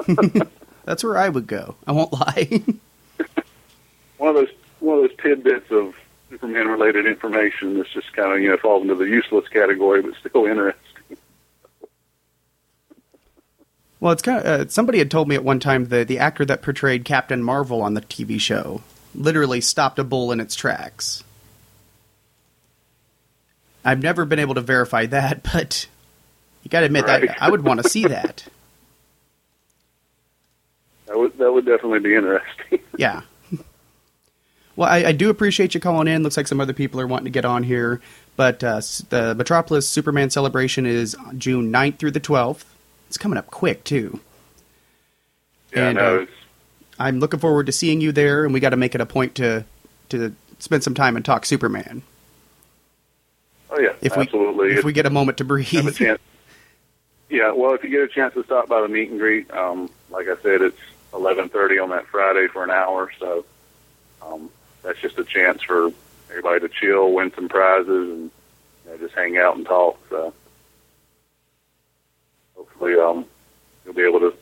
That's 0.84 1.04
where 1.04 1.18
I 1.18 1.28
would 1.28 1.46
go. 1.46 1.76
I 1.86 1.92
won't 1.92 2.12
lie. 2.12 2.62
one 4.18 4.30
of 4.30 4.34
those 4.36 4.50
one 4.80 4.98
of 4.98 5.02
those 5.02 5.16
tidbits 5.20 5.70
of 5.70 5.94
Superman 6.30 6.68
related 6.68 7.06
information 7.06 7.76
that's 7.76 7.92
just 7.92 8.12
kind 8.12 8.32
of 8.32 8.40
you 8.40 8.48
know 8.48 8.56
falls 8.56 8.82
into 8.82 8.94
the 8.94 9.04
useless 9.04 9.48
category, 9.48 10.02
but 10.02 10.14
still 10.24 10.46
interesting. 10.46 10.91
Well, 14.03 14.11
it's 14.12 14.20
kind 14.20 14.40
of 14.40 14.44
uh, 14.44 14.68
somebody 14.68 14.98
had 14.98 15.12
told 15.12 15.28
me 15.28 15.36
at 15.36 15.44
one 15.44 15.61
time 15.61 15.84
the 15.84 16.03
the 16.05 16.18
actor 16.18 16.44
that 16.46 16.61
portrayed 16.61 17.05
Captain 17.05 17.40
Marvel 17.40 17.82
on 17.82 17.94
the 17.94 18.00
TV 18.00 18.40
show 18.40 18.82
literally 19.14 19.61
stopped 19.61 19.96
a 20.00 20.03
bull 20.03 20.32
in 20.32 20.40
its 20.40 20.57
tracks. 20.57 21.22
I've 23.84 24.03
never 24.03 24.24
been 24.24 24.40
able 24.40 24.57
to 24.57 24.61
verify 24.61 25.07
that, 25.07 25.44
but 25.53 25.86
you 26.64 26.68
got 26.68 26.80
to 26.80 26.86
admit 26.86 27.05
Right. 27.05 27.28
that 27.28 27.40
I 27.40 27.48
would 27.48 27.62
want 27.64 27.80
to 27.80 27.88
see 27.88 28.05
that. 28.09 28.44
That 31.07 31.18
would 31.18 31.38
that 31.38 31.53
would 31.53 31.66
definitely 31.66 32.00
be 32.00 32.16
interesting. 32.16 32.80
Yeah. 32.98 33.22
Well, 34.74 34.88
I, 34.88 35.05
I 35.05 35.12
do 35.12 35.28
appreciate 35.30 35.74
you 35.74 35.80
calling 35.80 36.09
in. 36.09 36.22
Looks 36.22 36.38
like 36.38 36.48
some 36.48 36.61
other 36.61 36.72
people 36.72 37.00
are 37.00 37.07
wanting 37.07 37.26
to 37.26 37.30
get 37.30 37.44
on 37.44 37.62
here. 37.62 38.00
But 38.36 38.64
uh, 38.64 38.80
the 39.11 39.34
Metropolis 39.36 39.86
Superman 39.88 40.30
celebration 40.30 40.86
is 40.86 41.14
June 41.36 41.70
9th 41.70 41.98
through 41.98 42.12
the 42.12 42.20
12th. 42.20 42.64
It's 43.12 43.18
coming 43.18 43.36
up 43.36 43.48
quick, 43.50 43.84
too. 43.84 44.20
yeah, 45.76 45.88
And, 45.88 45.98
no, 45.98 46.22
uh, 46.22 46.26
I'm 46.98 47.20
looking 47.20 47.40
forward 47.40 47.66
to 47.66 47.72
seeing 47.72 48.00
you 48.00 48.10
there, 48.10 48.46
and 48.46 48.54
we 48.54 48.58
got 48.58 48.70
to 48.70 48.78
make 48.78 48.94
it 48.94 49.02
a 49.02 49.06
point 49.06 49.34
to 49.34 49.66
to 50.08 50.34
spend 50.60 50.82
some 50.82 50.94
time 50.94 51.14
and 51.16 51.22
talk 51.22 51.44
Superman. 51.44 52.00
oh 53.70 53.78
yeah, 53.78 53.92
If 54.00 54.16
we 54.16 54.22
absolutely. 54.22 54.70
if 54.72 54.78
If 54.78 54.84
we 54.86 54.94
get 54.94 55.04
a 55.04 55.10
moment 55.10 55.36
to 55.38 55.44
breathe. 55.44 55.66
have 55.68 55.88
a 55.88 55.92
chance. 55.92 56.20
Yeah, 57.28 57.52
well, 57.52 57.74
if 57.74 57.84
you 57.84 57.90
get 57.90 58.00
a 58.00 58.08
chance 58.08 58.32
to 58.32 58.44
stop 58.44 58.66
by 58.68 58.80
the 58.80 58.88
meet 58.88 59.10
and 59.10 59.18
greet, 59.20 59.50
um, 59.50 59.90
like 60.08 60.26
I 60.28 60.36
said, 60.42 60.62
it's 60.62 60.78
eleven 61.12 61.50
thirty 61.50 61.78
on 61.78 61.90
that 61.90 62.06
Friday 62.06 62.46
for 62.48 62.64
an 62.64 62.70
hour, 62.70 63.12
so 63.20 63.44
um, 64.22 64.48
that's 64.82 65.00
just 65.00 65.18
a 65.18 65.24
chance 65.24 65.62
for 65.62 65.90
everybody 66.30 66.60
to 66.60 66.68
chill, 66.70 67.12
win 67.12 67.30
some 67.34 67.50
prizes, 67.50 67.88
and 67.88 68.30
you 68.86 68.90
know, 68.90 68.96
just 68.96 69.12
hang 69.14 69.36
out 69.36 69.56
and 69.56 69.66
talk. 69.66 69.98
So 70.08 70.32
hopefully, 72.83 73.01
um, 73.01 73.24
you'll 73.85 73.95
be 73.95 74.03
able 74.03 74.20
to 74.20 74.35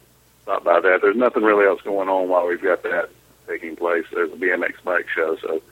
stop 0.42 0.64
by 0.64 0.80
that. 0.80 1.00
There's 1.02 1.16
nothing 1.16 1.42
really 1.42 1.66
else 1.66 1.80
going 1.82 2.08
on 2.08 2.28
while 2.28 2.46
we've 2.46 2.62
got 2.62 2.82
that 2.82 3.10
taking 3.46 3.76
place. 3.76 4.04
There's 4.12 4.32
a 4.32 4.36
BMX 4.36 4.82
bike 4.84 5.06
show, 5.14 5.36
so 5.36 5.56
if 5.56 5.62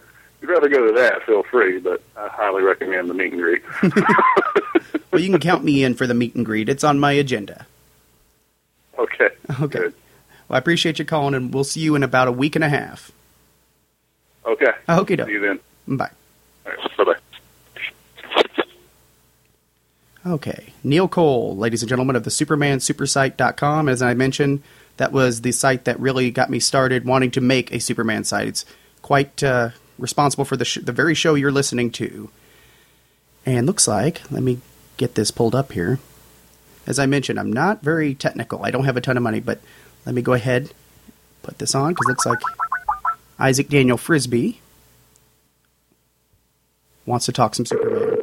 you'd 0.43 0.51
rather 0.51 0.69
go 0.69 0.87
to 0.87 0.93
that, 0.95 1.25
feel 1.25 1.43
free, 1.45 1.79
but 1.79 2.03
I 2.17 2.29
highly 2.29 2.63
recommend 2.63 3.09
the 3.09 3.15
meet 3.15 3.33
and 3.33 3.41
greet. 3.41 3.63
well, 5.13 5.21
you 5.21 5.31
can 5.31 5.41
count 5.41 5.65
me 5.65 5.83
in 5.83 5.95
for 5.95 6.07
the 6.07 6.15
meet 6.15 6.35
and 6.35 6.45
greet. 6.45 6.69
It's 6.69 6.85
on 6.85 6.99
my 6.99 7.13
agenda. 7.13 7.67
okay. 8.99 9.29
Okay. 9.61 9.79
Good. 9.79 9.95
Well, 10.49 10.57
I 10.57 10.59
appreciate 10.59 10.99
you 10.99 11.05
calling, 11.05 11.35
and 11.35 11.53
we'll 11.53 11.65
see 11.65 11.81
you 11.81 11.95
in 11.95 12.03
about 12.03 12.29
a 12.29 12.33
week 12.33 12.55
and 12.55 12.65
a 12.65 12.69
half. 12.69 13.13
Okay. 14.47 14.73
Okay, 14.89 15.17
See 15.17 15.33
you 15.33 15.41
then. 15.41 15.97
Bye. 15.99 16.11
All 16.67 16.73
right. 16.73 16.97
Bye 16.97 17.05
bye. 17.05 17.18
Okay. 20.27 20.73
Neil 20.83 21.09
Cole, 21.09 21.57
ladies 21.57 21.83
and 21.83 21.89
gentlemen 21.89 22.17
of 22.17 22.25
the 22.25 22.31
SupermanSupersite.com. 22.31 23.89
As 23.89 24.03
I 24.03 24.15
mentioned, 24.15 24.63
that 24.97 25.13
was 25.13 25.43
the 25.43 25.53
site 25.53 25.85
that 25.85 25.99
really 26.01 26.31
got 26.31 26.51
me 26.51 26.61
started 26.61 27.05
wanting 27.05 27.31
to 27.33 27.41
make 27.41 27.73
a 27.73 27.81
Superman 27.81 28.25
site. 28.25 28.49
It's 28.49 28.65
quite 29.01 29.43
uh, 29.43 29.71
responsible 29.99 30.45
for 30.45 30.57
the, 30.57 30.65
sh- 30.65 30.81
the 30.83 30.93
very 30.93 31.15
show 31.15 31.35
you're 31.35 31.53
listening 31.53 31.91
to. 31.93 32.31
And 33.47 33.67
looks 33.67 33.89
like, 33.89 34.21
let 34.31 34.43
me 34.43 34.61
get 34.97 35.15
this 35.15 35.31
pulled 35.31 35.55
up 35.55 35.73
here. 35.73 35.99
As 36.87 36.99
I 36.99 37.07
mentioned, 37.07 37.39
I'm 37.39 37.53
not 37.53 37.83
very 37.83 38.15
technical. 38.15 38.65
I 38.65 38.71
don't 38.71 38.85
have 38.85 38.97
a 38.97 39.01
ton 39.01 39.17
of 39.17 39.23
money, 39.23 39.41
but 39.41 39.61
let 40.05 40.15
me 40.15 40.23
go 40.23 40.33
ahead 40.33 40.71
put 41.43 41.59
this 41.59 41.75
on 41.75 41.93
because 41.93 42.07
it 42.07 42.11
looks 42.11 42.27
like 42.27 42.41
Isaac 43.39 43.69
Daniel 43.69 43.97
Frisbee 43.97 44.61
wants 47.07 47.25
to 47.27 47.33
talk 47.33 47.55
some 47.55 47.65
Superman. 47.65 48.18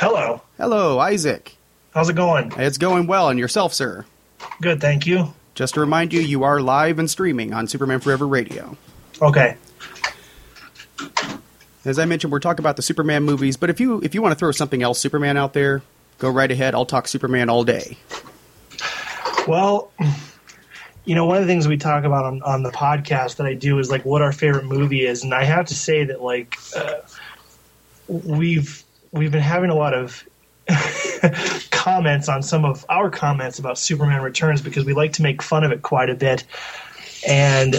Hello. 0.00 0.40
Hello, 0.56 0.98
Isaac. 0.98 1.56
How's 1.92 2.08
it 2.08 2.16
going? 2.16 2.50
It's 2.56 2.78
going 2.78 3.06
well, 3.06 3.28
and 3.28 3.38
yourself, 3.38 3.74
sir. 3.74 4.06
Good, 4.62 4.80
thank 4.80 5.06
you. 5.06 5.34
Just 5.54 5.74
to 5.74 5.80
remind 5.80 6.14
you, 6.14 6.22
you 6.22 6.42
are 6.42 6.58
live 6.58 6.98
and 6.98 7.10
streaming 7.10 7.52
on 7.52 7.68
Superman 7.68 8.00
Forever 8.00 8.26
Radio. 8.26 8.78
Okay. 9.20 9.58
As 11.84 11.98
I 11.98 12.06
mentioned, 12.06 12.32
we're 12.32 12.40
talking 12.40 12.62
about 12.62 12.76
the 12.76 12.82
Superman 12.82 13.24
movies, 13.24 13.58
but 13.58 13.68
if 13.68 13.78
you 13.78 14.00
if 14.00 14.14
you 14.14 14.22
want 14.22 14.32
to 14.32 14.38
throw 14.38 14.52
something 14.52 14.82
else 14.82 14.98
Superman 14.98 15.36
out 15.36 15.52
there, 15.52 15.82
go 16.16 16.30
right 16.30 16.50
ahead. 16.50 16.74
I'll 16.74 16.86
talk 16.86 17.06
Superman 17.06 17.50
all 17.50 17.62
day. 17.62 17.98
Well, 19.46 19.92
you 21.04 21.14
know, 21.14 21.26
one 21.26 21.36
of 21.36 21.42
the 21.42 21.46
things 21.46 21.68
we 21.68 21.76
talk 21.76 22.04
about 22.04 22.24
on, 22.24 22.40
on 22.40 22.62
the 22.62 22.70
podcast 22.70 23.36
that 23.36 23.46
I 23.46 23.52
do 23.52 23.78
is 23.78 23.90
like 23.90 24.06
what 24.06 24.22
our 24.22 24.32
favorite 24.32 24.64
movie 24.64 25.04
is, 25.04 25.24
and 25.24 25.34
I 25.34 25.44
have 25.44 25.66
to 25.66 25.74
say 25.74 26.04
that 26.04 26.22
like 26.22 26.56
uh, 26.74 27.00
we've 28.08 28.82
we've 29.12 29.32
been 29.32 29.42
having 29.42 29.70
a 29.70 29.74
lot 29.74 29.94
of 29.94 30.24
comments 31.70 32.28
on 32.28 32.42
some 32.42 32.64
of 32.64 32.84
our 32.88 33.10
comments 33.10 33.58
about 33.58 33.78
Superman 33.78 34.22
Returns 34.22 34.60
because 34.60 34.84
we 34.84 34.92
like 34.92 35.14
to 35.14 35.22
make 35.22 35.42
fun 35.42 35.64
of 35.64 35.72
it 35.72 35.82
quite 35.82 36.10
a 36.10 36.14
bit, 36.14 36.44
and 37.26 37.74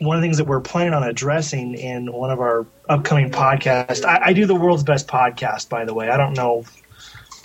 one 0.00 0.16
of 0.16 0.22
the 0.22 0.24
things 0.24 0.38
that 0.38 0.44
we're 0.44 0.60
planning 0.60 0.94
on 0.94 1.02
addressing 1.02 1.74
in 1.74 2.12
one 2.12 2.30
of 2.30 2.40
our 2.40 2.66
upcoming 2.88 3.30
podcasts. 3.30 4.04
I, 4.04 4.26
I 4.26 4.32
do 4.32 4.46
the 4.46 4.54
world's 4.54 4.84
best 4.84 5.08
podcast, 5.08 5.68
by 5.68 5.84
the 5.84 5.94
way. 5.94 6.08
I 6.08 6.16
don't 6.16 6.34
know 6.34 6.64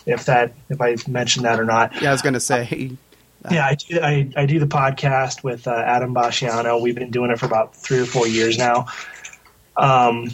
if 0.05 0.25
that 0.25 0.53
if 0.69 0.81
I 0.81 0.95
mentioned 1.07 1.45
that 1.45 1.59
or 1.59 1.65
not. 1.65 1.99
Yeah, 2.01 2.09
I 2.09 2.11
was 2.11 2.21
going 2.21 2.33
to 2.33 2.39
say, 2.39 2.91
Yeah, 3.51 3.65
I 3.65 3.75
do, 3.75 3.99
I, 3.99 4.29
I 4.37 4.45
do 4.45 4.59
the 4.59 4.67
podcast 4.67 5.43
with 5.43 5.67
uh, 5.67 5.71
Adam 5.71 6.13
Basciano. 6.13 6.81
We've 6.81 6.95
been 6.95 7.11
doing 7.11 7.29
it 7.29 7.39
for 7.39 7.45
about 7.45 7.75
three 7.75 7.99
or 7.99 8.05
four 8.05 8.25
years 8.25 8.57
now. 8.57 8.87
Um, 9.75 10.29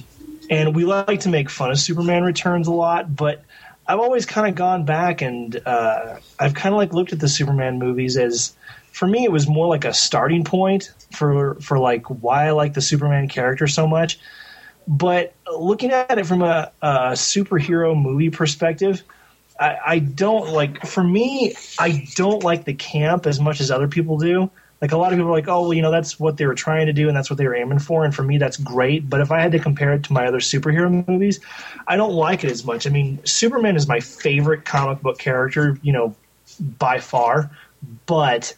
and 0.50 0.76
we 0.76 0.86
like 0.86 1.22
to 1.22 1.30
make 1.30 1.50
fun 1.50 1.72
of 1.72 1.80
Superman 1.80 2.24
Returns 2.24 2.68
a 2.68 2.74
lot, 2.74 3.16
but 3.16 3.44
I've 3.88 4.00
always 4.00 4.26
kind 4.26 4.48
of 4.48 4.56
gone 4.56 4.86
back 4.86 5.22
and 5.22 5.60
uh, 5.66 6.20
I've 6.40 6.54
kind 6.54 6.74
of 6.74 6.78
like 6.78 6.94
looked 6.94 7.14
at 7.14 7.20
the 7.20 7.28
Superman 7.28 7.80
movies 7.80 8.18
as, 8.18 8.56
for 8.92 9.08
me, 9.08 9.24
it 9.24 9.32
was 9.32 9.48
more 9.48 9.68
like 9.68 9.86
a 9.86 9.94
starting 9.94 10.44
point 10.44 10.92
for 11.12 11.56
for 11.56 11.80
like 11.80 12.06
why 12.06 12.48
I 12.48 12.52
like 12.52 12.74
the 12.74 12.82
Superman 12.82 13.28
character 13.28 13.68
so 13.68 13.88
much. 13.88 14.20
But 14.88 15.36
looking 15.52 15.92
at 15.92 16.18
it 16.18 16.26
from 16.26 16.42
a, 16.42 16.72
a 16.82 17.12
superhero 17.12 18.00
movie 18.00 18.32
perspective, 18.32 19.04
I, 19.60 19.78
I 19.86 20.00
don't 20.00 20.50
like. 20.50 20.86
For 20.88 21.04
me, 21.04 21.54
I 21.78 22.08
don't 22.16 22.44
like 22.44 22.66
the 22.66 22.74
camp 22.74 23.28
as 23.28 23.40
much 23.40 23.62
as 23.62 23.70
other 23.70 23.88
people 23.88 24.18
do. 24.18 24.50
Like 24.82 24.94
a 24.94 24.98
lot 24.98 25.12
of 25.12 25.18
people 25.18 25.30
are 25.30 25.36
like, 25.36 25.48
oh, 25.48 25.62
well, 25.62 25.74
you 25.74 25.82
know, 25.82 25.92
that's 25.92 26.20
what 26.20 26.38
they 26.38 26.46
were 26.46 26.56
trying 26.56 26.86
to 26.86 26.94
do 26.94 27.10
and 27.10 27.18
that's 27.18 27.30
what 27.30 27.38
they 27.38 27.46
were 27.46 27.56
aiming 27.56 27.80
for. 27.80 28.06
And 28.06 28.16
for 28.16 28.24
me, 28.24 28.38
that's 28.38 28.56
great. 28.56 29.10
But 29.10 29.20
if 29.20 29.30
I 29.32 29.42
had 29.42 29.52
to 29.52 29.60
compare 29.60 29.94
it 29.94 30.04
to 30.06 30.14
my 30.14 30.26
other 30.26 30.40
superhero 30.40 31.06
movies, 31.08 31.40
I 31.88 31.98
don't 31.98 32.14
like 32.14 32.44
it 32.46 32.52
as 32.52 32.64
much. 32.64 32.88
I 32.88 32.90
mean, 32.90 33.20
Superman 33.26 33.76
is 33.76 33.88
my 33.88 34.00
favorite 34.00 34.64
comic 34.64 35.02
book 35.02 35.20
character, 35.20 35.78
you 35.82 35.92
know, 35.92 36.16
by 36.78 37.00
far. 37.00 37.52
But 38.06 38.56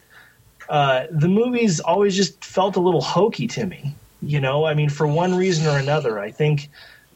uh, 0.68 1.06
the 1.10 1.28
movies 1.28 1.80
always 1.80 2.14
just 2.14 2.44
felt 2.44 2.76
a 2.76 2.80
little 2.80 3.02
hokey 3.02 3.48
to 3.48 3.66
me. 3.66 3.94
You 4.20 4.40
know, 4.40 4.64
I 4.64 4.74
mean, 4.74 4.90
for 4.90 5.08
one 5.08 5.34
reason 5.34 5.66
or 5.66 5.76
another. 5.78 6.20
I 6.20 6.30
think 6.30 6.68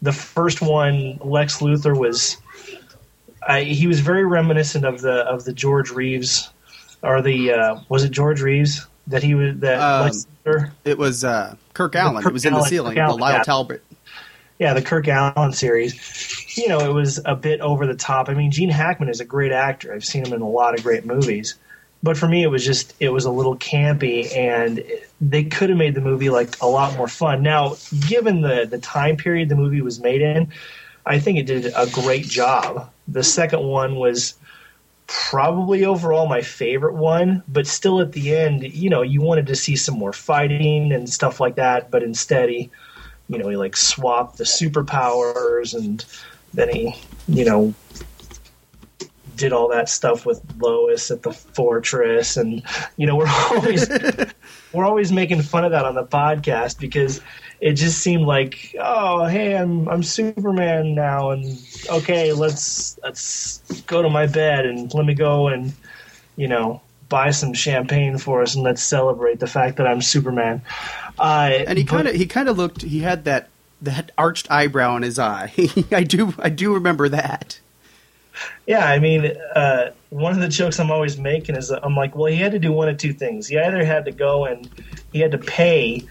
the 0.02 0.12
first 0.12 0.60
one, 0.60 1.18
Lex 1.22 1.58
Luthor 1.58 1.96
was 1.96 2.38
I, 3.46 3.62
he 3.62 3.86
was 3.86 4.00
very 4.00 4.26
reminiscent 4.26 4.84
of 4.84 5.00
the 5.00 5.20
of 5.20 5.44
the 5.44 5.52
George 5.52 5.90
Reeves 5.90 6.50
or 7.02 7.22
the 7.22 7.52
uh, 7.52 7.80
was 7.88 8.02
it 8.02 8.10
George 8.10 8.40
Reeves 8.40 8.86
that 9.06 9.22
he 9.22 9.34
was 9.34 9.56
that 9.58 9.80
Um, 9.80 10.10
it 10.84 10.98
was 10.98 11.24
uh, 11.24 11.56
Kirk 11.74 11.92
Alyn. 11.92 12.22
Kirk 12.22 12.30
it 12.30 12.32
was 12.32 12.44
in 12.44 12.54
the 12.54 12.62
ceiling. 12.62 12.96
Kirk 12.96 13.08
the 13.08 13.16
Lyle 13.16 13.34
yeah. 13.34 13.42
Talbot. 13.42 13.82
yeah 14.58 14.74
the 14.74 14.82
Kirk 14.82 15.06
Alyn 15.06 15.54
series. 15.54 15.94
You 16.56 16.68
know, 16.68 16.78
it 16.80 16.92
was 16.92 17.20
a 17.24 17.36
bit 17.36 17.60
over 17.60 17.86
the 17.86 17.94
top. 17.94 18.28
I 18.28 18.34
mean, 18.34 18.50
Gene 18.50 18.70
Hackman 18.70 19.08
is 19.08 19.20
a 19.20 19.24
great 19.24 19.52
actor. 19.52 19.92
I've 19.92 20.04
seen 20.04 20.24
him 20.24 20.32
in 20.32 20.40
a 20.40 20.48
lot 20.48 20.74
of 20.74 20.82
great 20.82 21.04
movies. 21.04 21.54
But 22.02 22.16
for 22.16 22.28
me, 22.28 22.42
it 22.42 22.48
was 22.48 22.64
just 22.64 22.94
it 23.00 23.08
was 23.08 23.24
a 23.24 23.30
little 23.30 23.56
campy, 23.56 24.34
and 24.36 24.82
they 25.20 25.44
could 25.44 25.70
have 25.70 25.78
made 25.78 25.94
the 25.94 26.00
movie 26.00 26.30
like 26.30 26.60
a 26.60 26.66
lot 26.66 26.96
more 26.96 27.08
fun. 27.08 27.42
Now, 27.42 27.76
given 28.06 28.42
the 28.42 28.66
the 28.70 28.78
time 28.78 29.16
period 29.16 29.48
the 29.48 29.56
movie 29.56 29.80
was 29.80 29.98
made 29.98 30.20
in, 30.20 30.52
I 31.04 31.18
think 31.18 31.38
it 31.38 31.46
did 31.46 31.72
a 31.74 31.86
great 31.90 32.24
job. 32.26 32.90
The 33.08 33.22
second 33.22 33.62
one 33.62 33.96
was 33.96 34.34
probably 35.06 35.84
overall 35.84 36.26
my 36.26 36.42
favorite 36.42 36.94
one, 36.94 37.42
but 37.48 37.66
still 37.66 38.00
at 38.00 38.12
the 38.12 38.34
end, 38.34 38.62
you 38.62 38.90
know, 38.90 39.02
you 39.02 39.20
wanted 39.20 39.46
to 39.46 39.56
see 39.56 39.76
some 39.76 39.98
more 39.98 40.12
fighting 40.12 40.92
and 40.92 41.08
stuff 41.08 41.40
like 41.40 41.56
that, 41.56 41.90
but 41.90 42.02
instead 42.02 42.48
he, 42.48 42.70
you 43.28 43.38
know, 43.38 43.48
he 43.48 43.56
like 43.56 43.76
swapped 43.76 44.38
the 44.38 44.44
superpowers 44.44 45.74
and 45.74 46.04
then 46.54 46.68
he, 46.68 46.94
you 47.28 47.44
know, 47.44 47.74
did 49.36 49.52
all 49.52 49.68
that 49.68 49.88
stuff 49.88 50.24
with 50.24 50.40
Lois 50.58 51.10
at 51.10 51.22
the 51.22 51.32
fortress. 51.32 52.36
And 52.36 52.62
you 52.96 53.06
know, 53.06 53.16
we're 53.16 53.28
always 53.50 53.88
we're 54.72 54.84
always 54.84 55.12
making 55.12 55.42
fun 55.42 55.64
of 55.64 55.72
that 55.72 55.84
on 55.84 55.94
the 55.94 56.04
podcast 56.04 56.80
because 56.80 57.20
it 57.60 57.72
just 57.72 57.98
seemed 58.00 58.24
like, 58.24 58.74
oh, 58.78 59.24
hey, 59.26 59.56
I'm 59.56 59.88
I'm 59.88 60.02
Superman 60.02 60.94
now, 60.94 61.30
and 61.30 61.58
okay, 61.90 62.32
let's 62.32 62.98
let's 63.02 63.58
go 63.86 64.02
to 64.02 64.10
my 64.10 64.26
bed 64.26 64.66
and 64.66 64.92
let 64.94 65.06
me 65.06 65.14
go 65.14 65.48
and 65.48 65.72
you 66.36 66.48
know 66.48 66.80
buy 67.08 67.30
some 67.30 67.54
champagne 67.54 68.18
for 68.18 68.42
us 68.42 68.54
and 68.54 68.64
let's 68.64 68.82
celebrate 68.82 69.38
the 69.38 69.46
fact 69.46 69.76
that 69.76 69.86
I'm 69.86 70.02
Superman. 70.02 70.62
Uh, 71.18 71.50
And 71.66 71.78
he 71.78 71.84
kind 71.84 72.08
of 72.08 72.14
he 72.14 72.26
kind 72.26 72.48
of 72.48 72.56
looked. 72.58 72.82
He 72.82 73.00
had 73.00 73.24
that 73.24 73.48
that 73.82 74.12
arched 74.18 74.50
eyebrow 74.50 74.96
in 74.96 75.02
his 75.02 75.18
eye. 75.18 75.52
I 75.92 76.02
do 76.02 76.34
I 76.38 76.48
do 76.50 76.74
remember 76.74 77.08
that. 77.08 77.60
Yeah, 78.66 78.86
I 78.86 78.98
mean, 78.98 79.32
uh, 79.54 79.92
one 80.10 80.32
of 80.32 80.40
the 80.40 80.48
jokes 80.48 80.78
I'm 80.78 80.90
always 80.90 81.16
making 81.16 81.56
is 81.56 81.70
I'm 81.70 81.96
like, 81.96 82.14
well, 82.14 82.30
he 82.30 82.36
had 82.36 82.52
to 82.52 82.58
do 82.58 82.70
one 82.70 82.88
of 82.88 82.98
two 82.98 83.14
things. 83.14 83.46
He 83.46 83.58
either 83.58 83.82
had 83.82 84.04
to 84.04 84.12
go 84.12 84.44
and 84.44 84.68
he 85.12 85.20
had 85.20 85.30
to 85.32 85.38
pay 85.38 86.06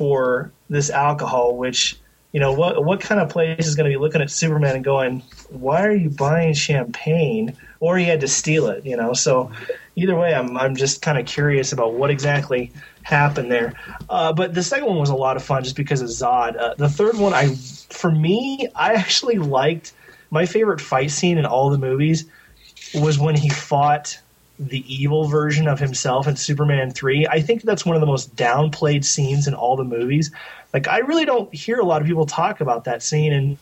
for 0.00 0.50
this 0.70 0.88
alcohol, 0.88 1.58
which 1.58 1.98
you 2.32 2.40
know, 2.40 2.52
what 2.52 2.86
what 2.86 3.02
kind 3.02 3.20
of 3.20 3.28
place 3.28 3.66
is 3.66 3.74
going 3.74 3.84
to 3.84 3.94
be 3.94 4.00
looking 4.00 4.22
at 4.22 4.30
Superman 4.30 4.76
and 4.76 4.82
going, 4.82 5.22
why 5.50 5.84
are 5.84 5.94
you 5.94 6.08
buying 6.08 6.54
champagne? 6.54 7.54
Or 7.80 7.98
he 7.98 8.06
had 8.06 8.20
to 8.20 8.28
steal 8.28 8.68
it, 8.68 8.86
you 8.86 8.96
know. 8.96 9.12
So 9.12 9.52
either 9.96 10.16
way, 10.16 10.32
I'm 10.34 10.56
I'm 10.56 10.74
just 10.74 11.02
kind 11.02 11.18
of 11.18 11.26
curious 11.26 11.70
about 11.74 11.92
what 11.92 12.08
exactly 12.08 12.72
happened 13.02 13.52
there. 13.52 13.74
Uh, 14.08 14.32
but 14.32 14.54
the 14.54 14.62
second 14.62 14.86
one 14.86 14.98
was 14.98 15.10
a 15.10 15.14
lot 15.14 15.36
of 15.36 15.42
fun 15.42 15.64
just 15.64 15.76
because 15.76 16.00
of 16.00 16.08
Zod. 16.08 16.58
Uh, 16.58 16.74
the 16.78 16.88
third 16.88 17.18
one, 17.18 17.34
I 17.34 17.54
for 17.90 18.10
me, 18.10 18.68
I 18.74 18.94
actually 18.94 19.36
liked 19.36 19.92
my 20.30 20.46
favorite 20.46 20.80
fight 20.80 21.10
scene 21.10 21.36
in 21.36 21.44
all 21.44 21.68
the 21.68 21.78
movies 21.78 22.24
was 22.94 23.18
when 23.18 23.34
he 23.34 23.50
fought 23.50 24.18
the 24.60 24.84
evil 24.94 25.26
version 25.26 25.66
of 25.66 25.80
himself 25.80 26.28
in 26.28 26.36
Superman 26.36 26.90
3. 26.90 27.26
I 27.26 27.40
think 27.40 27.62
that's 27.62 27.86
one 27.86 27.96
of 27.96 28.00
the 28.00 28.06
most 28.06 28.36
downplayed 28.36 29.04
scenes 29.04 29.48
in 29.48 29.54
all 29.54 29.74
the 29.74 29.84
movies. 29.84 30.30
Like 30.74 30.86
I 30.86 30.98
really 30.98 31.24
don't 31.24 31.52
hear 31.54 31.78
a 31.78 31.84
lot 31.84 32.02
of 32.02 32.06
people 32.06 32.26
talk 32.26 32.60
about 32.60 32.84
that 32.84 33.02
scene 33.02 33.32
and 33.32 33.58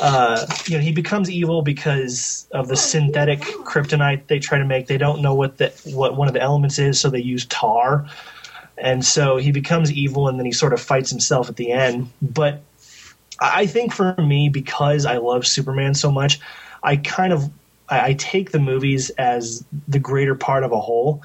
uh, 0.00 0.46
you 0.66 0.76
know, 0.76 0.82
he 0.82 0.92
becomes 0.92 1.30
evil 1.30 1.62
because 1.62 2.46
of 2.52 2.68
the 2.68 2.76
synthetic 2.76 3.40
kryptonite 3.40 4.26
they 4.26 4.38
try 4.38 4.58
to 4.58 4.64
make. 4.64 4.86
They 4.86 4.98
don't 4.98 5.22
know 5.22 5.34
what 5.34 5.56
the 5.58 5.68
what 5.86 6.16
one 6.16 6.28
of 6.28 6.34
the 6.34 6.42
elements 6.42 6.78
is, 6.78 7.00
so 7.00 7.10
they 7.10 7.20
use 7.20 7.46
tar. 7.46 8.06
And 8.76 9.04
so 9.04 9.38
he 9.38 9.50
becomes 9.50 9.90
evil 9.90 10.28
and 10.28 10.38
then 10.38 10.46
he 10.46 10.52
sort 10.52 10.72
of 10.72 10.80
fights 10.80 11.10
himself 11.10 11.48
at 11.48 11.56
the 11.56 11.72
end. 11.72 12.10
But 12.22 12.62
I 13.40 13.66
think 13.66 13.92
for 13.92 14.14
me, 14.16 14.48
because 14.48 15.04
I 15.04 15.16
love 15.16 15.46
Superman 15.46 15.94
so 15.94 16.12
much, 16.12 16.38
I 16.82 16.96
kind 16.96 17.32
of 17.32 17.50
I, 17.88 18.08
I 18.08 18.12
take 18.14 18.50
the 18.50 18.58
movies 18.58 19.10
as 19.10 19.64
the 19.86 19.98
greater 19.98 20.34
part 20.34 20.64
of 20.64 20.72
a 20.72 20.80
whole. 20.80 21.22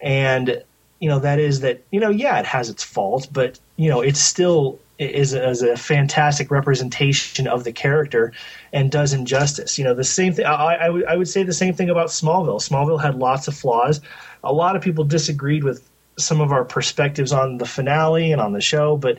And 0.00 0.62
you 1.00 1.08
know 1.08 1.18
that 1.18 1.38
is 1.38 1.60
that 1.60 1.82
you 1.90 2.00
know 2.00 2.08
yeah 2.08 2.38
it 2.38 2.46
has 2.46 2.70
its 2.70 2.82
faults 2.82 3.26
but 3.26 3.58
you 3.76 3.90
know 3.90 4.00
it's 4.00 4.20
still 4.20 4.78
is 4.98 5.34
a, 5.34 5.48
is 5.48 5.62
a 5.62 5.76
fantastic 5.76 6.50
representation 6.50 7.48
of 7.48 7.64
the 7.64 7.72
character 7.72 8.32
and 8.72 8.90
does 8.90 9.12
injustice. 9.12 9.76
You 9.76 9.84
know 9.84 9.94
the 9.94 10.04
same 10.04 10.32
thing 10.32 10.46
I, 10.46 10.74
I, 10.74 10.88
would, 10.88 11.04
would 11.16 11.28
say 11.28 11.42
the 11.42 11.52
same 11.52 11.74
thing 11.74 11.90
about 11.90 12.08
smallville. 12.08 12.66
Smallville 12.66 13.02
had 13.02 13.16
lots 13.16 13.48
of 13.48 13.56
flaws. 13.56 14.00
A 14.42 14.52
lot 14.52 14.76
of 14.76 14.82
people 14.82 15.04
disagreed 15.04 15.64
with 15.64 15.88
some 16.16 16.40
of 16.40 16.52
our 16.52 16.64
perspectives 16.64 17.32
on 17.32 17.58
the 17.58 17.66
finale 17.66 18.30
and 18.30 18.40
on 18.40 18.52
the 18.52 18.60
show 18.60 18.96
but 18.96 19.18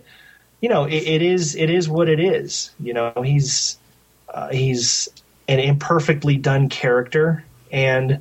you 0.61 0.69
know 0.69 0.85
it, 0.85 1.03
it 1.03 1.21
is 1.21 1.55
it 1.55 1.69
is 1.69 1.89
what 1.89 2.07
it 2.07 2.19
is. 2.19 2.71
You 2.79 2.93
know 2.93 3.13
he's 3.23 3.77
uh, 4.33 4.49
he's 4.49 5.09
an 5.47 5.59
imperfectly 5.59 6.37
done 6.37 6.69
character 6.69 7.43
and 7.71 8.19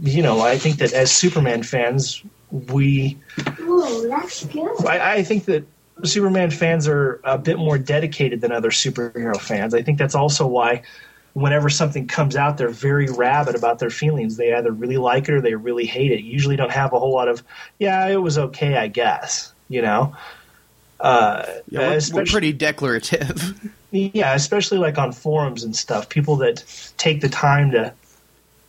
you 0.00 0.22
know 0.22 0.40
i 0.40 0.58
think 0.58 0.78
that 0.78 0.92
as 0.92 1.10
superman 1.10 1.62
fans 1.62 2.22
we. 2.54 3.18
Whoa, 3.58 4.08
that's 4.08 4.44
good. 4.46 4.86
I, 4.86 5.16
I 5.16 5.22
think 5.22 5.46
that 5.46 5.66
Superman 6.04 6.50
fans 6.50 6.86
are 6.86 7.20
a 7.24 7.38
bit 7.38 7.58
more 7.58 7.78
dedicated 7.78 8.40
than 8.40 8.52
other 8.52 8.70
superhero 8.70 9.36
fans. 9.36 9.74
I 9.74 9.82
think 9.82 9.98
that's 9.98 10.14
also 10.14 10.46
why 10.46 10.82
whenever 11.32 11.68
something 11.68 12.06
comes 12.06 12.36
out, 12.36 12.56
they're 12.56 12.68
very 12.68 13.08
rabid 13.08 13.56
about 13.56 13.80
their 13.80 13.90
feelings. 13.90 14.36
They 14.36 14.54
either 14.54 14.70
really 14.70 14.98
like 14.98 15.28
it 15.28 15.34
or 15.34 15.40
they 15.40 15.54
really 15.54 15.86
hate 15.86 16.12
it. 16.12 16.20
You 16.20 16.30
usually 16.32 16.56
don't 16.56 16.70
have 16.70 16.92
a 16.92 16.98
whole 16.98 17.12
lot 17.12 17.28
of, 17.28 17.42
yeah, 17.78 18.06
it 18.06 18.22
was 18.22 18.38
okay, 18.38 18.76
I 18.76 18.86
guess, 18.86 19.52
you 19.68 19.82
know? 19.82 20.14
Uh, 21.00 21.44
yeah, 21.68 21.90
we're, 21.90 22.20
we're 22.20 22.24
pretty 22.24 22.52
declarative. 22.52 23.70
yeah, 23.90 24.34
especially 24.34 24.78
like 24.78 24.98
on 24.98 25.12
forums 25.12 25.64
and 25.64 25.74
stuff. 25.74 26.08
People 26.08 26.36
that 26.36 26.64
take 26.96 27.20
the 27.20 27.28
time 27.28 27.72
to 27.72 27.92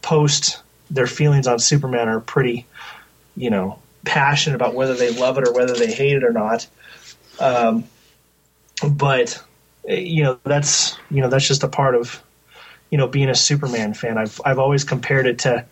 post 0.02 0.62
their 0.90 1.08
feelings 1.08 1.48
on 1.48 1.60
Superman 1.60 2.08
are 2.08 2.20
pretty 2.20 2.66
you 3.36 3.50
know 3.50 3.80
passionate 4.06 4.56
about 4.56 4.76
whether 4.76 4.94
they 4.94 5.12
love 5.12 5.38
it 5.38 5.48
or 5.48 5.54
whether 5.54 5.74
they 5.74 5.92
hate 5.92 6.16
it 6.16 6.24
or 6.24 6.32
not. 6.32 6.68
Um, 7.40 7.86
but 8.88 9.42
you 9.88 10.24
know 10.24 10.40
that's 10.44 10.98
you 11.10 11.22
know 11.22 11.30
that's 11.30 11.48
just 11.48 11.64
a 11.64 11.68
part 11.68 11.96
of 11.96 12.22
you 12.90 12.98
know 12.98 13.08
being 13.08 13.30
a 13.30 13.36
Superman 13.36 13.94
fan. 13.94 14.18
I've 14.18 14.40
I've 14.46 14.60
always 14.60 14.84
compared 14.84 15.28
it 15.28 15.40
to 15.40 15.66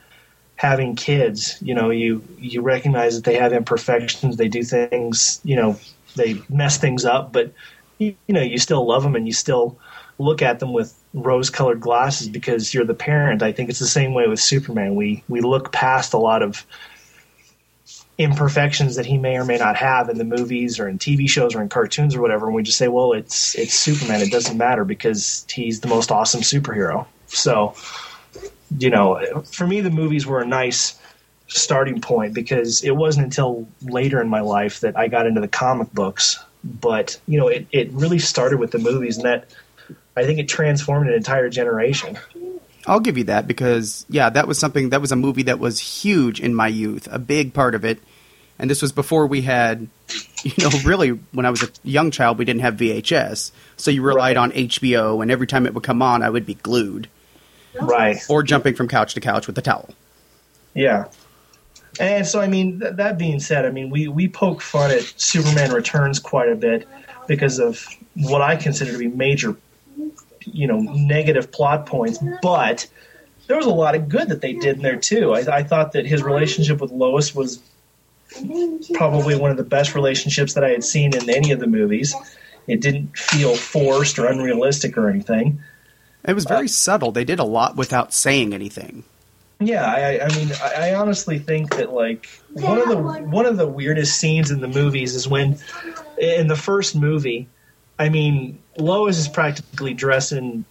having 0.56 0.96
kids. 0.96 1.58
You 1.62 1.76
know, 1.76 1.90
you 1.90 2.24
you 2.38 2.62
recognize 2.62 3.16
that 3.16 3.26
they 3.26 3.36
have 3.36 3.54
imperfections, 3.54 4.38
they 4.38 4.48
do 4.48 4.64
things, 4.64 5.42
you 5.44 5.56
know, 5.56 5.80
they 6.16 6.42
mess 6.50 6.78
things 6.78 7.06
up, 7.06 7.32
but 7.32 7.54
you, 7.98 8.16
you 8.28 8.34
know 8.34 8.42
you 8.42 8.58
still 8.58 8.86
love 8.86 9.04
them 9.04 9.16
and 9.16 9.28
you 9.28 9.34
still 9.34 9.78
look 10.20 10.42
at 10.42 10.60
them 10.60 10.74
with 10.74 10.94
rose-colored 11.14 11.80
glasses 11.80 12.30
because 12.30 12.74
you're 12.74 12.86
the 12.86 12.94
parent. 12.94 13.42
I 13.42 13.52
think 13.52 13.70
it's 13.70 13.80
the 13.80 13.88
same 13.88 14.14
way 14.14 14.28
with 14.28 14.40
Superman. 14.40 14.96
We 14.96 15.24
we 15.28 15.42
look 15.42 15.72
past 15.72 16.14
a 16.14 16.18
lot 16.18 16.42
of 16.44 16.66
imperfections 18.18 18.96
that 18.96 19.06
he 19.06 19.18
may 19.18 19.38
or 19.38 19.46
may 19.46 19.58
not 19.58 19.76
have 19.76 20.08
in 20.10 20.18
the 20.18 20.24
movies 20.24 20.80
or 20.80 20.88
in 20.88 21.00
TV 21.00 21.28
shows 21.28 21.56
or 21.56 21.62
in 21.62 21.70
cartoons 21.70 22.16
or 22.16 22.22
whatever, 22.22 22.46
and 22.46 22.56
we 22.56 22.64
just 22.64 22.78
say, 22.78 22.88
well, 22.88 23.14
it's 23.14 23.56
it's 23.56 23.74
Superman. 23.74 24.22
It 24.22 24.32
doesn't 24.32 24.58
matter 24.58 24.86
because 24.86 25.46
he's 25.52 25.80
the 25.80 25.88
most 25.88 26.12
awesome 26.12 26.42
superhero. 26.42 27.08
So, 27.28 27.74
you 28.78 28.90
know, 28.90 29.44
for 29.52 29.66
me, 29.66 29.82
the 29.82 29.90
movies 29.90 30.26
were 30.26 30.42
a 30.42 30.46
nice 30.46 31.00
starting 31.54 32.02
point 32.02 32.34
because 32.34 32.84
it 32.84 32.96
wasn't 32.96 33.26
until 33.26 33.68
later 33.82 34.20
in 34.22 34.28
my 34.28 34.42
life 34.42 34.80
that 34.82 34.98
I 34.98 35.08
got 35.08 35.28
into 35.28 35.42
the 35.42 35.48
comic 35.48 35.92
books. 35.94 36.44
But 36.64 37.20
you 37.28 37.40
know, 37.40 37.48
it 37.48 37.68
it 37.72 37.92
really 37.92 38.20
started 38.20 38.60
with 38.60 38.72
the 38.72 38.80
movies, 38.80 39.18
and 39.18 39.26
that 39.26 39.50
I 40.16 40.26
think 40.26 40.40
it 40.40 40.48
transformed 40.48 41.08
an 41.08 41.14
entire 41.14 41.50
generation. 41.50 42.18
I'll 42.86 43.00
give 43.00 43.18
you 43.18 43.26
that 43.26 43.48
because 43.48 44.06
yeah, 44.10 44.30
that 44.30 44.48
was 44.48 44.60
something 44.60 44.90
that 44.90 45.02
was 45.02 45.12
a 45.12 45.16
movie 45.16 45.44
that 45.44 45.60
was 45.60 45.80
huge 45.80 46.40
in 46.40 46.56
my 46.56 46.68
youth, 46.68 47.08
a 47.12 47.20
big 47.20 47.54
part 47.54 47.76
of 47.76 47.86
it. 47.86 48.00
And 48.60 48.70
this 48.70 48.82
was 48.82 48.92
before 48.92 49.26
we 49.26 49.42
had, 49.42 49.88
you 50.44 50.54
know, 50.60 50.70
really 50.86 51.10
when 51.32 51.46
I 51.46 51.50
was 51.50 51.64
a 51.64 51.70
young 51.84 52.12
child, 52.12 52.38
we 52.38 52.46
didn't 52.46 52.62
have 52.62 52.76
VHS, 52.76 53.52
so 53.78 53.92
you 53.92 54.02
relied 54.02 54.38
right. 54.38 54.44
on 54.44 54.52
HBO, 54.52 55.22
and 55.22 55.32
every 55.32 55.48
time 55.48 55.66
it 55.66 55.74
would 55.74 55.84
come 55.84 56.02
on, 56.02 56.22
I 56.22 56.30
would 56.30 56.46
be 56.46 56.54
glued, 56.56 57.10
right, 57.82 58.18
or 58.30 58.44
jumping 58.44 58.76
from 58.76 58.88
couch 58.88 59.16
to 59.16 59.22
couch 59.22 59.48
with 59.48 59.58
a 59.58 59.62
towel. 59.62 59.90
Yeah, 60.76 61.06
and 62.00 62.26
so 62.26 62.40
I 62.40 62.48
mean, 62.48 62.80
th- 62.80 62.96
that 62.96 63.18
being 63.18 63.40
said, 63.40 63.66
I 63.66 63.72
mean 63.72 63.90
we 63.90 64.08
we 64.08 64.28
poke 64.28 64.62
fun 64.62 64.92
at 64.92 65.04
Superman 65.18 65.72
Returns 65.72 66.20
quite 66.20 66.50
a 66.50 66.56
bit 66.56 66.88
because 67.28 67.60
of 67.60 67.86
what 68.16 68.42
I 68.42 68.56
consider 68.56 68.92
to 68.92 68.98
be 68.98 69.08
major 69.08 69.56
you 70.46 70.68
know 70.68 70.80
negative 70.80 71.52
plot 71.52 71.86
points, 71.86 72.20
but 72.42 72.88
there 73.48 73.58
was 73.58 73.66
a 73.66 73.74
lot 73.74 73.96
of 73.96 74.10
good 74.10 74.30
that 74.30 74.42
they 74.42 74.54
did 74.54 74.78
in 74.78 74.82
there 74.82 74.98
too. 74.98 75.34
I, 75.34 75.58
I 75.58 75.64
thought 75.64 75.94
that 75.94 76.06
his 76.06 76.24
relationship 76.24 76.80
with 76.80 76.92
Lois 76.92 77.36
was 77.36 77.62
probably 78.94 79.36
one 79.36 79.52
of 79.52 79.58
the 79.58 79.64
best 79.64 79.96
relationships 79.96 80.54
that 80.54 80.64
I 80.64 80.70
had 80.70 80.84
seen 80.84 81.16
in 81.16 81.30
any 81.30 81.52
of 81.52 81.60
the 81.60 81.68
movies. 81.68 82.16
It 82.68 82.82
didn't 82.82 83.18
feel 83.18 83.56
forced 83.56 84.18
or 84.18 84.28
unrealistic 84.28 84.98
or 84.98 85.10
anything. 85.10 85.62
It 86.26 86.34
was 86.34 86.46
very 86.46 86.66
uh, 86.66 86.70
subtle. 86.70 87.12
They 87.12 87.26
did 87.26 87.40
a 87.40 87.44
lot 87.44 87.76
without 87.76 88.14
saying 88.14 88.54
anything. 88.54 89.04
Yeah, 89.66 89.86
I, 89.86 90.26
I 90.26 90.36
mean, 90.36 90.52
I, 90.62 90.90
I 90.90 90.96
honestly 90.96 91.40
think 91.40 91.76
that 91.76 91.94
like 91.94 92.28
one 92.54 92.80
of 92.80 92.90
the 92.90 92.98
one 92.98 93.46
of 93.46 93.58
the 93.58 93.68
weirdest 93.68 94.20
scenes 94.20 94.52
in 94.52 94.62
the 94.62 94.68
movies 94.68 95.16
is 95.16 95.28
when 95.28 95.58
in 96.18 96.48
the 96.48 96.56
first 96.56 96.96
movie 96.96 97.48
I 98.00 98.10
mean, 98.10 98.62
Lois 98.78 99.18
is 99.18 99.28
practically 99.28 99.94
dressing, 99.94 100.66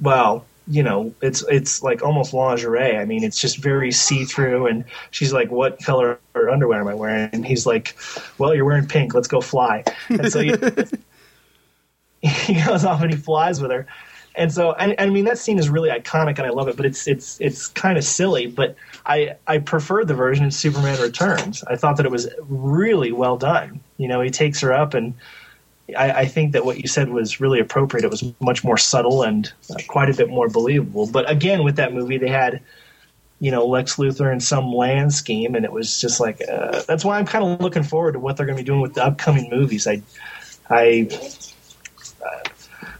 well, 0.00 0.46
you 0.68 0.82
know, 0.82 1.14
it's 1.22 1.44
it's 1.48 1.82
like 1.82 2.02
almost 2.02 2.32
lingerie. 2.32 2.96
I 2.96 3.04
mean, 3.04 3.22
it's 3.22 3.40
just 3.40 3.58
very 3.58 3.92
see 3.92 4.24
through, 4.24 4.66
and 4.66 4.84
she's 5.12 5.32
like, 5.32 5.50
"What 5.50 5.80
color 5.82 6.18
underwear 6.34 6.80
am 6.80 6.88
I 6.88 6.94
wearing?" 6.94 7.30
And 7.32 7.46
he's 7.46 7.66
like, 7.66 7.96
"Well, 8.38 8.54
you're 8.54 8.64
wearing 8.64 8.86
pink. 8.86 9.14
Let's 9.14 9.28
go 9.28 9.40
fly." 9.40 9.84
And 10.08 10.32
so 10.32 10.40
he 10.40 10.50
goes 12.64 12.84
off 12.84 13.02
and 13.02 13.12
he 13.12 13.16
flies 13.16 13.60
with 13.60 13.70
her. 13.70 13.86
And 14.36 14.52
so, 14.52 14.72
I, 14.78 14.94
I 14.98 15.06
mean, 15.06 15.24
that 15.24 15.38
scene 15.38 15.58
is 15.58 15.68
really 15.68 15.88
iconic, 15.88 16.38
and 16.38 16.46
I 16.46 16.50
love 16.50 16.68
it. 16.68 16.76
But 16.76 16.86
it's 16.86 17.08
it's 17.08 17.40
it's 17.40 17.68
kind 17.68 17.96
of 17.96 18.04
silly. 18.04 18.46
But 18.46 18.76
I 19.06 19.36
I 19.46 19.58
preferred 19.58 20.08
the 20.08 20.14
version 20.14 20.44
in 20.44 20.50
Superman 20.50 21.00
Returns. 21.00 21.64
I 21.64 21.76
thought 21.76 21.96
that 21.96 22.06
it 22.06 22.12
was 22.12 22.28
really 22.40 23.12
well 23.12 23.36
done. 23.38 23.80
You 23.96 24.08
know, 24.08 24.20
he 24.20 24.30
takes 24.30 24.60
her 24.60 24.72
up 24.72 24.94
and 24.94 25.14
I, 25.96 26.10
I, 26.10 26.26
think 26.26 26.52
that 26.52 26.64
what 26.64 26.80
you 26.80 26.88
said 26.88 27.10
was 27.10 27.40
really 27.40 27.60
appropriate. 27.60 28.04
It 28.04 28.10
was 28.10 28.24
much 28.40 28.64
more 28.64 28.76
subtle 28.76 29.22
and 29.22 29.52
quite 29.86 30.10
a 30.10 30.14
bit 30.14 30.28
more 30.28 30.48
believable. 30.48 31.06
But 31.06 31.30
again, 31.30 31.62
with 31.62 31.76
that 31.76 31.92
movie, 31.92 32.18
they 32.18 32.28
had, 32.28 32.60
you 33.38 33.50
know, 33.50 33.66
Lex 33.66 33.96
Luthor 33.96 34.32
in 34.32 34.40
some 34.40 34.72
land 34.72 35.12
scheme, 35.12 35.54
and 35.54 35.64
it 35.64 35.70
was 35.70 36.00
just 36.00 36.18
like 36.18 36.40
uh, 36.50 36.82
that's 36.88 37.04
why 37.04 37.18
I'm 37.18 37.26
kind 37.26 37.44
of 37.44 37.60
looking 37.60 37.84
forward 37.84 38.12
to 38.12 38.18
what 38.18 38.36
they're 38.36 38.46
going 38.46 38.56
to 38.56 38.62
be 38.62 38.66
doing 38.66 38.80
with 38.80 38.94
the 38.94 39.04
upcoming 39.04 39.48
movies. 39.50 39.86
I, 39.86 40.02
I, 40.68 41.08
uh, 42.24 42.48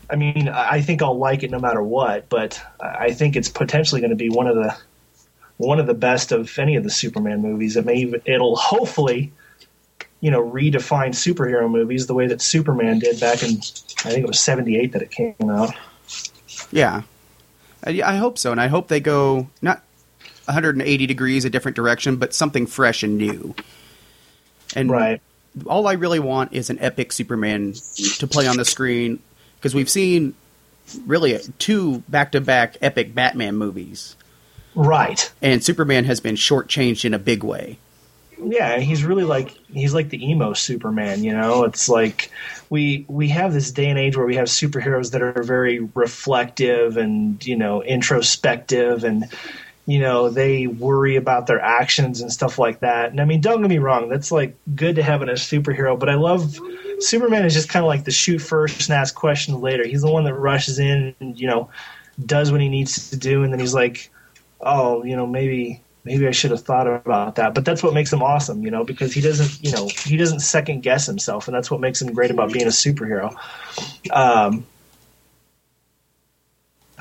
I 0.08 0.16
mean, 0.16 0.48
I 0.48 0.80
think 0.80 1.02
I'll 1.02 1.18
like 1.18 1.42
it 1.42 1.50
no 1.50 1.58
matter 1.58 1.82
what, 1.82 2.28
but 2.28 2.60
I 2.80 3.12
think 3.12 3.36
it's 3.36 3.48
potentially 3.48 4.00
going 4.00 4.10
to 4.10 4.16
be 4.16 4.30
one 4.30 4.46
of 4.46 4.54
the 4.54 4.76
one 5.56 5.80
of 5.80 5.86
the 5.86 5.94
best 5.94 6.32
of 6.32 6.58
any 6.58 6.76
of 6.76 6.84
the 6.84 6.90
Superman 6.90 7.40
movies. 7.40 7.76
It 7.76 7.86
may 7.86 7.96
even, 7.96 8.20
it'll 8.26 8.56
hopefully 8.56 9.32
you 10.20 10.30
know, 10.30 10.42
redefine 10.42 11.10
superhero 11.10 11.70
movies 11.70 12.06
the 12.06 12.14
way 12.14 12.26
that 12.26 12.40
Superman 12.40 12.98
did 12.98 13.20
back 13.20 13.42
in, 13.42 13.50
I 13.50 14.10
think 14.10 14.24
it 14.24 14.26
was 14.26 14.40
78 14.40 14.92
that 14.92 15.02
it 15.02 15.10
came 15.10 15.34
out. 15.50 15.74
Yeah. 16.70 17.02
Uh, 17.86 17.90
I, 17.90 18.02
I 18.02 18.16
hope 18.16 18.38
so, 18.38 18.50
and 18.50 18.60
I 18.60 18.68
hope 18.68 18.88
they 18.88 19.00
go 19.00 19.48
not 19.60 19.82
180 20.46 21.06
degrees 21.06 21.44
a 21.44 21.50
different 21.50 21.76
direction, 21.76 22.16
but 22.16 22.34
something 22.34 22.66
fresh 22.66 23.02
and 23.02 23.18
new. 23.18 23.54
And 24.74 24.90
Right. 24.90 25.20
all 25.66 25.86
I 25.86 25.92
really 25.92 26.18
want 26.18 26.52
is 26.52 26.70
an 26.70 26.78
epic 26.80 27.12
Superman 27.12 27.74
to 28.18 28.26
play 28.26 28.46
on 28.46 28.56
the 28.56 28.64
screen 28.64 29.20
because 29.58 29.74
we've 29.74 29.90
seen 29.90 30.34
really 31.06 31.38
two 31.58 31.98
back-to-back 32.08 32.76
epic 32.80 33.14
Batman 33.14 33.56
movies, 33.56 34.16
Right. 34.74 35.32
and 35.42 35.64
Superman 35.64 36.04
has 36.04 36.20
been 36.20 36.36
shortchanged 36.36 37.04
in 37.04 37.14
a 37.14 37.18
big 37.18 37.42
way. 37.42 37.78
Yeah, 38.38 38.78
he's 38.80 39.02
really 39.02 39.24
like 39.24 39.56
he's 39.72 39.94
like 39.94 40.10
the 40.10 40.22
emo 40.22 40.52
Superman, 40.52 41.24
you 41.24 41.32
know? 41.32 41.64
It's 41.64 41.88
like 41.88 42.30
we 42.68 43.06
we 43.08 43.28
have 43.28 43.54
this 43.54 43.70
day 43.70 43.88
and 43.88 43.98
age 43.98 44.14
where 44.14 44.26
we 44.26 44.36
have 44.36 44.48
superheroes 44.48 45.12
that 45.12 45.22
are 45.22 45.42
very 45.42 45.78
reflective 45.94 46.98
and, 46.98 47.44
you 47.46 47.56
know, 47.56 47.82
introspective 47.82 49.04
and 49.04 49.24
you 49.86 50.00
know, 50.00 50.28
they 50.28 50.66
worry 50.66 51.16
about 51.16 51.46
their 51.46 51.60
actions 51.60 52.20
and 52.20 52.32
stuff 52.32 52.58
like 52.58 52.80
that. 52.80 53.10
And 53.10 53.20
I 53.20 53.24
mean, 53.24 53.40
don't 53.40 53.62
get 53.62 53.70
me 53.70 53.78
wrong, 53.78 54.08
that's 54.08 54.32
like 54.32 54.56
good 54.74 54.96
to 54.96 55.02
have 55.02 55.22
in 55.22 55.28
a 55.28 55.34
superhero, 55.34 55.98
but 55.98 56.08
I 56.08 56.14
love 56.14 56.58
Superman 56.98 57.44
is 57.44 57.54
just 57.54 57.68
kind 57.68 57.84
of 57.84 57.88
like 57.88 58.04
the 58.04 58.10
shoot 58.10 58.40
first 58.40 58.88
and 58.88 58.96
ask 58.96 59.14
questions 59.14 59.58
later. 59.58 59.86
He's 59.86 60.02
the 60.02 60.10
one 60.10 60.24
that 60.24 60.34
rushes 60.34 60.78
in 60.78 61.14
and, 61.20 61.38
you 61.38 61.46
know, 61.46 61.70
does 62.24 62.50
what 62.50 62.60
he 62.60 62.68
needs 62.68 63.10
to 63.10 63.16
do 63.16 63.44
and 63.44 63.52
then 63.52 63.60
he's 63.60 63.74
like, 63.74 64.10
"Oh, 64.60 65.04
you 65.04 65.16
know, 65.16 65.26
maybe 65.26 65.82
maybe 66.06 66.26
I 66.28 66.30
should 66.30 66.52
have 66.52 66.62
thought 66.62 66.86
about 66.86 67.34
that. 67.34 67.52
But 67.52 67.64
that's 67.64 67.82
what 67.82 67.92
makes 67.92 68.12
him 68.12 68.22
awesome, 68.22 68.62
you 68.62 68.70
know, 68.70 68.84
because 68.84 69.12
he 69.12 69.20
doesn't, 69.20 69.62
you 69.62 69.72
know, 69.72 69.88
he 69.88 70.16
doesn't 70.16 70.38
second 70.40 70.82
guess 70.82 71.04
himself, 71.04 71.48
and 71.48 71.54
that's 71.54 71.70
what 71.70 71.80
makes 71.80 72.00
him 72.00 72.14
great 72.14 72.30
about 72.30 72.52
being 72.52 72.66
a 72.66 72.70
superhero. 72.70 73.36
Um, 74.12 74.64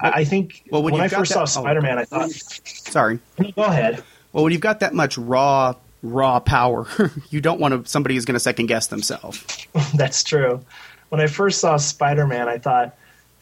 I, 0.02 0.10
I 0.12 0.24
think 0.26 0.64
Well, 0.70 0.84
when 0.84 0.94
when, 0.94 1.02
I 1.02 1.08
first 1.08 1.32
saw 1.32 1.40
that- 1.46 1.58
oh. 1.58 1.62
Spider 1.64 1.82
Man, 1.82 1.98
I 1.98 2.06
thought, 2.06 2.32
Sorry. 2.32 3.20
go 3.56 3.64
ahead. 3.64 4.04
Well, 4.34 4.44
when 4.44 4.52
you've 4.52 4.62
got 4.62 4.82
that 4.82 4.94
much 4.94 5.18
raw, 5.18 5.76
raw 6.04 6.40
power, 6.40 6.88
you 7.30 7.42
don't 7.42 7.60
want 7.60 7.86
to 7.86 7.90
somebody 7.90 8.16
who's 8.16 8.26
going 8.26 8.34
to 8.36 8.40
second 8.40 8.66
guess 8.68 8.88
themselves. 8.88 9.46
That's 9.96 10.24
true. 10.24 10.62
When 11.10 11.22
I 11.22 11.28
first 11.28 11.60
saw 11.62 11.78
Spider 11.78 12.28
Man, 12.28 12.50
I 12.50 12.58
thought, 12.58 12.98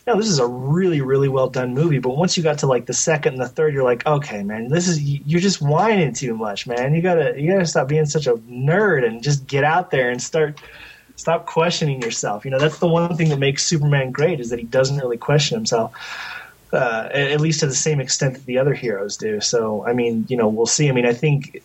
no, 0.06 0.18
this 0.18 0.28
is 0.28 0.38
a 0.40 0.46
really, 0.46 1.02
really 1.02 1.30
well 1.30 1.48
done 1.50 1.74
movie. 1.74 1.98
But 2.00 2.18
once 2.18 2.36
you 2.36 2.44
got 2.44 2.60
to 2.60 2.68
like 2.68 2.86
the 2.86 2.94
second 2.94 3.34
and 3.36 3.42
the 3.42 3.48
third, 3.48 3.74
you're 3.74 3.86
like, 3.86 4.06
okay, 4.06 4.44
man, 4.44 4.68
this 4.68 4.88
is 4.88 5.02
you're 5.02 5.40
just 5.40 5.62
whining 5.62 6.14
too 6.14 6.36
much, 6.36 6.68
man. 6.68 6.94
You 6.94 7.02
gotta 7.02 7.40
you 7.42 7.52
gotta 7.52 7.66
stop 7.66 7.88
being 7.88 8.06
such 8.06 8.28
a 8.28 8.34
nerd 8.36 9.08
and 9.08 9.24
just 9.24 9.48
get 9.48 9.64
out 9.64 9.92
there 9.92 10.10
and 10.12 10.22
start 10.22 10.60
stop 11.16 11.46
questioning 11.46 12.02
yourself. 12.02 12.44
You 12.44 12.52
know, 12.52 12.60
that's 12.60 12.80
the 12.80 12.88
one 12.88 13.16
thing 13.16 13.30
that 13.30 13.40
makes 13.40 13.66
Superman 13.66 14.12
great 14.12 14.40
is 14.42 14.50
that 14.50 14.60
he 14.60 14.66
doesn't 14.66 14.98
really 14.98 15.18
question 15.18 15.58
himself. 15.58 15.94
Uh, 16.74 17.08
at 17.14 17.40
least 17.40 17.60
to 17.60 17.68
the 17.68 17.76
same 17.76 18.00
extent 18.00 18.34
that 18.34 18.46
the 18.48 18.58
other 18.58 18.74
heroes 18.74 19.16
do. 19.16 19.40
So, 19.40 19.86
I 19.86 19.94
mean, 19.94 20.26
you 20.28 20.36
know, 20.36 20.48
we'll 20.48 20.66
see. 20.66 20.90
I 20.90 20.92
mean, 20.92 21.06
I 21.06 21.14
think 21.14 21.62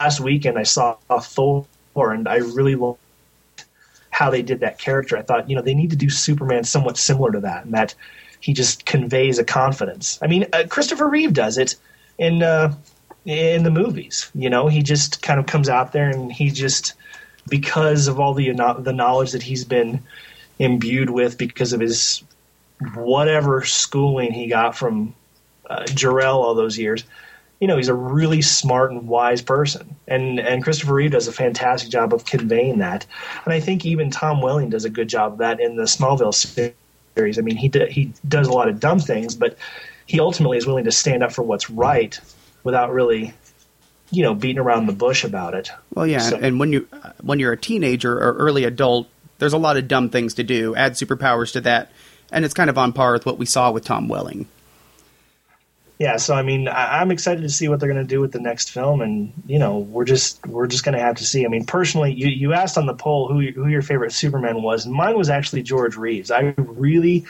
last 0.00 0.20
weekend 0.20 0.58
I 0.58 0.62
saw 0.62 0.96
Thor, 1.20 1.66
and 1.98 2.26
I 2.26 2.36
really 2.36 2.76
loved 2.76 2.98
how 4.08 4.30
they 4.30 4.40
did 4.40 4.60
that 4.60 4.78
character. 4.78 5.18
I 5.18 5.22
thought, 5.22 5.50
you 5.50 5.56
know, 5.56 5.60
they 5.60 5.74
need 5.74 5.90
to 5.90 5.96
do 5.96 6.08
Superman 6.08 6.64
somewhat 6.64 6.96
similar 6.96 7.30
to 7.32 7.40
that, 7.40 7.66
and 7.66 7.74
that 7.74 7.94
he 8.40 8.54
just 8.54 8.86
conveys 8.86 9.38
a 9.38 9.44
confidence. 9.44 10.18
I 10.22 10.28
mean, 10.28 10.46
uh, 10.54 10.64
Christopher 10.70 11.06
Reeve 11.06 11.34
does 11.34 11.58
it 11.58 11.76
in 12.16 12.42
uh, 12.42 12.74
in 13.26 13.64
the 13.64 13.70
movies. 13.70 14.30
You 14.34 14.48
know, 14.48 14.68
he 14.68 14.82
just 14.82 15.20
kind 15.20 15.38
of 15.38 15.46
comes 15.46 15.68
out 15.68 15.92
there 15.92 16.08
and 16.08 16.32
he 16.32 16.50
just 16.50 16.94
because 17.48 18.08
of 18.08 18.18
all 18.18 18.34
the 18.34 18.50
the 18.78 18.92
knowledge 18.92 19.32
that 19.32 19.42
he's 19.42 19.64
been 19.64 20.02
imbued 20.58 21.10
with 21.10 21.36
because 21.36 21.72
of 21.72 21.80
his 21.80 22.22
whatever 22.94 23.64
schooling 23.64 24.32
he 24.32 24.46
got 24.48 24.76
from 24.76 25.14
uh, 25.68 25.84
Jor-El 25.86 26.42
all 26.42 26.54
those 26.54 26.78
years. 26.78 27.04
You 27.60 27.68
know, 27.68 27.76
he's 27.78 27.88
a 27.88 27.94
really 27.94 28.42
smart 28.42 28.92
and 28.92 29.08
wise 29.08 29.40
person, 29.40 29.96
and 30.06 30.38
and 30.38 30.62
Christopher 30.62 30.92
Reeve 30.94 31.12
does 31.12 31.26
a 31.26 31.32
fantastic 31.32 31.90
job 31.90 32.12
of 32.12 32.26
conveying 32.26 32.78
that. 32.80 33.06
And 33.46 33.54
I 33.54 33.60
think 33.60 33.86
even 33.86 34.10
Tom 34.10 34.42
Welling 34.42 34.68
does 34.68 34.84
a 34.84 34.90
good 34.90 35.08
job 35.08 35.32
of 35.32 35.38
that 35.38 35.58
in 35.58 35.76
the 35.76 35.84
Smallville 35.84 36.34
series. 36.34 37.38
I 37.38 37.42
mean, 37.42 37.56
he 37.56 37.68
d- 37.68 37.90
he 37.90 38.12
does 38.28 38.46
a 38.46 38.52
lot 38.52 38.68
of 38.68 38.78
dumb 38.78 38.98
things, 38.98 39.34
but 39.34 39.56
he 40.04 40.20
ultimately 40.20 40.58
is 40.58 40.66
willing 40.66 40.84
to 40.84 40.92
stand 40.92 41.22
up 41.22 41.32
for 41.32 41.40
what's 41.42 41.70
right 41.70 42.20
without 42.62 42.92
really, 42.92 43.32
you 44.10 44.22
know, 44.22 44.34
beating 44.34 44.58
around 44.58 44.84
the 44.84 44.92
bush 44.92 45.24
about 45.24 45.54
it. 45.54 45.70
Well, 45.94 46.06
yeah, 46.06 46.18
So- 46.18 46.36
and 46.36 46.60
when 46.60 46.74
you 46.74 46.86
when 47.22 47.38
you're 47.38 47.52
a 47.52 47.56
teenager 47.58 48.12
or 48.18 48.34
early 48.34 48.64
adult, 48.64 49.08
there's 49.38 49.54
a 49.54 49.58
lot 49.58 49.78
of 49.78 49.88
dumb 49.88 50.10
things 50.10 50.34
to 50.34 50.42
do. 50.42 50.76
Add 50.76 50.92
superpowers 50.92 51.52
to 51.52 51.62
that, 51.62 51.90
and 52.32 52.44
it's 52.44 52.54
kind 52.54 52.70
of 52.70 52.78
on 52.78 52.92
par 52.92 53.12
with 53.12 53.26
what 53.26 53.38
we 53.38 53.46
saw 53.46 53.70
with 53.70 53.84
Tom 53.84 54.08
Welling. 54.08 54.46
yeah 55.98 56.16
so 56.16 56.34
i 56.34 56.42
mean 56.42 56.68
I, 56.68 57.00
i'm 57.00 57.10
excited 57.10 57.42
to 57.42 57.48
see 57.48 57.68
what 57.68 57.80
they're 57.80 57.92
going 57.92 58.06
to 58.06 58.14
do 58.14 58.20
with 58.20 58.32
the 58.32 58.40
next 58.40 58.70
film. 58.70 59.00
And 59.00 59.32
you 59.46 59.58
know 59.58 59.78
we're 59.78 60.04
just 60.04 60.44
we're 60.46 60.66
just 60.66 60.84
going 60.84 60.96
to 60.96 61.00
have 61.00 61.16
to 61.16 61.24
see. 61.24 61.44
I 61.44 61.48
mean 61.48 61.64
personally 61.64 62.12
you, 62.12 62.28
you 62.28 62.52
asked 62.52 62.76
on 62.76 62.86
the 62.86 62.94
poll 62.94 63.28
who, 63.28 63.40
who 63.52 63.68
your 63.68 63.82
favorite 63.82 64.12
superman 64.12 64.62
was. 64.62 64.84
And 64.84 64.94
mine 64.94 65.16
was 65.16 65.30
actually 65.30 65.62
george 65.62 65.96
reeves. 65.96 66.30
I 66.30 66.54
really 66.58 67.24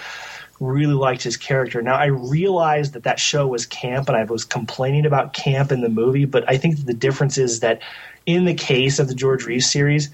really 0.58 0.94
liked 0.94 1.22
his 1.22 1.36
character. 1.36 1.82
Now 1.82 1.96
i 1.96 2.06
realized 2.06 2.94
that 2.94 3.04
that 3.04 3.20
show 3.20 3.46
was 3.46 3.66
camp 3.66 4.08
and 4.08 4.16
i 4.16 4.24
was 4.24 4.44
complaining 4.44 5.06
about 5.06 5.32
camp 5.34 5.70
in 5.70 5.82
the 5.82 5.88
movie 5.88 6.24
but 6.24 6.48
i 6.48 6.56
think 6.56 6.84
the 6.86 6.94
difference 6.94 7.36
is 7.38 7.60
that 7.60 7.80
in 8.24 8.44
the 8.46 8.54
case 8.54 8.98
of 8.98 9.06
the 9.06 9.14
george 9.14 9.44
reeves 9.44 9.70
series 9.70 10.10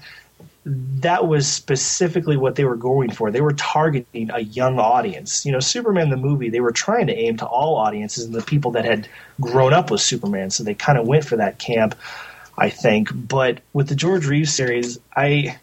that 0.65 1.27
was 1.27 1.47
specifically 1.47 2.37
what 2.37 2.55
they 2.55 2.63
were 2.63 2.77
going 2.77 3.11
for. 3.11 3.31
They 3.31 3.41
were 3.41 3.53
targeting 3.53 4.29
a 4.31 4.39
young 4.39 4.79
audience. 4.79 5.45
You 5.45 5.51
know, 5.51 5.59
Superman 5.59 6.09
the 6.09 6.17
movie, 6.17 6.49
they 6.49 6.61
were 6.61 6.71
trying 6.71 7.07
to 7.07 7.15
aim 7.15 7.37
to 7.37 7.45
all 7.45 7.75
audiences 7.75 8.25
and 8.25 8.33
the 8.33 8.41
people 8.41 8.71
that 8.71 8.85
had 8.85 9.07
grown 9.41 9.73
up 9.73 9.91
with 9.91 10.01
Superman. 10.01 10.51
So 10.51 10.63
they 10.63 10.73
kind 10.73 10.97
of 10.97 11.05
went 11.05 11.25
for 11.25 11.35
that 11.35 11.59
camp, 11.59 11.95
I 12.57 12.69
think. 12.69 13.09
But 13.13 13.59
with 13.73 13.89
the 13.89 13.95
George 13.95 14.25
Reeves 14.25 14.53
series, 14.53 14.99
I 15.15 15.57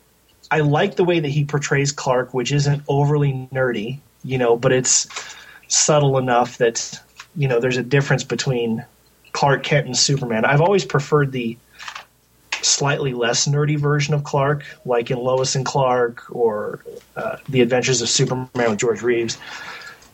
I 0.50 0.60
like 0.60 0.96
the 0.96 1.04
way 1.04 1.20
that 1.20 1.28
he 1.28 1.44
portrays 1.44 1.92
Clark, 1.92 2.34
which 2.34 2.52
isn't 2.52 2.82
overly 2.88 3.48
nerdy, 3.52 4.00
you 4.22 4.36
know, 4.36 4.56
but 4.56 4.72
it's 4.72 5.06
subtle 5.68 6.18
enough 6.18 6.58
that 6.58 7.00
you 7.36 7.48
know 7.48 7.60
there's 7.60 7.78
a 7.78 7.82
difference 7.82 8.24
between 8.24 8.84
Clark 9.32 9.62
Kent 9.62 9.86
and 9.86 9.96
Superman. 9.96 10.44
I've 10.44 10.60
always 10.60 10.84
preferred 10.84 11.32
the 11.32 11.56
slightly 12.62 13.14
less 13.14 13.46
nerdy 13.46 13.78
version 13.78 14.14
of 14.14 14.24
Clark, 14.24 14.64
like 14.84 15.10
in 15.10 15.18
Lois 15.18 15.54
and 15.54 15.64
Clark 15.64 16.24
or 16.30 16.80
uh, 17.16 17.36
The 17.48 17.60
Adventures 17.60 18.02
of 18.02 18.08
Superman 18.08 18.48
with 18.54 18.78
George 18.78 19.02
Reeves. 19.02 19.38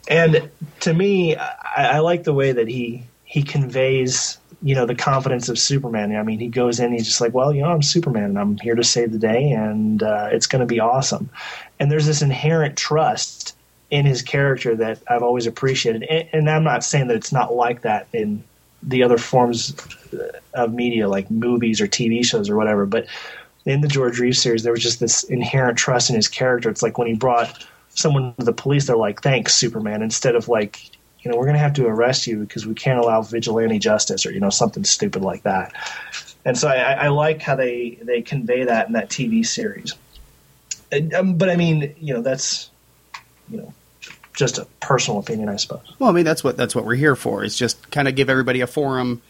And 0.09 0.51
to 0.81 0.95
me, 0.95 1.37
I, 1.37 1.97
I 1.97 1.99
like 1.99 2.25
the 2.25 2.35
way 2.35 2.53
that 2.53 2.69
he 2.69 3.05
he 3.25 3.43
conveys, 3.43 4.39
you 4.63 4.75
know, 4.75 4.87
the 4.87 4.95
confidence 4.95 5.49
of 5.49 5.59
Superman. 5.59 6.15
I 6.15 6.23
mean, 6.23 6.39
he 6.39 6.47
goes 6.49 6.79
in, 6.79 6.93
he's 6.93 7.07
just 7.07 7.21
like, 7.21 7.35
well, 7.35 7.53
you 7.53 7.63
know, 7.63 7.69
I'm 7.69 7.83
Superman, 7.83 8.25
and 8.25 8.39
I'm 8.39 8.57
here 8.59 8.77
to 8.77 8.85
save 8.85 9.13
the 9.13 9.19
day, 9.19 9.51
and 9.51 10.03
uh, 10.03 10.29
it's 10.31 10.47
going 10.47 10.61
to 10.61 10.67
be 10.67 10.81
awesome. 10.81 11.29
And 11.81 11.91
there's 11.91 12.07
this 12.07 12.23
inherent 12.23 12.77
trust 12.77 13.57
in 13.91 14.07
his 14.07 14.23
character 14.23 14.77
that 14.77 15.01
I've 15.09 15.23
always 15.23 15.47
appreciated. 15.47 16.05
And, 16.05 16.29
and 16.33 16.51
I'm 16.51 16.65
not 16.65 16.85
saying 16.85 17.09
that 17.09 17.17
it's 17.17 17.33
not 17.33 17.55
like 17.55 17.83
that 17.83 18.07
in 18.13 18.45
the 18.83 19.03
other 19.03 19.19
forms 19.19 19.75
of 20.55 20.73
media 20.73 21.09
like 21.09 21.31
movies 21.31 21.81
or 21.81 21.87
TV 21.87 22.25
shows 22.25 22.49
or 22.49 22.57
whatever. 22.57 22.87
But 22.87 23.07
in 23.65 23.81
the 23.81 23.89
George 23.89 24.19
Reeves 24.19 24.41
series, 24.41 24.63
there 24.63 24.73
was 24.73 24.83
just 24.83 25.01
this 25.01 25.25
inherent 25.25 25.77
trust 25.77 26.09
in 26.11 26.17
his 26.17 26.29
character. 26.29 26.71
It's 26.71 26.83
like 26.83 26.99
when 26.99 27.09
he 27.09 27.15
brought 27.15 27.67
someone 27.91 28.35
to 28.39 28.45
the 28.45 28.53
police, 28.53 28.87
they're 28.87 28.97
like, 28.97 29.23
"Thanks, 29.23 29.55
Superman," 29.55 30.03
instead 30.03 30.37
of 30.37 30.49
like, 30.49 30.91
you 31.23 31.31
know, 31.31 31.37
we're 31.37 31.45
going 31.45 31.57
to 31.57 31.61
have 31.61 31.75
to 31.75 31.87
arrest 31.87 32.27
you 32.27 32.39
because 32.39 32.67
we 32.67 32.75
can't 32.75 33.01
allow 33.01 33.23
vigilante 33.23 33.79
justice 33.79 34.25
or 34.25 34.31
you 34.31 34.41
know 34.41 34.51
something 34.51 34.85
stupid 34.85 35.23
like 35.23 35.43
that. 35.43 35.73
And 36.45 36.57
so 36.57 36.69
I, 36.69 36.93
I 36.93 37.09
like 37.09 37.43
how 37.43 37.57
they 37.57 37.99
they 38.03 38.23
convey 38.23 38.65
that 38.65 38.87
in 38.87 38.93
that 38.93 39.11
TV 39.11 39.45
series. 39.45 39.95
And, 40.93 41.13
um, 41.13 41.37
but 41.37 41.51
I 41.51 41.57
mean, 41.57 41.93
you 41.99 42.15
know, 42.15 42.23
that's 42.23 42.71
you 43.51 43.59
know 43.59 43.75
just 44.37 44.59
a 44.59 44.67
personal 44.81 45.19
opinion, 45.19 45.49
I 45.49 45.57
suppose. 45.57 45.93
Well, 45.99 46.09
I 46.09 46.13
mean 46.13 46.25
that's 46.25 46.45
what 46.45 46.57
that's 46.57 46.77
what 46.77 46.85
we're 46.85 46.95
here 46.95 47.17
for. 47.17 47.43
Is 47.43 47.57
just 47.57 47.76
kind 47.97 48.09
of 48.09 48.15
give 48.15 48.29
everybody 48.29 48.61
a 48.61 48.67
forum 48.67 49.23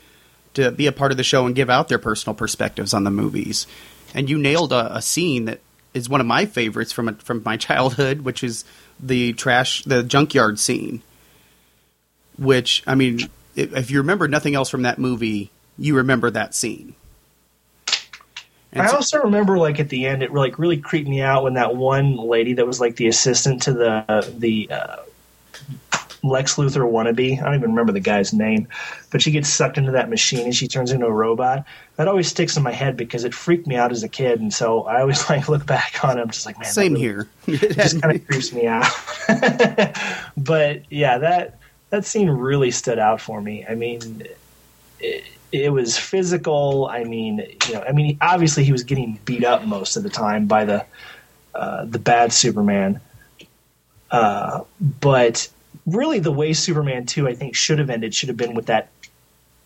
to 0.55 0.73
be 0.73 0.89
a 0.89 0.93
part 0.93 1.13
of 1.13 1.17
the 1.17 1.23
show 1.23 1.47
and 1.47 1.55
give 1.55 1.71
out 1.71 1.89
their 1.89 2.01
personal 2.01 2.35
perspectives 2.35 2.93
on 2.93 3.05
the 3.05 3.11
movies. 3.11 3.67
And 4.13 4.29
you 4.29 4.39
nailed 4.39 4.73
a, 4.73 4.97
a 4.97 5.03
scene 5.03 5.45
that 5.45 5.61
is 5.95 6.09
one 6.09 6.21
of 6.21 6.27
my 6.27 6.47
favorites 6.47 6.91
from 6.91 7.09
a, 7.09 7.13
from 7.13 7.43
my 7.45 7.57
childhood, 7.69 8.23
which 8.23 8.43
is 8.43 8.65
the 8.99 9.33
trash, 9.35 9.85
the 9.85 10.03
junkyard 10.03 10.59
scene. 10.59 11.03
Which 12.39 12.83
I 12.87 12.97
mean, 12.97 13.21
if, 13.55 13.91
you 13.91 13.99
remember 13.99 14.27
nothing 14.27 14.55
else 14.55 14.69
from 14.69 14.83
that 14.83 14.99
movie, 14.99 15.51
you 15.79 15.97
remember 15.97 16.29
that 16.31 16.55
scene. 16.55 16.95
And 18.73 18.83
I 18.83 18.89
so- 18.89 18.97
also 18.97 19.23
remember, 19.23 19.57
like 19.57 19.79
at 19.79 19.89
the 19.89 20.07
end, 20.07 20.23
it 20.23 20.33
like 20.33 20.59
really 20.59 20.79
creeped 20.79 21.09
me 21.09 21.23
out 21.23 21.45
when 21.45 21.55
that 21.55 21.77
one 21.77 22.17
lady 22.17 22.55
that 22.55 22.67
was 22.67 22.81
like 22.81 22.97
the 22.97 23.07
assistant 23.07 23.63
to 23.63 23.73
the 23.73 24.35
the 24.37 24.69
uh, 24.71 24.97
Lex 26.23 26.57
Luthor 26.57 26.91
wannabe. 26.91 27.41
I 27.41 27.45
don't 27.45 27.55
even 27.55 27.71
remember 27.71 27.93
the 27.93 28.01
guy's 28.01 28.33
name, 28.33 28.69
but 29.11 29.23
she 29.23 29.31
gets 29.31 29.49
sucked 29.49 29.79
into 29.79 29.93
that 29.93 30.09
machine 30.09 30.45
and 30.45 30.55
she 30.55 30.69
turns 30.69 30.93
into 30.93 31.07
a 31.07 31.13
robot. 31.13 31.65
That 31.97 32.09
always 32.09 32.29
sticks 32.29 32.57
in 32.57 32.63
my 32.63 32.73
head 32.73 32.97
because 32.97 33.25
it 33.25 33.35
freaked 33.35 33.67
me 33.67 33.77
out 33.77 33.93
as 33.93 34.03
a 34.03 34.09
kid, 34.09 34.41
and 34.41 34.53
so 34.53 34.83
I 34.85 35.01
always 35.01 35.29
like 35.31 35.49
look 35.49 35.67
back 35.67 36.05
on 36.05 36.19
it. 36.19 36.23
I'm 36.23 36.31
just 36.31 36.47
like, 36.47 36.59
man, 36.59 36.71
Same 36.71 36.93
really, 36.95 37.05
here. 37.05 37.29
it 37.47 37.73
just 37.73 38.01
kind 38.01 38.17
of 38.17 38.27
creeps 38.27 38.53
me 38.53 38.67
out. 38.67 38.87
but 40.37 40.91
yeah, 40.91 41.19
that 41.19 41.59
that 41.91 42.05
scene 42.05 42.29
really 42.29 42.71
stood 42.71 42.99
out 42.99 43.21
for 43.21 43.41
me. 43.41 43.65
I 43.69 43.75
mean, 43.75 44.27
it, 45.01 45.25
it 45.53 45.73
was 45.73 45.97
physical. 45.97 46.87
I 46.91 47.05
mean, 47.05 47.47
you 47.67 47.75
know, 47.75 47.83
I 47.83 47.93
mean, 47.93 48.19
obviously 48.21 48.65
he 48.65 48.73
was 48.73 48.85
getting 48.85 49.19
beat 49.25 49.45
up 49.45 49.65
most 49.65 49.97
of 49.97 50.03
the 50.03 50.11
time 50.11 50.47
by 50.47 50.65
the 50.65 50.85
uh, 51.55 51.85
the 51.85 51.99
bad 51.99 52.33
Superman. 52.33 53.01
Uh, 54.11 54.63
but 54.81 55.49
really, 55.87 56.19
the 56.19 56.33
way 56.33 56.53
Superman 56.53 57.07
two 57.07 57.29
I 57.29 57.35
think 57.35 57.55
should 57.55 57.79
have 57.79 57.91
ended 57.91 58.15
should 58.15 58.29
have 58.29 58.37
been 58.37 58.55
with 58.55 58.67
that 58.67 58.89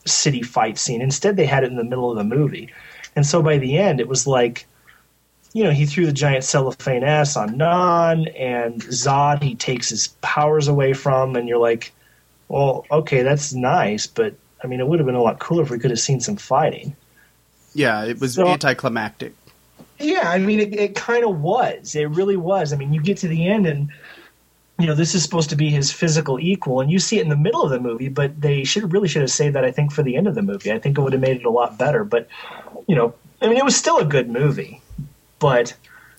city 0.06 0.42
fight 0.42 0.78
scene. 0.78 1.02
Instead, 1.02 1.36
they 1.36 1.46
had 1.46 1.64
it 1.64 1.70
in 1.70 1.76
the 1.76 1.84
middle 1.84 2.10
of 2.10 2.16
the 2.16 2.24
movie, 2.24 2.70
and 3.16 3.26
so 3.26 3.42
by 3.42 3.58
the 3.58 3.78
end, 3.78 4.00
it 4.00 4.08
was 4.08 4.26
like. 4.26 4.66
You 5.52 5.64
know, 5.64 5.72
he 5.72 5.84
threw 5.84 6.06
the 6.06 6.12
giant 6.12 6.44
cellophane 6.44 7.02
S 7.02 7.36
on 7.36 7.56
Non, 7.56 8.28
and 8.28 8.80
Zod 8.82 9.42
he 9.42 9.56
takes 9.56 9.88
his 9.88 10.06
powers 10.22 10.68
away 10.68 10.92
from, 10.92 11.34
and 11.34 11.48
you're 11.48 11.58
like, 11.58 11.90
well, 12.46 12.86
okay, 12.88 13.24
that's 13.24 13.52
nice, 13.52 14.06
but 14.06 14.34
I 14.62 14.68
mean, 14.68 14.78
it 14.78 14.86
would 14.86 15.00
have 15.00 15.06
been 15.06 15.16
a 15.16 15.22
lot 15.22 15.40
cooler 15.40 15.64
if 15.64 15.70
we 15.70 15.80
could 15.80 15.90
have 15.90 15.98
seen 15.98 16.20
some 16.20 16.36
fighting. 16.36 16.94
Yeah, 17.74 18.04
it 18.04 18.20
was 18.20 18.34
So- 18.34 18.46
anticlimactic. 18.46 19.32
Yeah, 19.98 20.30
I 20.30 20.38
mean, 20.38 20.60
it, 20.60 20.72
it 20.72 20.94
kind 20.94 21.24
of 21.24 21.40
was. 21.40 21.96
It 21.96 22.04
really 22.10 22.36
was. 22.36 22.72
I 22.72 22.76
mean, 22.76 22.92
you 22.92 23.02
get 23.02 23.16
to 23.18 23.26
the 23.26 23.48
end 23.48 23.66
and. 23.66 23.88
You 24.80 24.86
know, 24.86 24.94
this 24.94 25.14
is 25.14 25.22
supposed 25.22 25.50
to 25.50 25.56
be 25.56 25.70
his 25.70 25.92
physical 25.92 26.38
equal, 26.40 26.80
and 26.80 26.90
you 26.90 26.98
see 26.98 27.18
it 27.18 27.22
in 27.22 27.28
the 27.28 27.36
middle 27.36 27.62
of 27.62 27.70
the 27.70 27.80
movie. 27.80 28.08
But 28.08 28.40
they 28.40 28.64
should 28.64 28.92
really 28.92 29.08
should 29.08 29.22
have 29.22 29.30
saved 29.30 29.54
that. 29.54 29.64
I 29.64 29.70
think 29.70 29.92
for 29.92 30.02
the 30.02 30.16
end 30.16 30.26
of 30.26 30.34
the 30.34 30.42
movie, 30.42 30.72
I 30.72 30.78
think 30.78 30.98
it 30.98 31.00
would 31.00 31.12
have 31.12 31.22
made 31.22 31.36
it 31.38 31.44
a 31.44 31.50
lot 31.50 31.78
better. 31.78 32.04
But 32.04 32.28
you 32.86 32.96
know, 32.96 33.14
I 33.40 33.48
mean, 33.48 33.56
it 33.56 33.64
was 33.64 33.76
still 33.76 33.98
a 33.98 34.04
good 34.04 34.28
movie. 34.28 34.80
But 35.38 35.74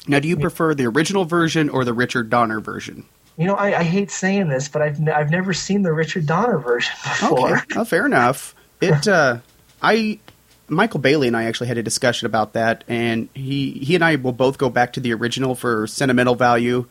Now, 0.07 0.20
do 0.20 0.28
you 0.28 0.38
prefer 0.38 0.74
the 0.74 0.86
original 0.88 1.26
version 1.26 1.70
or 1.70 1.86
the 1.86 1.93
Richard 1.93 2.30
Donner 2.30 2.59
version? 2.59 3.05
you 3.38 3.47
know, 3.47 3.55
I, 3.55 3.80
I 3.80 3.84
hate 3.84 4.12
saying 4.12 4.49
this, 4.49 4.68
but 4.68 4.82
I've 4.82 4.99
ne- 4.99 5.12
I've 5.12 5.32
never 5.32 5.53
seen 5.53 5.82
the 5.82 5.93
Richard 5.93 6.28
Donner 6.28 6.59
version 6.59 6.93
before. 7.03 7.57
Okay, 7.57 7.84
fair 7.86 8.05
enough. 8.05 8.53
It, 8.82 9.07
uh, 9.07 9.39
I, 9.82 10.20
Michael 10.68 10.99
Bailey 10.99 11.28
and 11.28 11.38
I 11.38 11.45
actually 11.45 11.68
had 11.68 11.78
a 11.78 11.84
discussion 11.84 12.26
about 12.26 12.53
that, 12.53 12.84
and 12.88 13.30
he 13.34 13.72
he 13.72 13.95
and 13.95 14.03
I 14.03 14.16
will 14.16 14.32
both 14.32 14.57
go 14.57 14.70
back 14.70 14.93
to 14.93 14.99
the 14.99 15.14
original 15.14 15.55
for 15.55 15.88
sentimental 15.88 16.36
value. 16.36 16.86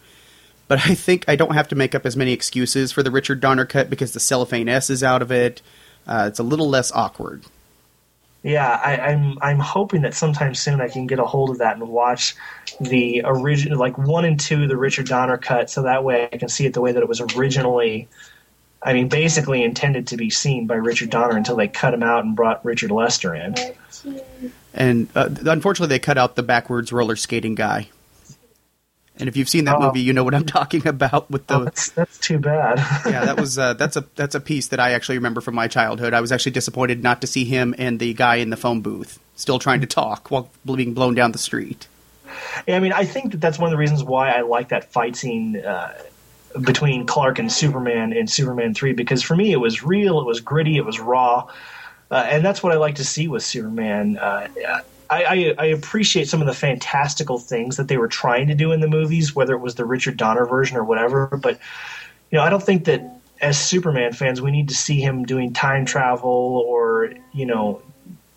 But 0.71 0.87
I 0.87 0.95
think 0.95 1.25
I 1.27 1.35
don't 1.35 1.55
have 1.55 1.67
to 1.71 1.75
make 1.75 1.97
up 1.97 2.07
as 2.07 2.17
many 2.17 2.33
excuses 2.33 2.93
for 2.93 3.03
the 3.03 3.11
Richard 3.11 3.41
Donner 3.41 3.67
cut 3.67 3.91
because 3.91 4.13
the 4.13 4.21
cellophane 4.21 4.69
S 4.69 4.89
is 4.89 5.03
out 5.03 5.21
of 5.21 5.33
it. 5.33 5.63
Uh, 6.07 6.27
it's 6.29 6.39
a 6.39 6.45
little 6.45 6.69
less 6.69 6.93
awkward. 6.93 7.43
Yeah, 8.45 8.69
I, 8.69 8.97
I'm 8.99 9.37
I'm 9.43 9.59
hoping 9.59 10.03
that 10.03 10.15
sometime 10.15 10.55
soon 10.55 10.81
I 10.81 10.87
can 10.87 11.09
get 11.09 11.19
a 11.19 11.25
hold 11.25 11.51
of 11.51 11.59
that 11.59 11.75
and 11.77 11.89
watch 11.89 12.37
the 12.81 13.23
original, 13.25 13.81
like 13.81 13.99
one 13.99 14.25
and 14.25 14.39
two, 14.39 14.69
the 14.69 14.77
Richard 14.77 15.09
Donner 15.09 15.39
cut, 15.39 15.71
so 15.71 15.83
that 15.83 16.05
way 16.05 16.29
I 16.33 16.37
can 16.37 16.49
see 16.49 16.67
it 16.67 16.73
the 16.73 16.81
way 16.81 16.93
that 16.93 17.03
it 17.03 17.09
was 17.09 17.21
originally. 17.21 18.07
I 18.81 18.93
mean, 18.93 19.09
basically 19.09 19.65
intended 19.65 20.07
to 20.07 20.17
be 20.17 20.31
seen 20.31 20.69
by 20.69 20.77
Richard 20.77 21.11
Donner 21.11 21.37
until 21.37 21.57
they 21.57 21.67
cut 21.67 21.95
him 21.95 22.05
out 22.05 22.25
and 22.25 22.37
brought 22.37 22.65
Richard 22.65 22.93
Lester 22.93 23.35
in. 23.35 23.57
And 24.73 25.09
uh, 25.17 25.31
unfortunately, 25.47 25.93
they 25.93 25.99
cut 25.99 26.17
out 26.17 26.37
the 26.37 26.45
backwards 26.45 26.93
roller 26.93 27.17
skating 27.17 27.57
guy. 27.57 27.89
And 29.21 29.29
if 29.29 29.37
you've 29.37 29.49
seen 29.49 29.67
that 29.67 29.77
Oh. 29.77 29.81
movie, 29.87 30.01
you 30.01 30.13
know 30.13 30.25
what 30.25 30.35
I'm 30.35 30.47
talking 30.61 30.87
about 30.87 31.31
with 31.31 31.47
the 31.47 31.57
Oh, 31.59 31.65
that's 31.65 31.91
that's 31.91 32.19
too 32.19 32.39
bad. 32.39 32.79
yeah, 33.07 33.25
that 33.27 33.37
was 33.41 33.59
uh, 33.59 33.75
that's 33.75 33.97
a 33.97 34.05
that's 34.17 34.35
a 34.35 34.41
piece 34.41 34.69
that 34.69 34.81
I 34.81 34.93
actually 34.93 35.19
remember 35.19 35.41
from 35.41 35.55
my 35.55 35.69
childhood. 35.69 36.15
I 36.15 36.21
was 36.21 36.33
actually 36.33 36.53
disappointed 36.53 37.03
not 37.03 37.21
to 37.21 37.27
see 37.27 37.45
him 37.45 37.75
and 37.79 37.99
the 38.01 38.15
guy 38.15 38.37
in 38.37 38.51
the 38.51 38.57
phone 38.57 38.81
booth 38.81 39.19
still 39.37 39.59
trying 39.59 39.81
to 39.83 39.87
talk 39.87 40.31
while 40.31 40.51
being 40.67 40.95
blown 40.95 41.15
down 41.15 41.33
the 41.33 41.39
street. 41.39 41.87
Yeah, 42.67 42.77
I 42.77 42.81
mean, 42.81 42.93
I 42.93 43.05
think 43.05 43.33
that 43.33 43.41
that's 43.41 43.59
one 43.59 43.69
of 43.69 43.73
the 43.73 43.79
reasons 43.79 44.03
why 44.05 44.31
I 44.31 44.41
like 44.43 44.69
that 44.71 44.93
fight 44.93 45.17
scene 45.17 45.57
uh, 45.57 45.93
between 46.61 47.07
Clark 47.07 47.39
and 47.39 47.51
Superman 47.51 48.13
in 48.13 48.27
Superman 48.27 48.75
3 48.75 48.93
because 48.93 49.23
for 49.23 49.35
me 49.37 49.53
it 49.53 49.57
was 49.61 49.83
real, 49.83 50.21
it 50.21 50.27
was 50.27 50.41
gritty, 50.41 50.77
it 50.77 50.85
was 50.85 50.99
raw. 51.01 51.49
Uh, 52.11 52.27
and 52.29 52.45
that's 52.45 52.63
what 52.63 52.73
I 52.73 52.77
like 52.77 52.97
to 52.97 53.05
see 53.05 53.29
with 53.29 53.43
Superman. 53.45 54.19
Uh, 54.19 54.49
I, 55.11 55.25
I, 55.25 55.55
I 55.59 55.65
appreciate 55.67 56.29
some 56.29 56.41
of 56.41 56.47
the 56.47 56.55
fantastical 56.55 57.39
things 57.39 57.77
that 57.77 57.89
they 57.89 57.99
were 57.99 58.09
trying 58.09 58.47
to 58.47 58.55
do 58.55 58.73
in 58.73 58.81
the 58.81 58.89
movies, 58.89 59.35
whether 59.35 59.55
it 59.55 59.61
was 59.61 59.75
the 59.75 59.85
Richard 59.85 60.17
Donner 60.17 60.47
version 60.47 60.77
or 60.77 60.85
whatever. 60.85 61.27
But 61.27 61.59
you 62.31 62.39
know, 62.39 62.45
I 62.45 62.51
don't 62.51 62.63
think 62.63 62.85
that 62.85 63.03
as 63.41 63.59
Superman 63.59 64.13
fans 64.13 64.41
we 64.41 64.51
need 64.51 64.69
to 64.69 64.75
see 64.75 65.01
him 65.01 65.25
doing 65.25 65.53
time 65.53 65.85
travel 65.85 66.65
or 66.67 67.13
you 67.33 67.47
know 67.47 67.83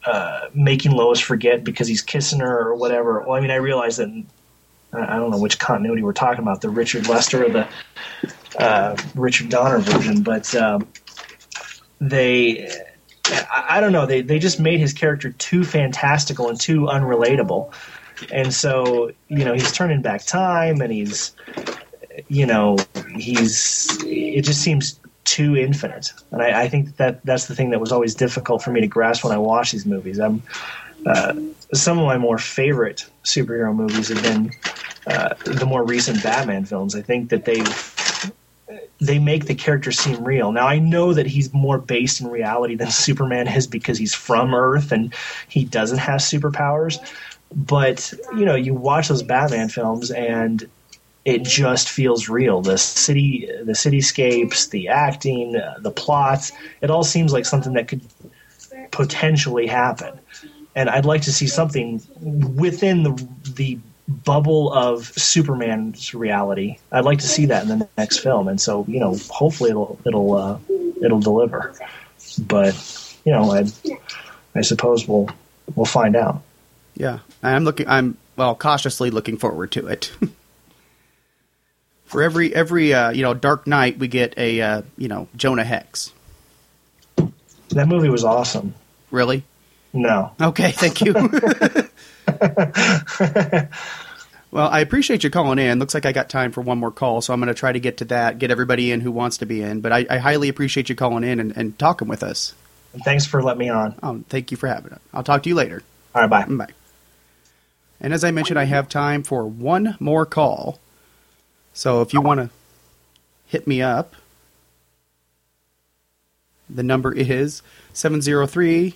uh, 0.06 0.48
making 0.54 0.92
Lois 0.92 1.20
forget 1.20 1.64
because 1.64 1.88
he's 1.88 2.02
kissing 2.02 2.40
her 2.40 2.68
or 2.68 2.76
whatever. 2.76 3.22
Well, 3.22 3.38
I 3.38 3.40
mean, 3.40 3.52
I 3.52 3.56
realize 3.56 3.98
that 3.98 4.10
I 4.94 5.16
don't 5.18 5.32
know 5.32 5.40
which 5.40 5.60
continuity 5.60 6.04
we're 6.04 6.14
talking 6.14 6.42
about, 6.42 6.62
the 6.62 6.70
Richard 6.70 7.08
Lester 7.08 7.46
or 7.46 7.50
the 7.50 7.68
uh, 8.60 8.98
Richard 9.16 9.50
Donner 9.50 9.80
version, 9.80 10.22
but 10.22 10.54
um, 10.56 10.88
they, 12.00 12.70
I, 13.26 13.80
don't 13.80 13.92
know, 13.92 14.06
they, 14.06 14.22
they 14.22 14.40
just 14.40 14.60
made 14.60 14.80
his 14.80 14.94
character 14.94 15.32
too 15.32 15.64
fantastical 15.64 16.50
and 16.50 16.60
too 16.60 16.82
unrelatable. 16.82 17.74
And 18.32 18.54
so, 18.54 19.12
you 19.28 19.46
know, 19.46 19.54
he's 19.54 19.72
turning 19.72 20.02
back 20.02 20.26
time 20.26 20.82
and 20.82 20.92
he's, 20.92 21.32
you 22.28 22.46
know, 22.46 22.78
he's, 23.16 23.98
it 24.04 24.42
just 24.42 24.62
seems 24.62 25.00
too 25.24 25.56
infinite. 25.56 26.12
And 26.32 26.42
I, 26.42 26.64
I 26.64 26.70
think 26.70 26.98
that 26.98 27.26
that's 27.26 27.48
the 27.48 27.56
thing 27.56 27.70
that 27.72 27.80
was 27.80 27.92
always 27.92 28.14
difficult 28.14 28.62
for 28.62 28.72
me 28.72 28.82
to 28.82 28.88
grasp 28.88 29.24
when 29.24 29.34
I 29.34 29.38
watch 29.38 29.72
these 29.72 29.86
movies. 29.86 30.20
I'm, 30.20 30.44
uh, 31.06 31.34
some 31.74 31.98
of 32.00 32.06
my 32.06 32.18
more 32.18 32.38
favorite 32.38 33.06
superhero 33.24 33.74
movies 33.74 34.10
have 34.10 34.22
been 34.22 34.52
uh, 35.08 35.34
the 35.46 35.66
more 35.66 35.84
recent 35.84 36.22
Batman 36.24 36.66
films. 36.66 36.96
I 36.96 37.02
think 37.02 37.30
that 37.30 37.46
they 37.46 37.64
they 39.00 39.20
make 39.20 39.46
the 39.46 39.56
character 39.56 39.92
seem 39.92 40.24
real. 40.24 40.52
Now 40.52 40.68
I 40.68 40.80
know 40.80 41.14
that 41.14 41.26
he's 41.26 41.54
more 41.54 41.78
based 41.78 42.22
in 42.22 42.28
reality 42.28 42.76
than 42.76 42.90
Superman 42.92 43.48
is 43.48 43.68
because 43.68 43.98
he's 43.98 44.14
from 44.14 44.54
Earth 44.54 44.92
and 44.92 45.14
he 45.48 45.66
doesn't 45.66 46.00
have 46.00 46.22
superpowers. 46.22 46.98
But 47.56 48.14
you 48.36 48.46
know, 48.46 48.56
you 48.56 48.74
watch 48.74 49.10
those 49.10 49.24
Batman 49.24 49.70
films 49.70 50.12
and 50.12 50.68
it 51.26 51.44
just 51.44 51.90
feels 51.90 52.28
real. 52.28 52.62
The 52.62 52.78
city, 52.78 53.50
the 53.64 53.74
cityscapes, 53.74 54.70
the 54.70 54.90
acting, 54.90 55.54
the 55.80 55.92
plots, 55.92 56.52
it 56.82 56.90
all 56.90 57.04
seems 57.04 57.32
like 57.32 57.46
something 57.46 57.74
that 57.74 57.88
could 57.88 58.02
potentially 58.92 59.68
happen. 59.68 60.20
And 60.76 60.90
I'd 60.90 61.06
like 61.06 61.22
to 61.24 61.32
see 61.32 61.48
something 61.48 62.02
within 62.56 63.04
the 63.04 63.28
the 63.56 63.80
bubble 64.08 64.72
of 64.74 65.06
Superman's 65.06 66.14
reality. 66.14 66.78
I'd 66.92 67.06
like 67.06 67.20
to 67.20 67.28
see 67.28 67.46
that 67.48 67.64
in 67.64 67.80
the 67.80 67.88
next 67.98 68.20
film, 68.20 68.48
and 68.48 68.60
so 68.60 68.86
you 68.88 69.00
know, 69.00 69.16
hopefully 69.30 69.70
it'll 69.70 70.00
it'll 70.06 70.34
uh, 70.34 70.58
it'll 71.02 71.20
deliver. 71.20 71.74
But 72.40 73.18
you 73.26 73.32
know, 73.32 73.52
I 73.52 73.66
I 74.56 74.62
suppose 74.62 75.08
we'll 75.08 75.30
we'll 75.76 75.86
find 75.86 76.16
out. 76.16 76.42
Yeah, 76.96 77.20
I'm 77.42 77.64
looking. 77.64 77.88
I'm 77.88 78.18
well 78.36 78.56
cautiously 78.56 79.10
looking 79.10 79.38
forward 79.38 79.72
to 79.74 79.88
it. 79.88 80.12
For 82.06 82.22
every 82.22 82.54
every 82.54 82.94
uh, 82.94 83.10
you 83.12 83.24
know 83.24 83.34
Dark 83.34 83.66
Knight, 83.66 83.98
we 83.98 84.08
get 84.08 84.38
a 84.38 84.62
uh, 84.62 84.82
you 84.98 85.08
know 85.08 85.28
Jonah 85.36 85.64
Hex. 85.64 86.12
That 87.70 87.88
movie 87.88 88.10
was 88.10 88.24
awesome. 88.24 88.76
Really? 89.10 89.44
No, 89.94 90.32
Okay, 90.42 90.72
thank 90.72 91.02
you. 91.02 91.14
well, 94.52 94.70
I 94.70 94.80
appreciate 94.80 95.24
you 95.24 95.30
calling 95.30 95.60
in. 95.60 95.80
Looks 95.80 95.94
like 95.94 96.06
I 96.06 96.12
got 96.12 96.30
time 96.30 96.52
for 96.52 96.62
one 96.62 96.78
more 96.78 96.92
call, 96.92 97.22
so 97.22 97.34
I'm 97.34 97.40
going 97.40 97.48
to 97.48 97.54
try 97.54 97.72
to 97.72 97.80
get 97.80 97.98
to 97.98 98.06
that, 98.06 98.40
get 98.40 98.52
everybody 98.52 98.92
in 98.92 99.02
who 99.02 99.12
wants 99.12 99.38
to 99.40 99.46
be 99.46 99.62
in. 99.62 99.82
But 99.82 99.92
I, 99.92 100.06
I 100.10 100.18
highly 100.18 100.50
appreciate 100.50 100.90
you 100.90 100.96
calling 100.96 101.24
in 101.24 101.40
and, 101.40 101.56
and 101.56 101.78
talking 101.78 102.08
with 102.08 102.24
us. 102.24 102.54
thanks 103.04 103.26
for 103.26 103.42
letting 103.42 103.60
me 103.60 103.70
on. 103.70 103.96
Um, 104.02 104.26
thank 104.30 104.52
you 104.52 104.58
for 104.58 104.68
having 104.68 104.92
it. 104.92 105.02
I'll 105.14 105.24
talk 105.24 105.44
to 105.44 105.50
you 105.50 105.56
later. 105.56 105.84
All 106.16 106.22
right, 106.22 106.30
bye. 106.30 106.46
Bye. 106.46 106.74
And 108.00 108.14
as 108.14 108.24
I 108.24 108.32
mentioned, 108.32 108.60
I 108.60 108.66
have 108.66 108.90
time 108.90 109.24
for 109.24 109.46
one 109.48 109.96
more 110.00 110.26
call. 110.26 110.80
So 111.74 112.02
if 112.02 112.14
you 112.14 112.22
want 112.22 112.40
to 112.40 112.50
hit 113.48 113.66
me 113.66 113.82
up, 113.82 114.16
the 116.70 116.84
number 116.84 117.14
is 117.14 117.62
703 117.94 118.96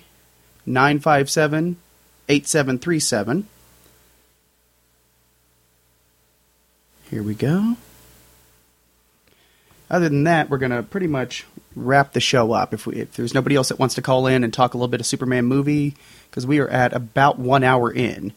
957 0.66 1.76
8737. 2.28 3.48
Here 7.10 7.22
we 7.22 7.34
go. 7.34 7.76
Other 9.90 10.08
than 10.10 10.24
that, 10.24 10.50
we're 10.50 10.58
going 10.58 10.72
to 10.72 10.82
pretty 10.82 11.06
much 11.06 11.46
wrap 11.74 12.12
the 12.12 12.20
show 12.20 12.52
up. 12.52 12.74
If, 12.74 12.86
we, 12.86 12.96
if 12.96 13.14
there's 13.14 13.32
nobody 13.32 13.56
else 13.56 13.70
that 13.70 13.78
wants 13.78 13.94
to 13.94 14.02
call 14.02 14.26
in 14.26 14.44
and 14.44 14.52
talk 14.52 14.74
a 14.74 14.76
little 14.76 14.88
bit 14.88 15.00
of 15.00 15.06
Superman 15.06 15.46
movie, 15.46 15.96
because 16.28 16.46
we 16.46 16.58
are 16.58 16.68
at 16.68 16.92
about 16.92 17.38
one 17.38 17.64
hour 17.64 17.90
in. 17.90 18.34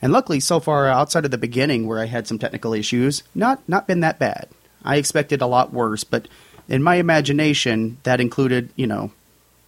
And 0.00 0.12
luckily, 0.12 0.40
so 0.40 0.60
far, 0.60 0.88
outside 0.88 1.24
of 1.24 1.30
the 1.30 1.38
beginning 1.38 1.86
where 1.86 1.98
I 1.98 2.06
had 2.06 2.26
some 2.26 2.38
technical 2.38 2.72
issues, 2.72 3.22
not 3.34 3.68
not 3.68 3.86
been 3.86 4.00
that 4.00 4.18
bad. 4.18 4.48
I 4.84 4.96
expected 4.96 5.42
a 5.42 5.46
lot 5.46 5.72
worse, 5.72 6.04
but 6.04 6.28
In 6.68 6.82
my 6.82 6.96
imagination, 6.96 7.96
that 8.02 8.20
included, 8.20 8.70
you 8.76 8.86
know, 8.86 9.10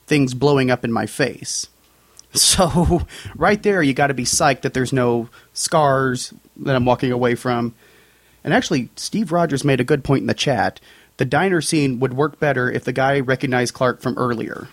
things 0.06 0.34
blowing 0.34 0.70
up 0.70 0.84
in 0.84 0.92
my 0.92 1.06
face. 1.06 1.66
So, 2.34 3.02
right 3.34 3.60
there, 3.60 3.82
you 3.82 3.92
got 3.92 4.06
to 4.06 4.14
be 4.14 4.24
psyched 4.24 4.60
that 4.60 4.72
there's 4.72 4.92
no 4.92 5.28
scars 5.52 6.32
that 6.58 6.76
I'm 6.76 6.84
walking 6.84 7.10
away 7.10 7.34
from. 7.34 7.74
And 8.44 8.54
actually, 8.54 8.88
Steve 8.94 9.32
Rogers 9.32 9.64
made 9.64 9.80
a 9.80 9.84
good 9.84 10.04
point 10.04 10.20
in 10.20 10.26
the 10.28 10.34
chat. 10.34 10.80
The 11.16 11.24
diner 11.24 11.60
scene 11.60 11.98
would 11.98 12.14
work 12.14 12.38
better 12.38 12.70
if 12.70 12.84
the 12.84 12.92
guy 12.92 13.18
recognized 13.18 13.74
Clark 13.74 14.00
from 14.00 14.16
earlier. 14.16 14.68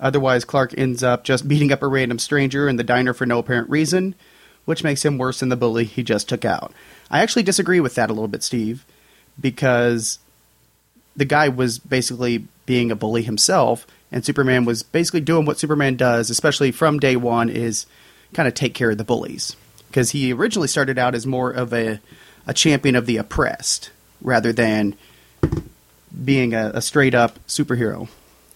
Otherwise, 0.00 0.44
Clark 0.44 0.74
ends 0.78 1.02
up 1.02 1.24
just 1.24 1.46
beating 1.46 1.72
up 1.72 1.82
a 1.82 1.88
random 1.88 2.18
stranger 2.18 2.68
in 2.68 2.76
the 2.76 2.84
diner 2.84 3.12
for 3.12 3.26
no 3.26 3.38
apparent 3.38 3.68
reason, 3.68 4.14
which 4.64 4.84
makes 4.84 5.04
him 5.04 5.18
worse 5.18 5.40
than 5.40 5.48
the 5.48 5.56
bully 5.56 5.84
he 5.84 6.02
just 6.02 6.28
took 6.28 6.44
out. 6.44 6.72
I 7.10 7.20
actually 7.20 7.42
disagree 7.42 7.80
with 7.80 7.94
that 7.96 8.10
a 8.10 8.12
little 8.12 8.28
bit, 8.28 8.42
Steve, 8.42 8.84
because 9.40 10.18
the 11.16 11.24
guy 11.24 11.48
was 11.48 11.78
basically 11.78 12.46
being 12.64 12.90
a 12.90 12.96
bully 12.96 13.22
himself, 13.22 13.86
and 14.10 14.24
Superman 14.24 14.64
was 14.64 14.82
basically 14.82 15.20
doing 15.20 15.44
what 15.44 15.58
Superman 15.58 15.96
does, 15.96 16.30
especially 16.30 16.72
from 16.72 16.98
day 16.98 17.16
one, 17.16 17.48
is 17.48 17.86
kind 18.34 18.48
of 18.48 18.54
take 18.54 18.74
care 18.74 18.90
of 18.90 18.98
the 18.98 19.04
bullies. 19.04 19.56
Because 19.88 20.10
he 20.10 20.32
originally 20.32 20.68
started 20.68 20.98
out 20.98 21.14
as 21.14 21.26
more 21.26 21.50
of 21.50 21.72
a, 21.72 22.00
a 22.46 22.54
champion 22.54 22.96
of 22.96 23.06
the 23.06 23.16
oppressed 23.16 23.90
rather 24.20 24.52
than 24.52 24.96
being 26.24 26.54
a, 26.54 26.72
a 26.74 26.82
straight 26.82 27.14
up 27.14 27.38
superhero. 27.46 28.08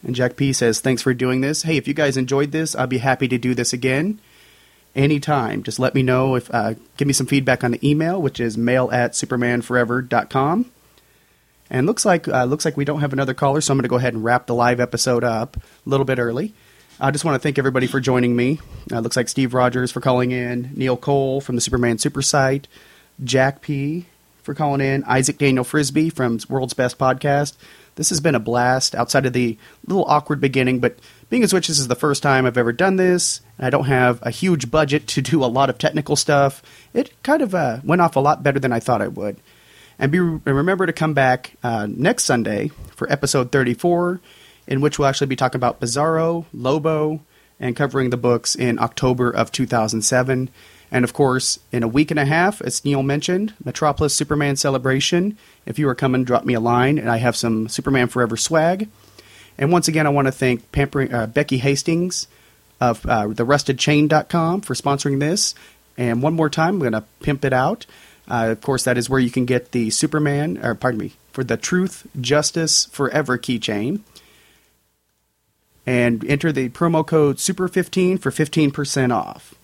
And 0.02 0.14
Jack 0.14 0.36
P 0.36 0.52
says, 0.52 0.80
Thanks 0.80 1.02
for 1.02 1.14
doing 1.14 1.40
this. 1.40 1.62
Hey, 1.62 1.76
if 1.76 1.86
you 1.86 1.94
guys 1.94 2.16
enjoyed 2.16 2.52
this, 2.52 2.74
I'd 2.74 2.88
be 2.88 2.98
happy 2.98 3.28
to 3.28 3.38
do 3.38 3.54
this 3.54 3.72
again 3.72 4.20
anytime. 4.94 5.62
Just 5.62 5.78
let 5.78 5.94
me 5.94 6.02
know 6.02 6.34
if 6.34 6.52
uh, 6.52 6.74
give 6.96 7.06
me 7.06 7.14
some 7.14 7.26
feedback 7.26 7.62
on 7.62 7.70
the 7.70 7.88
email, 7.88 8.20
which 8.20 8.40
is 8.40 8.58
mail 8.58 8.90
at 8.92 9.12
supermanforever.com. 9.12 10.70
And 11.72 11.86
looks 11.86 12.04
like 12.04 12.28
uh, 12.28 12.44
looks 12.44 12.66
like 12.66 12.76
we 12.76 12.84
don't 12.84 13.00
have 13.00 13.14
another 13.14 13.32
caller, 13.32 13.62
so 13.62 13.72
I'm 13.72 13.78
going 13.78 13.84
to 13.84 13.88
go 13.88 13.96
ahead 13.96 14.12
and 14.12 14.22
wrap 14.22 14.46
the 14.46 14.54
live 14.54 14.78
episode 14.78 15.24
up 15.24 15.56
a 15.56 15.60
little 15.86 16.04
bit 16.04 16.18
early. 16.18 16.52
I 17.00 17.10
just 17.10 17.24
want 17.24 17.34
to 17.34 17.38
thank 17.38 17.58
everybody 17.58 17.86
for 17.86 17.98
joining 17.98 18.36
me. 18.36 18.60
Uh, 18.92 19.00
looks 19.00 19.16
like 19.16 19.26
Steve 19.26 19.54
Rogers 19.54 19.90
for 19.90 20.02
calling 20.02 20.32
in, 20.32 20.70
Neil 20.74 20.98
Cole 20.98 21.40
from 21.40 21.54
the 21.54 21.62
Superman 21.62 21.96
Super 21.96 22.20
Site, 22.20 22.68
Jack 23.24 23.62
P 23.62 24.04
for 24.42 24.52
calling 24.54 24.82
in, 24.82 25.02
Isaac 25.04 25.38
Daniel 25.38 25.64
Frisby 25.64 26.10
from 26.10 26.38
World's 26.46 26.74
Best 26.74 26.98
Podcast. 26.98 27.56
This 27.94 28.10
has 28.10 28.20
been 28.20 28.34
a 28.34 28.40
blast 28.40 28.94
outside 28.94 29.24
of 29.24 29.32
the 29.32 29.56
little 29.86 30.04
awkward 30.04 30.42
beginning, 30.42 30.78
but 30.78 30.98
being 31.30 31.42
as 31.42 31.54
which 31.54 31.68
this 31.68 31.78
is 31.78 31.88
the 31.88 31.94
first 31.94 32.22
time 32.22 32.44
I've 32.44 32.58
ever 32.58 32.72
done 32.72 32.96
this, 32.96 33.40
and 33.56 33.66
I 33.66 33.70
don't 33.70 33.86
have 33.86 34.18
a 34.20 34.30
huge 34.30 34.70
budget 34.70 35.06
to 35.08 35.22
do 35.22 35.42
a 35.42 35.46
lot 35.46 35.70
of 35.70 35.78
technical 35.78 36.16
stuff, 36.16 36.62
it 36.92 37.12
kind 37.22 37.40
of 37.40 37.54
uh, 37.54 37.78
went 37.82 38.02
off 38.02 38.16
a 38.16 38.20
lot 38.20 38.42
better 38.42 38.60
than 38.60 38.72
I 38.72 38.80
thought 38.80 39.00
it 39.00 39.14
would. 39.14 39.38
And 39.98 40.10
be 40.10 40.18
remember 40.20 40.86
to 40.86 40.92
come 40.92 41.14
back 41.14 41.54
uh, 41.62 41.86
next 41.88 42.24
Sunday 42.24 42.68
for 42.96 43.10
episode 43.10 43.52
34, 43.52 44.20
in 44.66 44.80
which 44.80 44.98
we'll 44.98 45.08
actually 45.08 45.26
be 45.28 45.36
talking 45.36 45.58
about 45.58 45.80
Bizarro, 45.80 46.46
Lobo, 46.52 47.20
and 47.60 47.76
covering 47.76 48.10
the 48.10 48.16
books 48.16 48.54
in 48.54 48.78
October 48.78 49.30
of 49.30 49.52
2007. 49.52 50.50
And 50.90 51.04
of 51.04 51.14
course, 51.14 51.58
in 51.70 51.82
a 51.82 51.88
week 51.88 52.10
and 52.10 52.20
a 52.20 52.24
half, 52.26 52.60
as 52.60 52.84
Neil 52.84 53.02
mentioned, 53.02 53.54
Metropolis 53.64 54.14
Superman 54.14 54.56
Celebration. 54.56 55.38
If 55.64 55.78
you 55.78 55.88
are 55.88 55.94
coming, 55.94 56.24
drop 56.24 56.44
me 56.44 56.54
a 56.54 56.60
line, 56.60 56.98
and 56.98 57.10
I 57.10 57.16
have 57.16 57.36
some 57.36 57.68
Superman 57.68 58.08
Forever 58.08 58.36
swag. 58.36 58.88
And 59.56 59.72
once 59.72 59.88
again, 59.88 60.06
I 60.06 60.10
want 60.10 60.26
to 60.26 60.32
thank 60.32 60.70
Pampering, 60.72 61.14
uh, 61.14 61.26
Becky 61.26 61.58
Hastings 61.58 62.26
of 62.80 63.06
uh, 63.06 63.26
therustedchain.com 63.28 64.62
for 64.62 64.74
sponsoring 64.74 65.20
this. 65.20 65.54
And 65.96 66.22
one 66.22 66.34
more 66.34 66.50
time, 66.50 66.74
I'm 66.74 66.80
going 66.80 66.92
to 66.92 67.04
pimp 67.20 67.44
it 67.44 67.52
out. 67.52 67.86
Uh, 68.28 68.48
of 68.50 68.60
course, 68.60 68.84
that 68.84 68.98
is 68.98 69.10
where 69.10 69.20
you 69.20 69.30
can 69.30 69.44
get 69.44 69.72
the 69.72 69.90
Superman, 69.90 70.58
or 70.62 70.74
pardon 70.74 71.00
me, 71.00 71.12
for 71.32 71.44
the 71.44 71.56
Truth, 71.56 72.06
Justice, 72.20 72.86
Forever 72.86 73.38
keychain. 73.38 74.00
And 75.84 76.24
enter 76.30 76.52
the 76.52 76.68
promo 76.68 77.04
code 77.04 77.38
SUPER15 77.38 78.20
for 78.20 78.30
15% 78.30 79.12
off. 79.12 79.54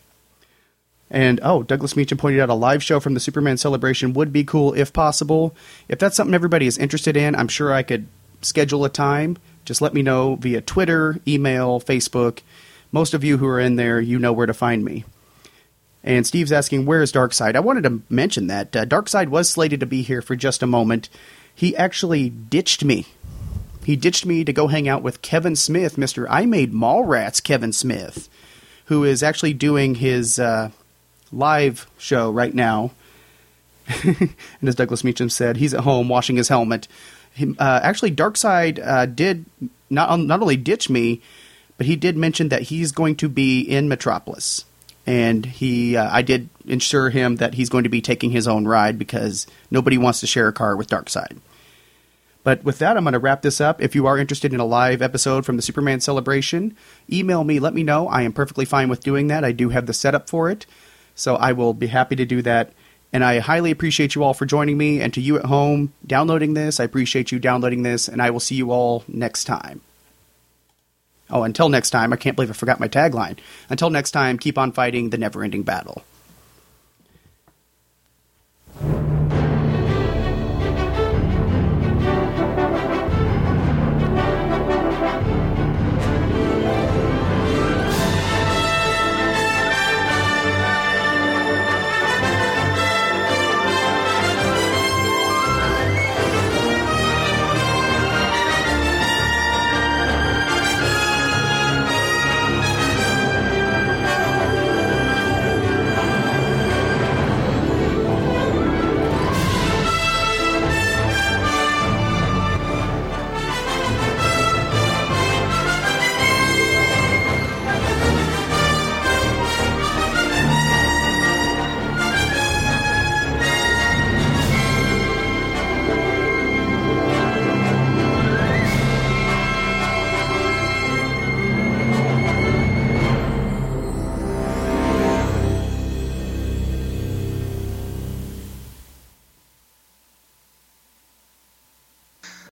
And 1.10 1.38
oh, 1.42 1.62
Douglas 1.62 1.96
Meacham 1.96 2.18
pointed 2.18 2.40
out 2.40 2.50
a 2.50 2.54
live 2.54 2.82
show 2.82 3.00
from 3.00 3.14
the 3.14 3.20
Superman 3.20 3.56
celebration 3.56 4.12
would 4.12 4.32
be 4.32 4.44
cool 4.44 4.74
if 4.74 4.92
possible. 4.92 5.54
If 5.88 5.98
that's 5.98 6.16
something 6.16 6.34
everybody 6.34 6.66
is 6.66 6.76
interested 6.76 7.16
in, 7.16 7.34
I'm 7.34 7.48
sure 7.48 7.72
I 7.72 7.82
could 7.82 8.08
schedule 8.42 8.84
a 8.84 8.90
time 8.90 9.38
just 9.68 9.82
let 9.82 9.92
me 9.92 10.00
know 10.00 10.36
via 10.36 10.62
Twitter, 10.62 11.20
email, 11.28 11.78
Facebook. 11.78 12.40
Most 12.90 13.12
of 13.12 13.22
you 13.22 13.36
who 13.36 13.46
are 13.46 13.60
in 13.60 13.76
there, 13.76 14.00
you 14.00 14.18
know 14.18 14.32
where 14.32 14.46
to 14.46 14.54
find 14.54 14.82
me. 14.82 15.04
And 16.08 16.26
Steve's 16.26 16.50
asking, 16.50 16.86
where 16.86 17.02
is 17.02 17.12
Darkseid? 17.12 17.54
I 17.54 17.60
wanted 17.60 17.84
to 17.84 18.00
mention 18.08 18.48
that. 18.48 18.74
Uh, 18.74 18.84
Darkseid 18.84 19.28
was 19.28 19.48
slated 19.48 19.78
to 19.80 19.86
be 19.86 20.02
here 20.02 20.22
for 20.22 20.34
just 20.34 20.62
a 20.62 20.66
moment. 20.66 21.08
He 21.54 21.76
actually 21.76 22.30
ditched 22.30 22.82
me. 22.82 23.06
He 23.84 23.94
ditched 23.94 24.26
me 24.26 24.42
to 24.44 24.52
go 24.52 24.66
hang 24.66 24.88
out 24.88 25.02
with 25.02 25.22
Kevin 25.22 25.54
Smith, 25.54 25.96
Mr. 25.96 26.26
I 26.28 26.46
Made 26.46 26.72
Mallrats 26.72 27.42
Kevin 27.42 27.72
Smith, 27.72 28.28
who 28.86 29.04
is 29.04 29.22
actually 29.22 29.52
doing 29.52 29.96
his 29.96 30.38
uh, 30.38 30.70
live 31.30 31.86
show 31.98 32.30
right 32.30 32.54
now. 32.54 32.90
and 34.02 34.34
as 34.62 34.74
Douglas 34.74 35.04
Meacham 35.04 35.30
said, 35.30 35.58
he's 35.58 35.74
at 35.74 35.80
home 35.80 36.08
washing 36.08 36.36
his 36.36 36.48
helmet 36.48 36.88
uh, 37.58 37.80
actually, 37.82 38.12
Darkseid 38.12 38.84
uh, 38.84 39.06
did 39.06 39.44
not 39.90 40.18
not 40.20 40.40
only 40.40 40.56
ditch 40.56 40.90
me, 40.90 41.20
but 41.76 41.86
he 41.86 41.96
did 41.96 42.16
mention 42.16 42.48
that 42.48 42.62
he's 42.62 42.92
going 42.92 43.16
to 43.16 43.28
be 43.28 43.60
in 43.60 43.88
Metropolis, 43.88 44.64
and 45.08 45.46
he 45.46 45.96
uh, 45.96 46.06
I 46.12 46.20
did 46.20 46.50
ensure 46.66 47.08
him 47.08 47.36
that 47.36 47.54
he's 47.54 47.70
going 47.70 47.84
to 47.84 47.88
be 47.88 48.02
taking 48.02 48.30
his 48.30 48.46
own 48.46 48.68
ride 48.68 48.98
because 48.98 49.46
nobody 49.70 49.96
wants 49.96 50.20
to 50.20 50.26
share 50.26 50.48
a 50.48 50.52
car 50.52 50.76
with 50.76 50.90
Darkseid. 50.90 51.38
But 52.44 52.62
with 52.62 52.78
that, 52.80 52.96
I'm 52.96 53.04
going 53.04 53.14
to 53.14 53.18
wrap 53.18 53.40
this 53.40 53.58
up. 53.58 53.80
If 53.80 53.94
you 53.94 54.06
are 54.06 54.18
interested 54.18 54.52
in 54.52 54.60
a 54.60 54.66
live 54.66 55.00
episode 55.00 55.46
from 55.46 55.56
the 55.56 55.62
Superman 55.62 56.00
celebration, 56.00 56.76
email 57.10 57.42
me. 57.42 57.58
Let 57.58 57.72
me 57.72 57.82
know. 57.82 58.06
I 58.06 58.22
am 58.22 58.34
perfectly 58.34 58.66
fine 58.66 58.90
with 58.90 59.00
doing 59.02 59.28
that. 59.28 59.44
I 59.44 59.52
do 59.52 59.70
have 59.70 59.86
the 59.86 59.94
setup 59.94 60.28
for 60.28 60.50
it, 60.50 60.66
so 61.14 61.36
I 61.36 61.52
will 61.52 61.72
be 61.72 61.86
happy 61.86 62.16
to 62.16 62.26
do 62.26 62.42
that. 62.42 62.74
And 63.10 63.24
I 63.24 63.38
highly 63.38 63.70
appreciate 63.70 64.14
you 64.14 64.22
all 64.22 64.34
for 64.34 64.44
joining 64.44 64.76
me. 64.76 65.00
And 65.00 65.14
to 65.14 65.22
you 65.22 65.38
at 65.38 65.46
home, 65.46 65.94
downloading 66.06 66.52
this, 66.52 66.80
I 66.80 66.84
appreciate 66.84 67.32
you 67.32 67.38
downloading 67.38 67.82
this. 67.82 68.08
And 68.08 68.20
I 68.20 68.28
will 68.28 68.40
see 68.40 68.56
you 68.56 68.72
all 68.72 69.04
next 69.08 69.44
time. 69.44 69.80
Oh, 71.30 71.42
until 71.42 71.68
next 71.68 71.90
time, 71.90 72.12
I 72.12 72.16
can't 72.16 72.36
believe 72.36 72.50
I 72.50 72.54
forgot 72.54 72.80
my 72.80 72.88
tagline. 72.88 73.38
Until 73.68 73.90
next 73.90 74.12
time, 74.12 74.38
keep 74.38 74.56
on 74.56 74.72
fighting 74.72 75.10
the 75.10 75.18
never 75.18 75.44
ending 75.44 75.62
battle. 75.62 76.04